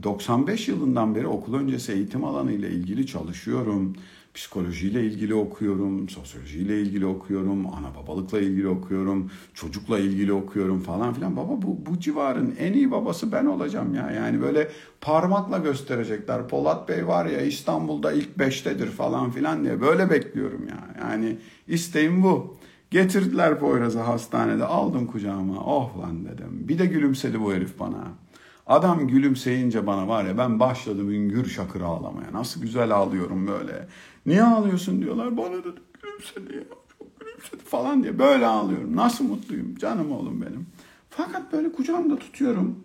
95 0.03 0.67
yılından 0.67 1.15
beri 1.15 1.27
okul 1.27 1.53
öncesi 1.53 1.91
eğitim 1.91 2.23
alanı 2.23 2.51
ile 2.51 2.71
ilgili 2.71 3.07
çalışıyorum 3.07 3.95
psikolojiyle 4.34 5.05
ilgili 5.05 5.36
okuyorum, 5.36 6.09
sosyolojiyle 6.09 6.81
ilgili 6.81 7.05
okuyorum, 7.05 7.67
ana 7.67 7.95
babalıkla 7.95 8.39
ilgili 8.39 8.67
okuyorum, 8.67 9.31
çocukla 9.53 9.99
ilgili 9.99 10.34
okuyorum 10.34 10.79
falan 10.79 11.13
filan. 11.13 11.38
Baba 11.38 11.61
bu, 11.61 11.86
bu 11.86 11.99
civarın 11.99 12.55
en 12.59 12.73
iyi 12.73 12.91
babası 12.91 13.31
ben 13.31 13.45
olacağım 13.45 13.95
ya. 13.95 14.11
Yani 14.11 14.41
böyle 14.41 14.67
parmakla 15.01 15.57
gösterecekler. 15.57 16.47
Polat 16.47 16.89
Bey 16.89 17.07
var 17.07 17.25
ya 17.25 17.41
İstanbul'da 17.41 18.11
ilk 18.11 18.39
beştedir 18.39 18.88
falan 18.88 19.31
filan 19.31 19.63
diye 19.63 19.81
böyle 19.81 20.09
bekliyorum 20.09 20.67
ya. 20.67 20.95
Yani 21.01 21.38
isteğim 21.67 22.23
bu. 22.23 22.57
Getirdiler 22.91 23.59
Poyraz'ı 23.59 23.99
hastanede 23.99 24.65
aldım 24.65 25.07
kucağıma. 25.07 25.65
Oh 25.65 25.99
lan 25.99 26.25
dedim. 26.25 26.67
Bir 26.67 26.79
de 26.79 26.86
gülümsedi 26.86 27.41
bu 27.41 27.53
herif 27.53 27.79
bana. 27.79 28.22
Adam 28.68 29.07
gülümseyince 29.07 29.88
bana 29.88 30.07
var 30.07 30.26
ya 30.26 30.38
ben 30.38 30.59
başladım 30.59 31.11
üngür 31.11 31.45
şakır 31.45 31.82
ağlamaya. 31.82 32.34
Nasıl 32.34 32.61
güzel 32.61 32.91
ağlıyorum 32.91 33.47
böyle. 33.47 33.88
Niye 34.26 34.43
ağlıyorsun 34.43 35.01
diyorlar. 35.01 35.38
Bana 35.38 35.64
da 35.64 35.70
gülümsedi 36.03 36.55
ya. 36.55 36.64
Çok 36.99 37.20
gülümsedi 37.20 37.64
falan 37.64 38.03
diye. 38.03 38.20
Böyle 38.20 38.45
ağlıyorum. 38.45 38.95
Nasıl 38.95 39.26
mutluyum. 39.26 39.76
Canım 39.76 40.11
oğlum 40.11 40.41
benim. 40.41 40.68
Fakat 41.09 41.53
böyle 41.53 41.72
kucağımda 41.72 42.20
tutuyorum. 42.20 42.80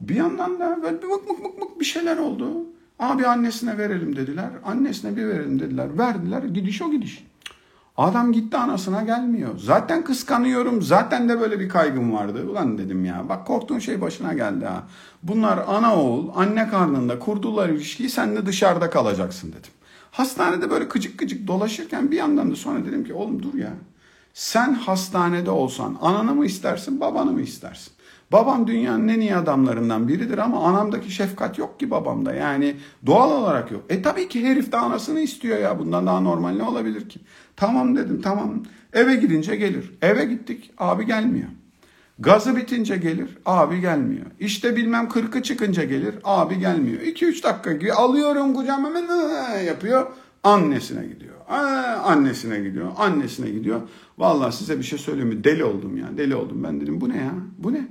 Bir 0.00 0.14
yandan 0.14 0.60
da 0.60 0.78
böyle 0.82 1.02
bir 1.02 1.06
mık 1.06 1.28
mık 1.30 1.38
mık 1.42 1.58
mık 1.58 1.80
bir 1.80 1.84
şeyler 1.84 2.16
oldu. 2.16 2.52
Abi 2.98 3.26
annesine 3.26 3.78
verelim 3.78 4.16
dediler. 4.16 4.50
Annesine 4.64 5.16
bir 5.16 5.26
verelim 5.26 5.60
dediler. 5.60 5.98
Verdiler. 5.98 6.42
Gidiş 6.42 6.82
o 6.82 6.90
gidiş. 6.90 7.26
Adam 7.98 8.32
gitti 8.32 8.56
anasına 8.56 9.02
gelmiyor. 9.02 9.58
Zaten 9.58 10.04
kıskanıyorum. 10.04 10.82
Zaten 10.82 11.28
de 11.28 11.40
böyle 11.40 11.60
bir 11.60 11.68
kaygım 11.68 12.12
vardı. 12.12 12.46
Ulan 12.50 12.78
dedim 12.78 13.04
ya 13.04 13.24
bak 13.28 13.46
korktuğun 13.46 13.78
şey 13.78 14.00
başına 14.00 14.32
geldi 14.32 14.64
ha. 14.64 14.82
Bunlar 15.22 15.64
ana 15.66 15.96
oğul 15.96 16.28
anne 16.34 16.68
karnında 16.68 17.18
kurdular 17.18 17.68
ilişkiyi 17.68 18.10
sen 18.10 18.36
de 18.36 18.46
dışarıda 18.46 18.90
kalacaksın 18.90 19.48
dedim. 19.48 19.70
Hastanede 20.10 20.70
böyle 20.70 20.88
kıcık 20.88 21.18
kıcık 21.18 21.46
dolaşırken 21.46 22.10
bir 22.10 22.16
yandan 22.16 22.50
da 22.50 22.56
sonra 22.56 22.84
dedim 22.84 23.04
ki 23.04 23.14
oğlum 23.14 23.42
dur 23.42 23.54
ya. 23.54 23.72
Sen 24.34 24.74
hastanede 24.74 25.50
olsan 25.50 25.98
ananı 26.00 26.34
mı 26.34 26.46
istersin 26.46 27.00
babanı 27.00 27.32
mı 27.32 27.40
istersin? 27.40 27.92
Babam 28.32 28.66
dünyanın 28.66 29.08
en 29.08 29.20
iyi 29.20 29.36
adamlarından 29.36 30.08
biridir 30.08 30.38
ama 30.38 30.62
anamdaki 30.64 31.10
şefkat 31.10 31.58
yok 31.58 31.80
ki 31.80 31.90
babamda. 31.90 32.34
Yani 32.34 32.76
doğal 33.06 33.30
olarak 33.42 33.70
yok. 33.70 33.84
E 33.88 34.02
tabii 34.02 34.28
ki 34.28 34.44
herif 34.44 34.72
de 34.72 34.76
anasını 34.76 35.20
istiyor 35.20 35.58
ya. 35.58 35.78
Bundan 35.78 36.06
daha 36.06 36.20
normal 36.20 36.50
ne 36.50 36.62
olabilir 36.62 37.08
ki? 37.08 37.20
Tamam 37.56 37.96
dedim 37.96 38.20
tamam. 38.22 38.62
Eve 38.92 39.14
gidince 39.16 39.56
gelir. 39.56 39.92
Eve 40.02 40.24
gittik 40.24 40.70
abi 40.78 41.06
gelmiyor. 41.06 41.48
Gazı 42.18 42.56
bitince 42.56 42.96
gelir 42.96 43.38
abi 43.46 43.80
gelmiyor. 43.80 44.26
İşte 44.40 44.76
bilmem 44.76 45.08
kırkı 45.08 45.42
çıkınca 45.42 45.84
gelir 45.84 46.14
abi 46.24 46.58
gelmiyor. 46.58 47.00
2-3 47.00 47.42
dakika 47.42 47.72
gibi 47.72 47.92
alıyorum 47.92 48.54
kucağıma 48.54 48.88
hemen 48.88 49.60
yapıyor. 49.60 50.06
Annesine 50.44 51.06
gidiyor. 51.06 51.34
Aa, 51.48 52.02
annesine 52.04 52.60
gidiyor. 52.60 52.88
Annesine 52.96 53.50
gidiyor. 53.50 53.80
Vallahi 54.18 54.56
size 54.56 54.78
bir 54.78 54.82
şey 54.82 54.98
söyleyeyim 54.98 55.28
mi? 55.28 55.44
Deli 55.44 55.64
oldum 55.64 55.96
ya. 55.96 56.06
Deli 56.16 56.34
oldum. 56.34 56.64
Ben 56.64 56.80
dedim 56.80 57.00
bu 57.00 57.08
ne 57.08 57.16
ya? 57.16 57.32
Bu 57.58 57.72
ne? 57.72 57.88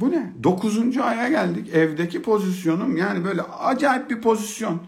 Bu 0.00 0.10
ne? 0.10 0.32
Dokuzuncu 0.42 1.04
aya 1.04 1.28
geldik. 1.28 1.74
Evdeki 1.74 2.22
pozisyonum 2.22 2.96
yani 2.96 3.24
böyle 3.24 3.42
acayip 3.42 4.10
bir 4.10 4.20
pozisyon. 4.20 4.80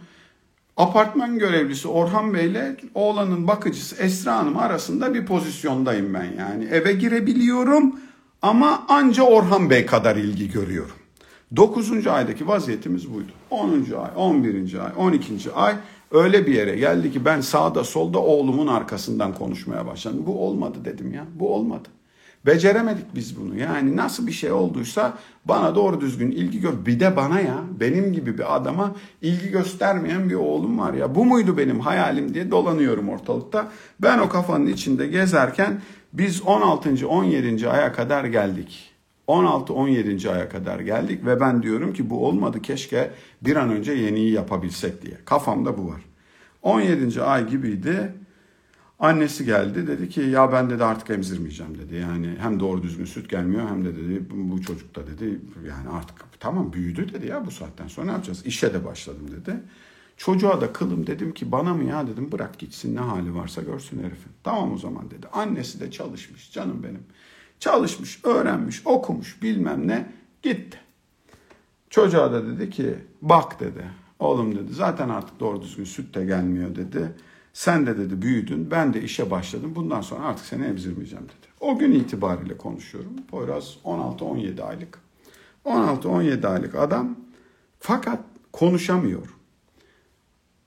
Apartman 0.77 1.39
görevlisi 1.39 1.89
Orhan 1.89 2.35
Bey 2.35 2.47
ile 2.47 2.77
oğlanın 2.95 3.49
bakıcısı 3.49 3.97
Esra 3.97 4.37
Hanım 4.37 4.57
arasında 4.57 5.15
bir 5.15 5.27
pozisyondayım 5.27 6.15
ben 6.15 6.29
yani. 6.39 6.65
Eve 6.65 6.93
girebiliyorum 6.93 8.01
ama 8.43 8.85
anca 8.89 9.23
Orhan 9.23 9.71
Bey 9.71 9.87
kadar 9.87 10.17
ilgi 10.17 10.51
görüyorum. 10.51 10.97
Dokuzuncu 11.57 12.13
aydaki 12.13 12.49
vaziyetimiz 12.49 13.15
buydu. 13.15 13.33
Onuncu 13.51 14.01
ay, 14.01 14.11
on 14.17 14.45
birinci 14.45 14.81
ay, 14.81 14.93
on 14.97 15.13
ikinci 15.13 15.53
ay 15.53 15.75
öyle 16.11 16.47
bir 16.47 16.55
yere 16.55 16.77
geldi 16.77 17.13
ki 17.13 17.25
ben 17.25 17.41
sağda 17.41 17.85
solda 17.85 18.19
oğlumun 18.19 18.67
arkasından 18.67 19.35
konuşmaya 19.35 19.87
başladım. 19.87 20.23
Bu 20.27 20.47
olmadı 20.47 20.79
dedim 20.85 21.13
ya. 21.13 21.25
Bu 21.35 21.55
olmadı. 21.55 21.89
Beceremedik 22.47 23.15
biz 23.15 23.41
bunu. 23.41 23.59
Yani 23.59 23.97
nasıl 23.97 24.27
bir 24.27 24.33
şey 24.33 24.53
olduysa 24.53 25.19
bana 25.45 25.75
doğru 25.75 26.01
düzgün 26.01 26.31
ilgi 26.31 26.61
gör. 26.61 26.87
Bir 26.87 27.01
de 27.01 27.17
bana 27.17 27.41
ya 27.41 27.59
benim 27.81 28.13
gibi 28.13 28.39
bir 28.39 28.57
adama 28.57 28.95
ilgi 29.23 29.51
göstermeyen 29.51 30.31
bir 30.31 30.35
oğlum 30.35 30.79
var 30.79 30.95
ya. 30.95 31.15
Bu 31.15 31.25
muydu 31.25 31.57
benim 31.57 31.81
hayalim 31.81 32.35
diye 32.35 32.51
dolanıyorum 32.51 33.09
ortalıkta. 33.09 33.69
Ben 34.01 34.19
o 34.19 34.29
kafanın 34.29 34.67
içinde 34.67 35.07
gezerken 35.07 35.81
biz 36.13 36.43
16. 36.43 37.09
17. 37.09 37.69
aya 37.69 37.93
kadar 37.93 38.25
geldik. 38.25 38.93
16-17. 39.29 40.31
aya 40.31 40.49
kadar 40.49 40.81
geldik 40.81 41.27
ve 41.27 41.41
ben 41.41 41.63
diyorum 41.63 41.93
ki 41.93 42.11
bu 42.11 42.27
olmadı 42.27 42.63
keşke 42.63 43.11
bir 43.43 43.57
an 43.57 43.71
önce 43.71 43.93
yeniyi 43.93 44.33
yapabilsek 44.33 45.03
diye. 45.03 45.15
Kafamda 45.25 45.79
bu 45.79 45.89
var. 45.89 46.01
17. 46.63 47.23
ay 47.23 47.49
gibiydi. 47.49 48.13
Annesi 48.99 49.45
geldi 49.45 49.87
dedi 49.87 50.09
ki 50.09 50.21
ya 50.21 50.53
ben 50.53 50.71
dedi 50.71 50.85
artık 50.85 51.11
emzirmeyeceğim 51.11 51.79
dedi. 51.79 51.95
Yani 51.95 52.37
hem 52.41 52.61
doğru 52.61 52.83
düzgün 52.83 53.05
süt 53.05 53.31
gelmiyor 53.31 53.69
hem 53.69 53.85
de 53.85 53.97
dedi 53.97 54.25
bu 54.31 54.63
çocuk 54.63 54.97
da 54.97 55.07
dedi 55.07 55.41
yani 55.69 55.89
artık 55.89 56.17
tamam 56.41 56.73
büyüdü 56.73 57.15
dedi 57.15 57.27
ya 57.27 57.47
bu 57.47 57.51
saatten 57.51 57.89
sonra 57.89 58.07
ne 58.07 58.13
yapacağız? 58.13 58.47
İşe 58.47 58.75
de 58.75 58.85
başladım 58.85 59.31
dedi. 59.41 59.61
Çocuğa 60.17 60.61
da 60.61 60.73
kılım 60.73 61.07
dedim 61.07 61.35
ki 61.35 61.53
bana 61.53 61.75
mı 61.75 61.85
ya 61.85 62.07
dedim 62.07 62.33
bırak 62.33 62.59
gitsin 62.59 62.97
ne 62.97 63.01
hali 63.01 63.35
varsa 63.35 63.63
görsün 63.63 63.99
herifin. 63.99 64.33
Tamam 64.45 64.73
o 64.73 64.79
zaman 64.79 65.11
dedi. 65.11 65.27
Annesi 65.33 65.81
de 65.81 65.91
çalışmış 65.91 66.53
canım 66.53 66.83
benim. 66.83 67.03
Çalışmış, 67.61 68.21
öğrenmiş, 68.25 68.83
okumuş 68.87 69.43
bilmem 69.43 69.89
ne 69.89 70.13
gitti. 70.43 70.79
Çocuğa 71.91 72.33
da 72.33 72.47
dedi 72.47 72.71
ki 72.71 72.95
bak 73.23 73.61
dedi. 73.61 73.85
Oğlum 74.19 74.55
dedi 74.55 74.73
zaten 74.73 75.09
artık 75.09 75.41
doğru 75.41 75.63
düzgün 75.63 75.85
süt 75.85 76.15
de 76.15 76.25
gelmiyor 76.25 76.77
dedi. 76.77 77.13
Sen 77.57 77.87
de 77.87 77.99
dedi 77.99 78.23
büyüdün, 78.23 78.71
ben 78.71 78.95
de 78.95 79.03
işe 79.03 79.31
başladım. 79.31 79.73
Bundan 79.75 80.01
sonra 80.01 80.25
artık 80.25 80.47
seni 80.47 80.65
emzirmeyeceğim 80.65 81.25
dedi. 81.25 81.47
O 81.61 81.79
gün 81.79 81.93
itibariyle 81.93 82.57
konuşuyorum. 82.57 83.13
Poyraz 83.31 83.77
16-17 83.85 84.63
aylık. 84.63 84.99
16-17 85.65 86.47
aylık 86.47 86.75
adam 86.75 87.17
fakat 87.81 88.21
konuşamıyor. 88.53 89.27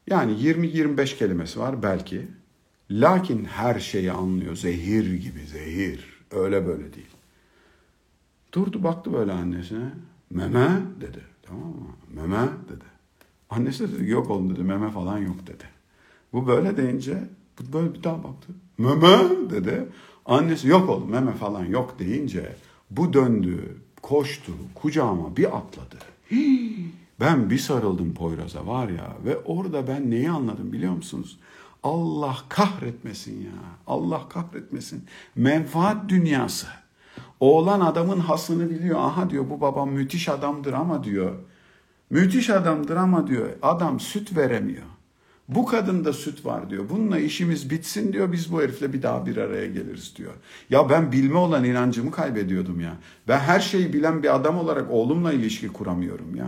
Yani 0.08 0.32
20-25 0.32 1.18
kelimesi 1.18 1.60
var 1.60 1.84
belki. 1.84 2.28
Lakin 2.92 3.46
her 3.46 3.80
şeyi 3.80 4.12
anlıyor. 4.12 4.56
Zehir 4.56 5.14
gibi 5.14 5.46
zehir. 5.46 6.24
Öyle 6.32 6.68
böyle 6.68 6.94
değil. 6.94 7.16
Durdu 8.54 8.84
baktı 8.84 9.14
böyle 9.14 9.32
annesine. 9.32 9.90
Meme 10.30 10.82
dedi. 11.02 11.22
Tamam 11.42 11.68
mı? 11.68 11.96
Meme 12.14 12.48
dedi. 12.70 12.86
Annesi 13.50 13.88
de 13.88 14.00
dedi 14.00 14.10
yok 14.10 14.30
oğlum 14.30 14.50
dedi. 14.50 14.64
Meme 14.64 14.92
falan 14.92 15.18
yok 15.18 15.48
dedi. 15.48 15.79
Bu 16.34 16.48
böyle 16.48 16.78
deyince 16.78 17.24
bu 17.60 17.74
böyle 17.74 17.94
bir 17.94 18.04
daha 18.04 18.24
baktı. 18.24 18.54
Meme 18.78 19.20
dedi. 19.50 19.86
Annesi 20.26 20.68
yok 20.68 20.90
oğlum 20.90 21.10
meme 21.10 21.34
falan 21.34 21.66
yok 21.66 22.00
deyince 22.00 22.56
bu 22.92 23.14
döndü, 23.14 23.78
koştu, 24.02 24.52
kucağıma 24.76 25.38
bir 25.38 25.58
atladı. 25.58 25.96
Ben 27.20 27.50
bir 27.50 27.58
sarıldım 27.58 28.14
Poyraz'a 28.14 28.68
var 28.68 28.90
ya 28.90 29.18
ve 29.26 29.38
orada 29.38 29.88
ben 29.88 30.12
neyi 30.12 30.30
anladım 30.30 30.74
biliyor 30.74 30.94
musunuz? 30.94 31.40
Allah 31.84 32.38
kahretmesin 32.50 33.44
ya. 33.44 33.52
Allah 33.88 34.30
kahretmesin. 34.30 35.04
Menfaat 35.36 36.10
dünyası. 36.10 36.68
Oğlan 37.40 37.80
adamın 37.80 38.20
hasını 38.20 38.70
biliyor. 38.70 39.00
Aha 39.00 39.30
diyor 39.30 39.50
bu 39.50 39.62
babam 39.62 39.90
müthiş 39.90 40.30
adamdır 40.30 40.74
ama 40.74 41.04
diyor. 41.04 41.36
Müthiş 42.10 42.50
adamdır 42.50 42.96
ama 42.96 43.28
diyor 43.28 43.50
adam 43.62 44.00
süt 44.00 44.38
veremiyor. 44.38 44.86
Bu 45.50 45.66
kadında 45.66 46.14
süt 46.14 46.46
var 46.46 46.70
diyor. 46.70 46.90
Bununla 46.90 47.20
işimiz 47.20 47.70
bitsin 47.70 48.14
diyor. 48.14 48.32
Biz 48.32 48.52
bu 48.52 48.62
herifle 48.62 48.94
bir 48.94 49.02
daha 49.02 49.26
bir 49.26 49.38
araya 49.38 49.66
geliriz 49.66 50.14
diyor. 50.16 50.34
Ya 50.70 50.90
ben 50.90 51.12
bilme 51.12 51.38
olan 51.38 51.64
inancımı 51.64 52.12
kaybediyordum 52.12 52.80
ya. 52.80 52.94
Ben 53.28 53.40
her 53.40 53.60
şeyi 53.60 53.94
bilen 53.94 54.24
bir 54.24 54.36
adam 54.36 54.58
olarak 54.58 54.92
oğlumla 54.92 55.34
ilişki 55.34 55.68
kuramıyorum 55.68 56.36
ya. 56.36 56.48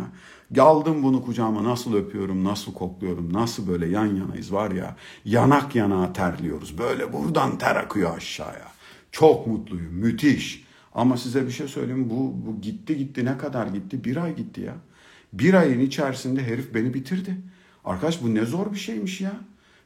Aldım 0.63 1.03
bunu 1.03 1.25
kucağıma 1.25 1.63
nasıl 1.63 1.93
öpüyorum, 1.93 2.43
nasıl 2.43 2.73
kokluyorum, 2.73 3.33
nasıl 3.33 3.67
böyle 3.67 3.87
yan 3.87 4.05
yanayız 4.05 4.53
var 4.53 4.71
ya. 4.71 4.95
Yanak 5.25 5.75
yana 5.75 6.13
terliyoruz. 6.13 6.77
Böyle 6.77 7.13
buradan 7.13 7.57
ter 7.57 7.75
akıyor 7.75 8.17
aşağıya. 8.17 8.67
Çok 9.11 9.47
mutluyum, 9.47 9.93
müthiş. 9.93 10.63
Ama 10.93 11.17
size 11.17 11.45
bir 11.45 11.51
şey 11.51 11.67
söyleyeyim 11.67 12.09
bu, 12.09 12.45
bu 12.45 12.61
gitti 12.61 12.97
gitti 12.97 13.25
ne 13.25 13.37
kadar 13.37 13.67
gitti? 13.67 14.03
Bir 14.03 14.17
ay 14.17 14.35
gitti 14.35 14.61
ya. 14.61 14.75
Bir 15.33 15.53
ayın 15.53 15.79
içerisinde 15.79 16.43
herif 16.43 16.73
beni 16.73 16.93
bitirdi. 16.93 17.37
Arkadaş 17.85 18.23
bu 18.23 18.35
ne 18.35 18.45
zor 18.45 18.73
bir 18.73 18.79
şeymiş 18.79 19.21
ya. 19.21 19.31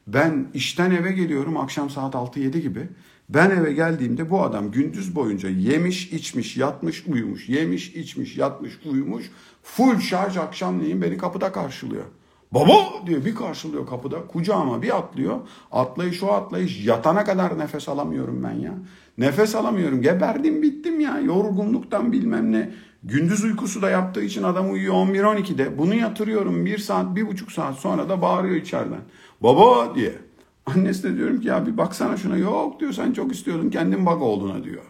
Ben 0.06 0.46
işten 0.54 0.90
eve 0.90 1.12
geliyorum 1.12 1.56
akşam 1.56 1.90
saat 1.90 2.14
6-7 2.14 2.58
gibi. 2.58 2.88
Ben 3.28 3.50
eve 3.50 3.72
geldiğimde 3.72 4.30
bu 4.30 4.42
adam 4.42 4.70
gündüz 4.70 5.14
boyunca 5.14 5.48
yemiş, 5.48 6.12
içmiş, 6.12 6.56
yatmış, 6.56 7.06
uyumuş, 7.06 7.48
yemiş, 7.48 7.88
içmiş, 7.88 8.36
yatmış, 8.36 8.78
uyumuş. 8.84 9.30
Full 9.62 10.00
şarj 10.00 10.36
akşamleyin 10.36 11.02
beni 11.02 11.18
kapıda 11.18 11.52
karşılıyor. 11.52 12.04
Baba 12.52 13.06
diyor 13.06 13.24
bir 13.24 13.34
karşılıyor 13.34 13.86
kapıda. 13.86 14.26
Kucağıma 14.26 14.82
bir 14.82 14.96
atlıyor. 14.96 15.40
Atlayış 15.72 16.22
o 16.22 16.32
atlayış. 16.32 16.86
Yatana 16.86 17.24
kadar 17.24 17.58
nefes 17.58 17.88
alamıyorum 17.88 18.44
ben 18.44 18.54
ya. 18.54 18.74
Nefes 19.18 19.54
alamıyorum. 19.54 20.02
Geberdim 20.02 20.62
bittim 20.62 21.00
ya. 21.00 21.18
Yorgunluktan 21.18 22.12
bilmem 22.12 22.52
ne. 22.52 22.70
Gündüz 23.06 23.44
uykusu 23.44 23.82
da 23.82 23.90
yaptığı 23.90 24.22
için 24.22 24.42
adam 24.42 24.72
uyuyor 24.72 24.94
11-12'de. 24.94 25.78
Bunu 25.78 25.94
yatırıyorum 25.94 26.66
bir 26.66 26.78
saat, 26.78 27.16
bir 27.16 27.26
buçuk 27.26 27.52
saat 27.52 27.76
sonra 27.76 28.08
da 28.08 28.22
bağırıyor 28.22 28.56
içeriden. 28.56 29.00
Baba 29.40 29.94
diye. 29.94 30.12
Annesi 30.66 31.02
de 31.02 31.16
diyorum 31.16 31.40
ki 31.40 31.48
ya 31.48 31.66
bir 31.66 31.76
baksana 31.76 32.16
şuna. 32.16 32.36
Yok 32.36 32.80
diyor 32.80 32.92
sen 32.92 33.12
çok 33.12 33.32
istiyordun 33.34 33.70
kendin 33.70 34.06
bak 34.06 34.22
olduğuna 34.22 34.64
diyor. 34.64 34.82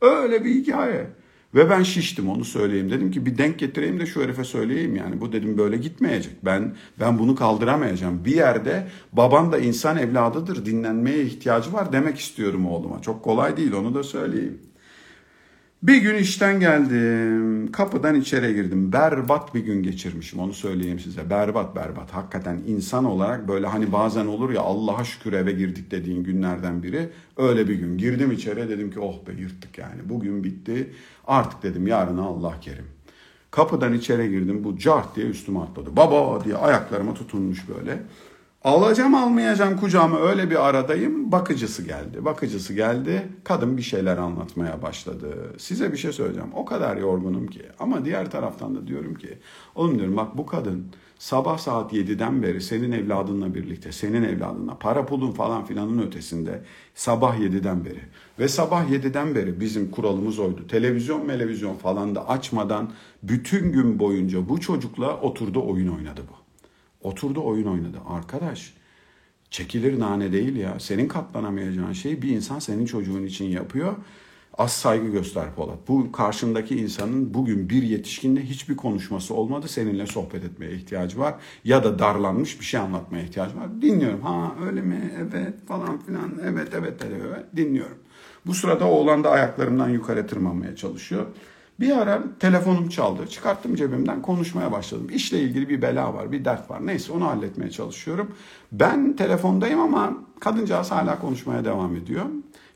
Öyle 0.00 0.44
bir 0.44 0.54
hikaye. 0.54 1.06
Ve 1.54 1.70
ben 1.70 1.82
şiştim 1.82 2.28
onu 2.28 2.44
söyleyeyim. 2.44 2.90
Dedim 2.90 3.10
ki 3.10 3.26
bir 3.26 3.38
denk 3.38 3.58
getireyim 3.58 4.00
de 4.00 4.06
şu 4.06 4.22
herife 4.22 4.44
söyleyeyim 4.44 4.96
yani. 4.96 5.20
Bu 5.20 5.32
dedim 5.32 5.58
böyle 5.58 5.76
gitmeyecek. 5.76 6.44
Ben 6.44 6.74
ben 7.00 7.18
bunu 7.18 7.34
kaldıramayacağım. 7.34 8.24
Bir 8.24 8.34
yerde 8.34 8.88
baban 9.12 9.52
da 9.52 9.58
insan 9.58 9.98
evladıdır. 9.98 10.66
Dinlenmeye 10.66 11.22
ihtiyacı 11.22 11.72
var 11.72 11.92
demek 11.92 12.18
istiyorum 12.18 12.66
oğluma. 12.66 13.02
Çok 13.02 13.22
kolay 13.22 13.56
değil 13.56 13.72
onu 13.72 13.94
da 13.94 14.02
söyleyeyim. 14.02 14.71
Bir 15.82 15.96
gün 15.96 16.14
işten 16.14 16.60
geldim. 16.60 17.72
Kapıdan 17.72 18.14
içeri 18.14 18.54
girdim. 18.54 18.92
Berbat 18.92 19.54
bir 19.54 19.60
gün 19.60 19.82
geçirmişim 19.82 20.38
onu 20.38 20.52
söyleyeyim 20.52 21.00
size. 21.00 21.30
Berbat 21.30 21.76
berbat. 21.76 22.10
Hakikaten 22.10 22.60
insan 22.66 23.04
olarak 23.04 23.48
böyle 23.48 23.66
hani 23.66 23.92
bazen 23.92 24.26
olur 24.26 24.50
ya 24.50 24.60
Allah'a 24.60 25.04
şükür 25.04 25.32
eve 25.32 25.52
girdik 25.52 25.90
dediğin 25.90 26.24
günlerden 26.24 26.82
biri. 26.82 27.08
Öyle 27.36 27.68
bir 27.68 27.74
gün. 27.74 27.98
Girdim 27.98 28.32
içeri 28.32 28.68
dedim 28.68 28.90
ki 28.90 29.00
oh 29.00 29.26
be 29.26 29.32
yırttık 29.32 29.78
yani. 29.78 30.00
Bugün 30.04 30.44
bitti. 30.44 30.92
Artık 31.26 31.62
dedim 31.62 31.86
yarına 31.86 32.22
Allah 32.22 32.54
kerim. 32.60 32.86
Kapıdan 33.50 33.92
içeri 33.92 34.30
girdim. 34.30 34.64
Bu 34.64 34.78
cart 34.78 35.16
diye 35.16 35.26
üstüme 35.26 35.60
atladı. 35.60 35.96
Baba 35.96 36.44
diye 36.44 36.56
ayaklarıma 36.56 37.14
tutunmuş 37.14 37.68
böyle. 37.68 38.02
Alacağım 38.64 39.14
almayacağım 39.14 39.76
kucağıma 39.76 40.20
öyle 40.20 40.50
bir 40.50 40.68
aradayım. 40.68 41.32
Bakıcısı 41.32 41.82
geldi. 41.82 42.24
Bakıcısı 42.24 42.74
geldi. 42.74 43.28
Kadın 43.44 43.76
bir 43.76 43.82
şeyler 43.82 44.16
anlatmaya 44.16 44.82
başladı. 44.82 45.54
Size 45.58 45.92
bir 45.92 45.96
şey 45.96 46.12
söyleyeceğim. 46.12 46.50
O 46.54 46.64
kadar 46.64 46.96
yorgunum 46.96 47.46
ki. 47.46 47.62
Ama 47.78 48.04
diğer 48.04 48.30
taraftan 48.30 48.74
da 48.74 48.86
diyorum 48.86 49.14
ki. 49.14 49.38
Oğlum 49.74 49.98
diyorum 49.98 50.16
bak 50.16 50.38
bu 50.38 50.46
kadın 50.46 50.86
sabah 51.18 51.58
saat 51.58 51.92
7'den 51.92 52.42
beri 52.42 52.60
senin 52.60 52.92
evladınla 52.92 53.54
birlikte, 53.54 53.92
senin 53.92 54.22
evladınla, 54.22 54.78
para 54.78 55.06
pulun 55.06 55.32
falan 55.32 55.64
filanın 55.64 56.06
ötesinde 56.06 56.62
sabah 56.94 57.38
7'den 57.38 57.84
beri. 57.84 58.00
Ve 58.38 58.48
sabah 58.48 58.90
7'den 58.90 59.34
beri 59.34 59.60
bizim 59.60 59.90
kuralımız 59.90 60.38
oydu. 60.38 60.66
Televizyon, 60.66 61.26
televizyon 61.26 61.74
falan 61.74 62.14
da 62.14 62.28
açmadan 62.28 62.90
bütün 63.22 63.72
gün 63.72 63.98
boyunca 63.98 64.48
bu 64.48 64.60
çocukla 64.60 65.20
oturdu 65.20 65.68
oyun 65.68 65.88
oynadı 65.88 66.20
bu. 66.30 66.41
Oturdu 67.02 67.44
oyun 67.44 67.66
oynadı. 67.66 67.98
Arkadaş 68.08 68.74
çekilir 69.50 70.00
nane 70.00 70.32
değil 70.32 70.56
ya. 70.56 70.80
Senin 70.80 71.08
katlanamayacağın 71.08 71.92
şeyi 71.92 72.22
bir 72.22 72.28
insan 72.28 72.58
senin 72.58 72.86
çocuğun 72.86 73.22
için 73.22 73.44
yapıyor. 73.44 73.96
Az 74.58 74.72
saygı 74.72 75.08
göster 75.08 75.54
Polat. 75.54 75.78
Bu 75.88 76.12
karşındaki 76.12 76.76
insanın 76.76 77.34
bugün 77.34 77.70
bir 77.70 77.82
yetişkinle 77.82 78.42
hiçbir 78.42 78.76
konuşması 78.76 79.34
olmadı. 79.34 79.68
Seninle 79.68 80.06
sohbet 80.06 80.44
etmeye 80.44 80.72
ihtiyacı 80.72 81.18
var. 81.18 81.34
Ya 81.64 81.84
da 81.84 81.98
darlanmış 81.98 82.60
bir 82.60 82.64
şey 82.64 82.80
anlatmaya 82.80 83.24
ihtiyacı 83.24 83.56
var. 83.56 83.82
Dinliyorum. 83.82 84.20
Ha 84.20 84.54
öyle 84.66 84.80
mi? 84.80 85.12
Evet 85.18 85.54
falan 85.68 85.98
filan. 85.98 86.32
Evet 86.44 86.68
evet 86.74 87.02
evet, 87.06 87.22
evet. 87.28 87.44
dinliyorum. 87.56 87.98
Bu 88.46 88.54
sırada 88.54 88.84
oğlan 88.84 89.24
da 89.24 89.30
ayaklarımdan 89.30 89.88
yukarı 89.88 90.26
tırmanmaya 90.26 90.76
çalışıyor. 90.76 91.26
Bir 91.82 91.96
ara 91.96 92.22
telefonum 92.38 92.88
çaldı. 92.88 93.26
Çıkarttım 93.26 93.74
cebimden 93.74 94.22
konuşmaya 94.22 94.72
başladım. 94.72 95.06
İşle 95.12 95.40
ilgili 95.40 95.68
bir 95.68 95.82
bela 95.82 96.14
var, 96.14 96.32
bir 96.32 96.44
dert 96.44 96.70
var. 96.70 96.86
Neyse 96.86 97.12
onu 97.12 97.26
halletmeye 97.26 97.70
çalışıyorum. 97.70 98.34
Ben 98.72 99.16
telefondayım 99.16 99.80
ama 99.80 100.12
kadıncağız 100.40 100.90
hala 100.90 101.18
konuşmaya 101.18 101.64
devam 101.64 101.96
ediyor. 101.96 102.24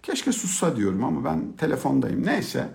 Keşke 0.03 0.33
sussa 0.33 0.77
diyorum 0.77 1.05
ama 1.05 1.25
ben 1.25 1.53
telefondayım. 1.59 2.27
Neyse. 2.27 2.69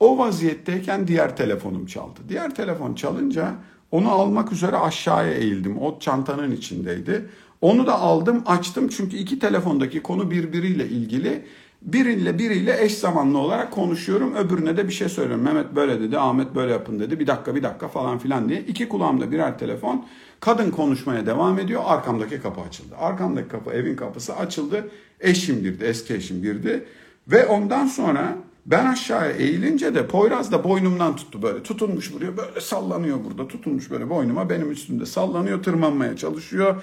O 0.00 0.18
vaziyetteyken 0.18 1.08
diğer 1.08 1.36
telefonum 1.36 1.86
çaldı. 1.86 2.20
Diğer 2.28 2.54
telefon 2.54 2.94
çalınca 2.94 3.54
onu 3.90 4.10
almak 4.10 4.52
üzere 4.52 4.76
aşağıya 4.76 5.32
eğildim. 5.32 5.78
O 5.78 5.98
çantanın 6.00 6.50
içindeydi. 6.50 7.28
Onu 7.60 7.86
da 7.86 8.00
aldım, 8.00 8.42
açtım 8.46 8.88
çünkü 8.88 9.16
iki 9.16 9.38
telefondaki 9.38 10.02
konu 10.02 10.30
birbiriyle 10.30 10.88
ilgili 10.88 11.44
biriyle 11.82 12.38
biriyle 12.38 12.84
eş 12.84 12.94
zamanlı 12.94 13.38
olarak 13.38 13.72
konuşuyorum. 13.72 14.34
Öbürüne 14.34 14.76
de 14.76 14.88
bir 14.88 14.92
şey 14.92 15.08
söylüyorum. 15.08 15.44
Mehmet 15.44 15.76
böyle 15.76 16.00
dedi, 16.00 16.18
Ahmet 16.18 16.54
böyle 16.54 16.72
yapın 16.72 17.00
dedi. 17.00 17.20
Bir 17.20 17.26
dakika 17.26 17.54
bir 17.54 17.62
dakika 17.62 17.88
falan 17.88 18.18
filan 18.18 18.48
diye. 18.48 18.60
İki 18.60 18.88
kulağımda 18.88 19.32
birer 19.32 19.58
telefon. 19.58 20.06
Kadın 20.40 20.70
konuşmaya 20.70 21.26
devam 21.26 21.58
ediyor. 21.58 21.82
Arkamdaki 21.84 22.42
kapı 22.42 22.60
açıldı. 22.60 22.96
Arkamdaki 22.98 23.48
kapı, 23.48 23.70
evin 23.70 23.96
kapısı 23.96 24.36
açıldı. 24.36 24.90
Eşim 25.20 25.62
girdi, 25.62 25.84
eski 25.84 26.14
eşim 26.14 26.42
girdi. 26.42 26.84
Ve 27.28 27.46
ondan 27.46 27.86
sonra 27.86 28.36
ben 28.66 28.86
aşağıya 28.86 29.32
eğilince 29.32 29.94
de 29.94 30.06
Poyraz 30.06 30.52
da 30.52 30.64
boynumdan 30.64 31.16
tuttu 31.16 31.42
böyle. 31.42 31.62
Tutunmuş 31.62 32.14
buraya 32.14 32.36
böyle 32.36 32.60
sallanıyor 32.60 33.18
burada. 33.24 33.48
Tutunmuş 33.48 33.90
böyle 33.90 34.10
boynuma 34.10 34.50
benim 34.50 34.70
üstümde 34.70 35.06
sallanıyor 35.06 35.62
tırmanmaya 35.62 36.16
çalışıyor. 36.16 36.82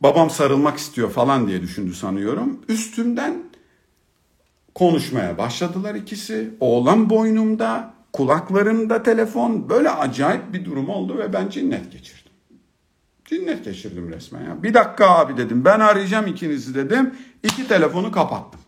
Babam 0.00 0.30
sarılmak 0.30 0.78
istiyor 0.78 1.10
falan 1.10 1.48
diye 1.48 1.62
düşündü 1.62 1.94
sanıyorum. 1.94 2.60
Üstümden 2.68 3.34
Konuşmaya 4.74 5.38
başladılar 5.38 5.94
ikisi. 5.94 6.54
Oğlan 6.60 7.10
boynumda, 7.10 7.94
kulaklarımda 8.12 9.02
telefon. 9.02 9.68
Böyle 9.68 9.90
acayip 9.90 10.52
bir 10.52 10.64
durum 10.64 10.88
oldu 10.88 11.18
ve 11.18 11.32
ben 11.32 11.48
cinnet 11.48 11.92
geçirdim. 11.92 12.32
Cinnet 13.24 13.64
geçirdim 13.64 14.10
resmen 14.10 14.44
ya. 14.44 14.62
Bir 14.62 14.74
dakika 14.74 15.08
abi 15.08 15.36
dedim. 15.36 15.64
Ben 15.64 15.80
arayacağım 15.80 16.26
ikinizi 16.26 16.74
dedim. 16.74 17.14
İki 17.42 17.68
telefonu 17.68 18.12
kapattım. 18.12 18.60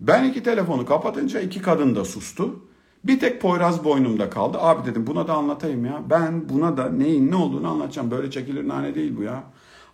Ben 0.00 0.24
iki 0.24 0.42
telefonu 0.42 0.86
kapatınca 0.86 1.40
iki 1.40 1.62
kadın 1.62 1.96
da 1.96 2.04
sustu. 2.04 2.68
Bir 3.04 3.20
tek 3.20 3.40
Poyraz 3.40 3.84
boynumda 3.84 4.30
kaldı. 4.30 4.58
Abi 4.60 4.90
dedim 4.90 5.06
buna 5.06 5.28
da 5.28 5.34
anlatayım 5.34 5.84
ya. 5.84 6.02
Ben 6.10 6.48
buna 6.48 6.76
da 6.76 6.90
neyin 6.90 7.30
ne 7.30 7.36
olduğunu 7.36 7.68
anlatacağım. 7.68 8.10
Böyle 8.10 8.30
çekilir 8.30 8.68
nane 8.68 8.94
değil 8.94 9.16
bu 9.16 9.22
ya. 9.22 9.44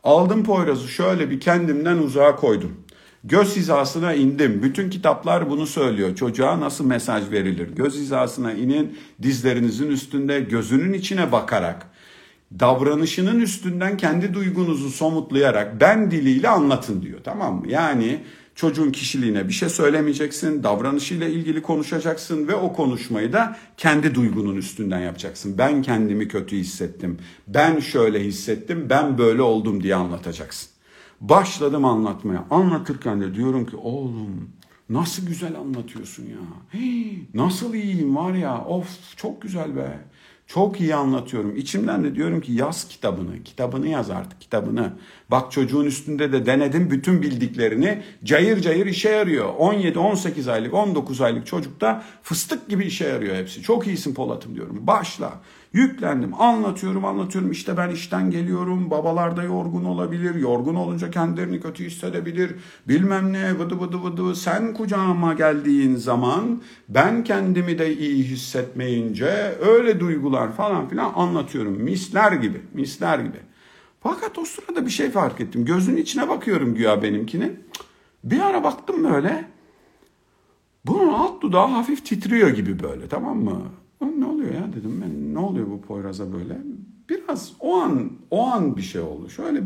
Aldım 0.05 0.45
Poyraz'ı 0.45 0.89
şöyle 0.89 1.31
bir 1.31 1.41
kendimden 1.41 1.99
uzağa 1.99 2.37
koydum. 2.37 2.84
Göz 3.25 3.57
hizasına 3.57 4.15
indim. 4.15 4.63
Bütün 4.63 4.91
kitaplar 4.91 5.51
bunu 5.51 5.67
söylüyor. 5.67 6.17
Çocuğa 6.17 6.61
nasıl 6.61 6.87
mesaj 6.87 7.31
verilir? 7.31 7.69
Göz 7.77 7.95
hizasına 7.95 8.53
inin, 8.53 8.99
dizlerinizin 9.23 9.91
üstünde 9.91 10.41
gözünün 10.41 10.93
içine 10.93 11.33
bakarak 11.33 11.87
davranışının 12.61 13.41
üstünden 13.41 13.97
kendi 13.97 14.35
duygunuzu 14.35 14.91
somutlayarak 14.91 15.81
ben 15.81 16.11
diliyle 16.11 16.49
anlatın 16.49 17.03
diyor. 17.03 17.19
Tamam 17.25 17.61
mı? 17.61 17.69
Yani 17.69 18.21
çocuğun 18.55 18.91
kişiliğine 18.91 19.49
bir 19.49 19.53
şey 19.53 19.69
söylemeyeceksin, 19.69 20.63
davranışıyla 20.63 21.29
ilgili 21.29 21.63
konuşacaksın 21.63 22.49
ve 22.49 22.55
o 22.55 22.73
konuşmayı 22.73 23.33
da 23.33 23.57
kendi 23.77 24.15
duygunun 24.15 24.57
üstünden 24.57 25.01
yapacaksın. 25.01 25.59
Ben 25.59 25.83
kendimi 25.83 26.29
kötü 26.29 26.57
hissettim, 26.57 27.19
ben 27.49 27.81
şöyle 27.81 28.25
hissettim, 28.25 28.87
ben 28.91 29.19
böyle 29.19 29.43
oldum 29.43 29.83
diye 29.83 29.95
anlatacaksın. 29.95 30.74
Başladım 31.21 31.85
anlatmaya. 31.85 32.45
Anlatırken 32.51 33.21
de 33.21 33.35
diyorum 33.35 33.67
ki 33.67 33.77
oğlum 33.77 34.51
nasıl 34.89 35.27
güzel 35.27 35.59
anlatıyorsun 35.59 36.23
ya. 36.23 36.81
Nasıl 37.35 37.75
iyiyim 37.75 38.17
var 38.17 38.35
ya 38.35 38.65
of 38.65 39.17
çok 39.17 39.43
güzel 39.43 39.77
be. 39.77 40.01
Çok 40.47 40.81
iyi 40.81 40.95
anlatıyorum. 40.95 41.57
İçimden 41.57 42.05
de 42.05 42.15
diyorum 42.15 42.41
ki 42.41 42.53
yaz 42.53 42.89
kitabını. 42.89 43.43
Kitabını 43.43 43.89
yaz 43.89 44.11
artık 44.11 44.41
kitabını. 44.41 44.93
Bak 45.31 45.53
çocuğun 45.53 45.85
üstünde 45.85 46.33
de 46.33 46.47
denedim 46.47 46.91
bütün 46.91 47.23
bildiklerini. 47.23 48.03
Cayır 48.25 48.61
cayır 48.61 48.87
işe 48.87 49.09
yarıyor. 49.09 49.55
17, 49.59 49.99
18 49.99 50.49
aylık, 50.49 50.75
19 50.75 51.21
aylık 51.21 51.47
çocukta 51.47 52.03
fıstık 52.23 52.69
gibi 52.69 52.85
işe 52.85 53.09
yarıyor 53.09 53.37
hepsi. 53.37 53.63
Çok 53.63 53.87
iyisin 53.87 54.15
Polat'ım 54.15 54.55
diyorum. 54.55 54.87
Başla. 54.87 55.41
Yüklendim. 55.75 56.43
Anlatıyorum, 56.43 57.05
anlatıyorum. 57.05 57.51
İşte 57.51 57.77
ben 57.77 57.91
işten 57.91 58.31
geliyorum. 58.31 58.91
Babalar 58.91 59.37
da 59.37 59.43
yorgun 59.43 59.85
olabilir. 59.85 60.35
Yorgun 60.35 60.75
olunca 60.75 61.11
kendilerini 61.11 61.61
kötü 61.61 61.85
hissedebilir. 61.85 62.55
Bilmem 62.89 63.33
ne 63.33 63.59
vıdı 63.59 63.81
vıdı 63.81 64.03
vıdı. 64.03 64.35
Sen 64.37 64.75
kucağıma 64.75 65.35
geldiğin 65.35 65.97
zaman 65.97 66.63
ben 66.89 67.25
kendimi 67.25 67.79
de 67.79 67.97
iyi 67.97 68.25
hissetmeyince 68.25 69.57
öyle 69.61 70.01
duygular 70.01 70.53
falan 70.53 70.89
filan 70.89 71.13
anlatıyorum. 71.15 71.73
Misler 71.73 72.33
gibi, 72.33 72.63
misler 72.75 73.19
gibi. 73.19 73.39
Fakat 74.01 74.39
o 74.39 74.45
sırada 74.45 74.87
bir 74.87 74.91
şey 74.91 75.11
fark 75.11 75.41
ettim. 75.41 75.65
Gözünün 75.65 75.97
içine 75.97 76.29
bakıyorum 76.29 76.75
güya 76.75 77.03
benimkinin. 77.03 77.65
Bir 78.25 78.41
ara 78.41 78.65
baktım 78.65 79.05
böyle. 79.05 79.45
Bunun 80.87 81.13
alt 81.13 81.43
dudağı 81.43 81.67
hafif 81.67 82.07
titriyor 82.07 82.49
gibi 82.49 82.83
böyle 82.83 83.09
tamam 83.09 83.39
mı? 83.39 83.63
Ne 84.01 84.25
oluyor 84.25 84.55
ya 84.55 84.73
dedim 84.73 85.01
ben 85.03 85.35
ne 85.35 85.39
oluyor 85.39 85.67
bu 85.71 85.81
Poyraz'a 85.81 86.33
böyle? 86.33 86.59
Biraz 87.09 87.53
o 87.61 87.75
an 87.75 88.13
o 88.31 88.47
an 88.47 88.77
bir 88.77 88.83
şey 88.83 89.01
oldu. 89.01 89.31
Şöyle 89.31 89.63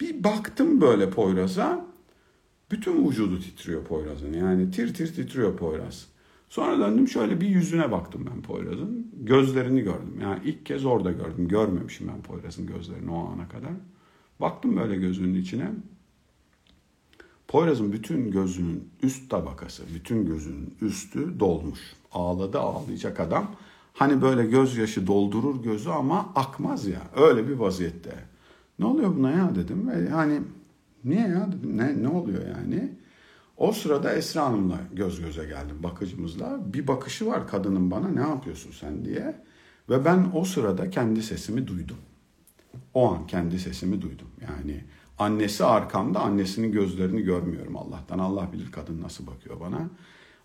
bir 0.00 0.24
baktım 0.24 0.80
böyle 0.80 1.10
Poyraz'a. 1.10 1.86
Bütün 2.70 3.08
vücudu 3.08 3.40
titriyor 3.40 3.84
Poyraz'ın. 3.84 4.32
Yani 4.32 4.70
tir 4.70 4.94
tir 4.94 5.14
titriyor 5.14 5.56
Poyraz. 5.56 6.06
Sonra 6.48 6.78
döndüm 6.78 7.08
şöyle 7.08 7.40
bir 7.40 7.48
yüzüne 7.48 7.90
baktım 7.90 8.28
ben 8.30 8.42
Poyraz'ın. 8.42 9.10
Gözlerini 9.22 9.80
gördüm. 9.80 10.18
Yani 10.22 10.40
ilk 10.44 10.66
kez 10.66 10.84
orada 10.84 11.12
gördüm. 11.12 11.48
Görmemişim 11.48 12.08
ben 12.08 12.22
Poyraz'ın 12.22 12.66
gözlerini 12.66 13.10
o 13.10 13.28
ana 13.34 13.48
kadar. 13.48 13.72
Baktım 14.40 14.76
böyle 14.76 14.96
gözünün 14.96 15.34
içine. 15.34 15.70
Poyraz'ın 17.48 17.92
bütün 17.92 18.30
gözünün 18.30 18.88
üst 19.02 19.30
tabakası, 19.30 19.82
bütün 19.94 20.26
gözünün 20.26 20.74
üstü 20.80 21.40
dolmuş. 21.40 21.80
Ağladı 22.16 22.60
ağlayacak 22.60 23.20
adam. 23.20 23.46
Hani 23.94 24.22
böyle 24.22 24.46
gözyaşı 24.46 25.06
doldurur 25.06 25.62
gözü 25.62 25.90
ama 25.90 26.32
akmaz 26.34 26.86
ya. 26.86 27.02
Öyle 27.16 27.48
bir 27.48 27.54
vaziyette. 27.54 28.14
Ne 28.78 28.86
oluyor 28.86 29.16
buna 29.16 29.30
ya 29.30 29.54
dedim. 29.54 29.90
E 29.90 30.10
hani 30.10 30.40
niye 31.04 31.28
ya 31.28 31.48
dedim. 31.52 31.78
Ne, 31.78 32.02
ne 32.02 32.08
oluyor 32.08 32.42
yani? 32.46 32.92
O 33.56 33.72
sırada 33.72 34.12
Esra 34.12 34.44
Hanım'la 34.44 34.78
göz 34.92 35.20
göze 35.20 35.44
geldim 35.44 35.82
bakıcımızla. 35.82 36.60
Bir 36.74 36.86
bakışı 36.86 37.26
var 37.26 37.48
kadının 37.48 37.90
bana 37.90 38.08
ne 38.08 38.20
yapıyorsun 38.20 38.70
sen 38.80 39.04
diye. 39.04 39.42
Ve 39.90 40.04
ben 40.04 40.30
o 40.34 40.44
sırada 40.44 40.90
kendi 40.90 41.22
sesimi 41.22 41.66
duydum. 41.66 41.96
O 42.94 43.12
an 43.12 43.26
kendi 43.26 43.58
sesimi 43.58 44.02
duydum. 44.02 44.28
Yani 44.48 44.84
annesi 45.18 45.64
arkamda 45.64 46.20
annesinin 46.20 46.72
gözlerini 46.72 47.22
görmüyorum 47.22 47.76
Allah'tan. 47.76 48.18
Allah 48.18 48.52
bilir 48.52 48.72
kadın 48.72 49.02
nasıl 49.02 49.26
bakıyor 49.26 49.60
bana. 49.60 49.88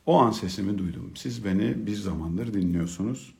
O 0.05 0.19
an 0.19 0.31
sesimi 0.31 0.77
duydum. 0.77 1.11
Siz 1.15 1.45
beni 1.45 1.87
bir 1.87 1.95
zamandır 1.95 2.53
dinliyorsunuz. 2.53 3.33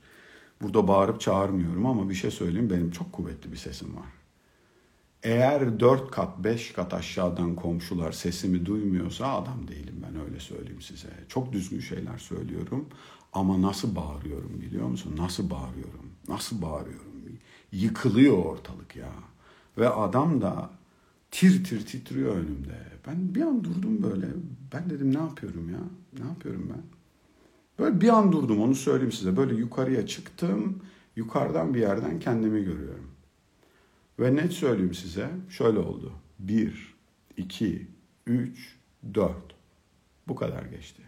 Burada 0.62 0.88
bağırıp 0.88 1.22
çağırmıyorum 1.22 1.86
ama 1.86 2.10
bir 2.10 2.16
şey 2.16 2.32
söyleyeyim 2.32 2.70
benim 2.70 2.92
çok 2.92 3.14
kuvvetli 3.14 3.52
bir 3.52 3.58
sesim 3.58 3.96
var. 3.96 4.06
Eğer 5.24 5.80
dört 5.80 6.12
kat, 6.12 6.44
beş 6.44 6.74
kat 6.74 6.94
aşağıdan 6.94 7.56
komşular 7.56 8.12
sesimi 8.12 8.66
duymuyorsa 8.66 9.34
adam 9.34 9.68
değilim 9.68 10.06
ben 10.08 10.22
öyle 10.22 10.40
söyleyeyim 10.40 10.82
size. 10.82 11.10
Çok 11.30 11.54
düzgün 11.54 11.80
şeyler 11.80 12.18
söylüyorum 12.18 12.86
ama 13.34 13.62
nasıl 13.62 13.96
bağırıyorum 13.96 14.62
biliyor 14.62 14.88
musun? 14.88 15.16
Nasıl 15.18 15.50
bağırıyorum? 15.50 16.12
Nasıl 16.28 16.62
bağırıyorum? 16.62 17.12
Yıkılıyor 17.72 18.38
ortalık 18.38 18.96
ya. 18.96 19.14
Ve 19.78 19.90
adam 19.90 20.42
da 20.42 20.70
tir 21.32 21.64
tir 21.64 21.86
titriyor 21.86 22.36
önümde. 22.36 22.78
Ben 23.08 23.36
bir 23.36 23.42
an 23.42 23.64
durdum 23.64 24.04
böyle. 24.04 24.28
Ben 24.74 24.90
dedim 24.90 25.14
ne 25.14 25.20
yapıyorum 25.20 25.70
ya? 25.70 25.80
Ne 26.20 26.28
yapıyorum 26.28 26.70
ben? 26.74 26.84
Böyle 27.80 28.02
bir 28.02 28.10
an 28.10 28.32
durdum 28.32 28.62
onu 28.62 28.76
söyleyeyim 28.76 29.12
size. 29.12 29.38
Böyle 29.38 29.56
yukarıya 29.56 30.08
çıktım. 30.08 30.82
Yukarıdan 31.16 31.74
bir 31.74 31.80
yerden 31.80 32.20
kendimi 32.20 32.64
görüyorum. 32.64 33.12
Ve 34.20 34.36
net 34.36 34.54
söyleyeyim 34.54 34.94
size 34.94 35.30
şöyle 35.50 35.80
oldu. 35.80 36.14
Bir, 36.40 36.96
iki, 37.38 37.88
üç, 38.28 38.78
dört. 39.14 39.56
Bu 40.28 40.36
kadar 40.36 40.64
geçti. 40.64 41.04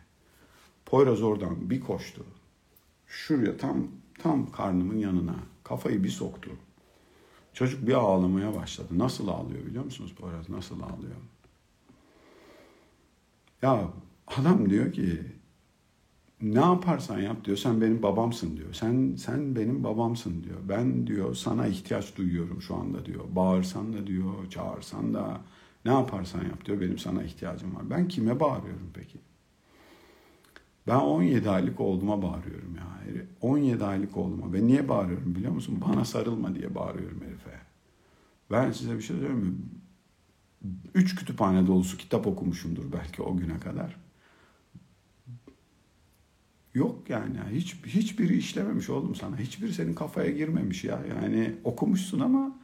Poyraz 0.85 1.21
oradan 1.21 1.69
bir 1.69 1.79
koştu. 1.79 2.25
Şuraya 3.07 3.57
tam 3.57 3.87
tam 4.19 4.51
karnımın 4.51 4.97
yanına 4.97 5.35
kafayı 5.63 6.03
bir 6.03 6.09
soktu. 6.09 6.51
Çocuk 7.53 7.87
bir 7.87 7.93
ağlamaya 7.93 8.55
başladı. 8.55 8.87
Nasıl 8.91 9.27
ağlıyor 9.27 9.65
biliyor 9.65 9.85
musunuz 9.85 10.13
Poyraz? 10.17 10.49
Nasıl 10.49 10.81
ağlıyor? 10.81 11.15
Ya 13.61 13.89
adam 14.27 14.69
diyor 14.69 14.91
ki 14.91 15.21
ne 16.41 16.59
yaparsan 16.59 17.19
yap 17.19 17.45
diyor. 17.45 17.57
Sen 17.57 17.81
benim 17.81 18.03
babamsın 18.03 18.57
diyor. 18.57 18.73
Sen 18.73 19.15
sen 19.15 19.55
benim 19.55 19.83
babamsın 19.83 20.43
diyor. 20.43 20.57
Ben 20.69 21.07
diyor 21.07 21.35
sana 21.35 21.67
ihtiyaç 21.67 22.17
duyuyorum 22.17 22.61
şu 22.61 22.75
anda 22.75 23.05
diyor. 23.05 23.23
Bağırsan 23.29 23.93
da 23.93 24.07
diyor, 24.07 24.49
çağırsan 24.49 25.13
da 25.13 25.41
ne 25.85 25.91
yaparsan 25.91 26.43
yap 26.43 26.65
diyor. 26.65 26.81
Benim 26.81 26.97
sana 26.97 27.23
ihtiyacım 27.23 27.75
var. 27.75 27.89
Ben 27.89 28.07
kime 28.07 28.39
bağırıyorum 28.39 28.91
peki? 28.93 29.19
Ben 30.87 30.95
17 30.95 31.49
aylık 31.49 31.79
olduğuma 31.79 32.21
bağırıyorum 32.21 32.75
ya. 32.75 32.83
17 33.41 33.85
aylık 33.85 34.17
olduğuma. 34.17 34.53
Ben 34.53 34.67
niye 34.67 34.89
bağırıyorum 34.89 35.35
biliyor 35.35 35.51
musun? 35.51 35.83
Bana 35.87 36.05
sarılma 36.05 36.55
diye 36.55 36.75
bağırıyorum 36.75 37.21
herife. 37.21 37.59
Ben 38.51 38.71
size 38.71 38.95
bir 38.95 39.01
şey 39.01 39.15
söyleyeyim 39.15 39.39
mi? 39.39 39.55
Üç 40.93 41.15
kütüphane 41.15 41.67
dolusu 41.67 41.97
kitap 41.97 42.27
okumuşumdur 42.27 42.91
belki 42.91 43.21
o 43.21 43.37
güne 43.37 43.59
kadar. 43.59 44.02
Yok 46.73 47.09
yani 47.09 47.37
hiç 47.51 47.75
hiçbiri 47.85 48.37
işlememiş 48.37 48.89
oldum 48.89 49.15
sana. 49.15 49.37
Hiçbiri 49.37 49.73
senin 49.73 49.93
kafaya 49.93 50.31
girmemiş 50.31 50.83
ya. 50.83 51.01
Yani 51.09 51.55
okumuşsun 51.63 52.19
ama 52.19 52.55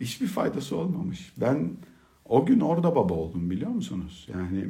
hiçbir 0.00 0.26
faydası 0.26 0.76
olmamış. 0.76 1.32
Ben 1.36 1.70
o 2.24 2.46
gün 2.46 2.60
orada 2.60 2.94
baba 2.96 3.14
oldum 3.14 3.50
biliyor 3.50 3.70
musunuz? 3.70 4.28
Yani 4.34 4.68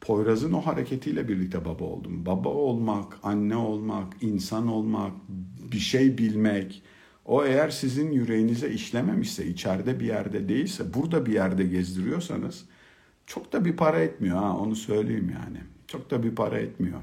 Poyraz'ın 0.00 0.52
o 0.52 0.60
hareketiyle 0.60 1.28
birlikte 1.28 1.64
baba 1.64 1.84
oldum. 1.84 2.26
Baba 2.26 2.48
olmak, 2.48 3.18
anne 3.22 3.56
olmak, 3.56 4.12
insan 4.20 4.68
olmak, 4.68 5.12
bir 5.72 5.78
şey 5.78 6.18
bilmek. 6.18 6.82
O 7.24 7.44
eğer 7.44 7.70
sizin 7.70 8.12
yüreğinize 8.12 8.70
işlememişse, 8.70 9.46
içeride 9.46 10.00
bir 10.00 10.06
yerde 10.06 10.48
değilse, 10.48 10.94
burada 10.94 11.26
bir 11.26 11.32
yerde 11.32 11.64
gezdiriyorsanız 11.64 12.64
çok 13.26 13.52
da 13.52 13.64
bir 13.64 13.76
para 13.76 14.00
etmiyor 14.00 14.36
ha 14.36 14.56
onu 14.56 14.76
söyleyeyim 14.76 15.32
yani. 15.44 15.58
Çok 15.86 16.10
da 16.10 16.22
bir 16.22 16.34
para 16.34 16.58
etmiyor. 16.58 17.00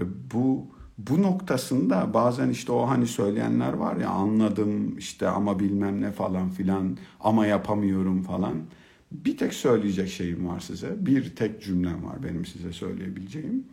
Ve 0.00 0.04
bu 0.34 0.66
bu 1.08 1.22
noktasında 1.22 2.14
bazen 2.14 2.50
işte 2.50 2.72
o 2.72 2.88
hani 2.88 3.06
söyleyenler 3.06 3.72
var 3.72 3.96
ya 3.96 4.08
anladım 4.08 4.98
işte 4.98 5.28
ama 5.28 5.58
bilmem 5.60 6.00
ne 6.00 6.10
falan 6.10 6.50
filan 6.50 6.96
ama 7.20 7.46
yapamıyorum 7.46 8.22
falan. 8.22 8.54
Bir 9.12 9.36
tek 9.36 9.54
söyleyecek 9.54 10.08
şeyim 10.08 10.48
var 10.48 10.60
size. 10.60 11.06
Bir 11.06 11.36
tek 11.36 11.62
cümlem 11.62 12.04
var 12.04 12.22
benim 12.22 12.44
size 12.44 12.72
söyleyebileceğim. 12.72 13.64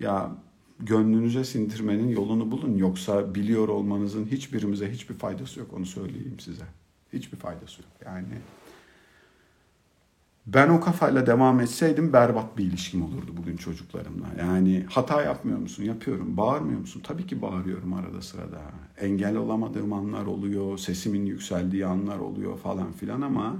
Ya 0.00 0.36
gönlünüze 0.80 1.44
sindirmenin 1.44 2.08
yolunu 2.08 2.50
bulun. 2.50 2.76
Yoksa 2.76 3.34
biliyor 3.34 3.68
olmanızın 3.68 4.26
hiçbirimize 4.26 4.92
hiçbir 4.92 5.14
faydası 5.14 5.60
yok. 5.60 5.72
Onu 5.72 5.86
söyleyeyim 5.86 6.36
size. 6.40 6.64
Hiçbir 7.12 7.36
faydası 7.36 7.82
yok. 7.82 7.90
Yani 8.04 8.26
ben 10.54 10.68
o 10.68 10.80
kafayla 10.80 11.26
devam 11.26 11.60
etseydim 11.60 12.12
berbat 12.12 12.58
bir 12.58 12.64
ilişkim 12.64 13.02
olurdu 13.02 13.34
bugün 13.36 13.56
çocuklarımla. 13.56 14.26
Yani 14.38 14.86
hata 14.90 15.22
yapmıyor 15.22 15.58
musun? 15.58 15.84
Yapıyorum. 15.84 16.36
Bağırmıyor 16.36 16.80
musun? 16.80 17.02
Tabii 17.04 17.26
ki 17.26 17.42
bağırıyorum 17.42 17.92
arada 17.92 18.22
sırada. 18.22 18.60
Engel 19.00 19.36
olamadığım 19.36 19.92
anlar 19.92 20.26
oluyor. 20.26 20.78
Sesimin 20.78 21.26
yükseldiği 21.26 21.86
anlar 21.86 22.18
oluyor 22.18 22.58
falan 22.58 22.92
filan 22.92 23.20
ama 23.20 23.56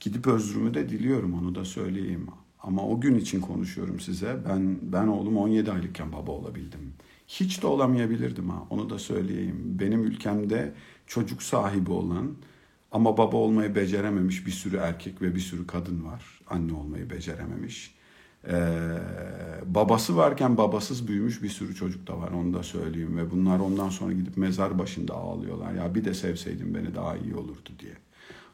gidip 0.00 0.26
özrümü 0.26 0.74
de 0.74 0.88
diliyorum 0.88 1.34
onu 1.34 1.54
da 1.54 1.64
söyleyeyim. 1.64 2.26
Ama 2.62 2.86
o 2.86 3.00
gün 3.00 3.14
için 3.14 3.40
konuşuyorum 3.40 4.00
size. 4.00 4.36
Ben 4.48 4.78
ben 4.82 5.06
oğlum 5.06 5.36
17 5.36 5.72
aylıkken 5.72 6.12
baba 6.12 6.30
olabildim. 6.30 6.92
Hiç 7.28 7.62
de 7.62 7.66
olamayabilirdim 7.66 8.50
ha. 8.50 8.62
Onu 8.70 8.90
da 8.90 8.98
söyleyeyim. 8.98 9.56
Benim 9.80 10.04
ülkemde 10.04 10.74
çocuk 11.06 11.42
sahibi 11.42 11.90
olan 11.90 12.32
ama 12.92 13.18
baba 13.18 13.36
olmayı 13.36 13.74
becerememiş 13.74 14.46
bir 14.46 14.50
sürü 14.50 14.76
erkek 14.76 15.22
ve 15.22 15.34
bir 15.34 15.40
sürü 15.40 15.66
kadın 15.66 16.04
var. 16.04 16.40
Anne 16.46 16.72
olmayı 16.72 17.10
becerememiş. 17.10 17.94
Ee, 18.48 18.98
babası 19.66 20.16
varken 20.16 20.56
babasız 20.56 21.08
büyümüş 21.08 21.42
bir 21.42 21.48
sürü 21.48 21.74
çocuk 21.74 22.06
da 22.06 22.18
var 22.18 22.30
onu 22.30 22.54
da 22.54 22.62
söyleyeyim. 22.62 23.16
Ve 23.16 23.30
bunlar 23.30 23.60
ondan 23.60 23.88
sonra 23.88 24.12
gidip 24.12 24.36
mezar 24.36 24.78
başında 24.78 25.14
ağlıyorlar. 25.14 25.72
Ya 25.72 25.94
bir 25.94 26.04
de 26.04 26.14
sevseydin 26.14 26.74
beni 26.74 26.94
daha 26.94 27.16
iyi 27.16 27.34
olurdu 27.34 27.70
diye. 27.78 27.94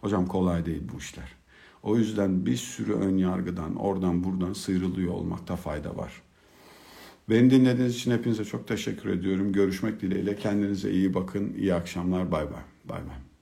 Hocam 0.00 0.26
kolay 0.26 0.66
değil 0.66 0.82
bu 0.94 0.98
işler. 0.98 1.32
O 1.82 1.96
yüzden 1.96 2.46
bir 2.46 2.56
sürü 2.56 2.92
ön 2.92 3.18
yargıdan 3.18 3.76
oradan 3.76 4.24
buradan 4.24 4.52
sıyrılıyor 4.52 5.12
olmakta 5.12 5.56
fayda 5.56 5.96
var. 5.96 6.22
Beni 7.30 7.50
dinlediğiniz 7.50 7.96
için 7.96 8.10
hepinize 8.10 8.44
çok 8.44 8.68
teşekkür 8.68 9.10
ediyorum. 9.10 9.52
Görüşmek 9.52 10.00
dileğiyle. 10.00 10.36
Kendinize 10.36 10.90
iyi 10.90 11.14
bakın. 11.14 11.54
İyi 11.54 11.74
akşamlar. 11.74 12.32
Bay 12.32 12.44
bay. 12.44 12.62
Bay 12.84 13.00
bay. 13.08 13.33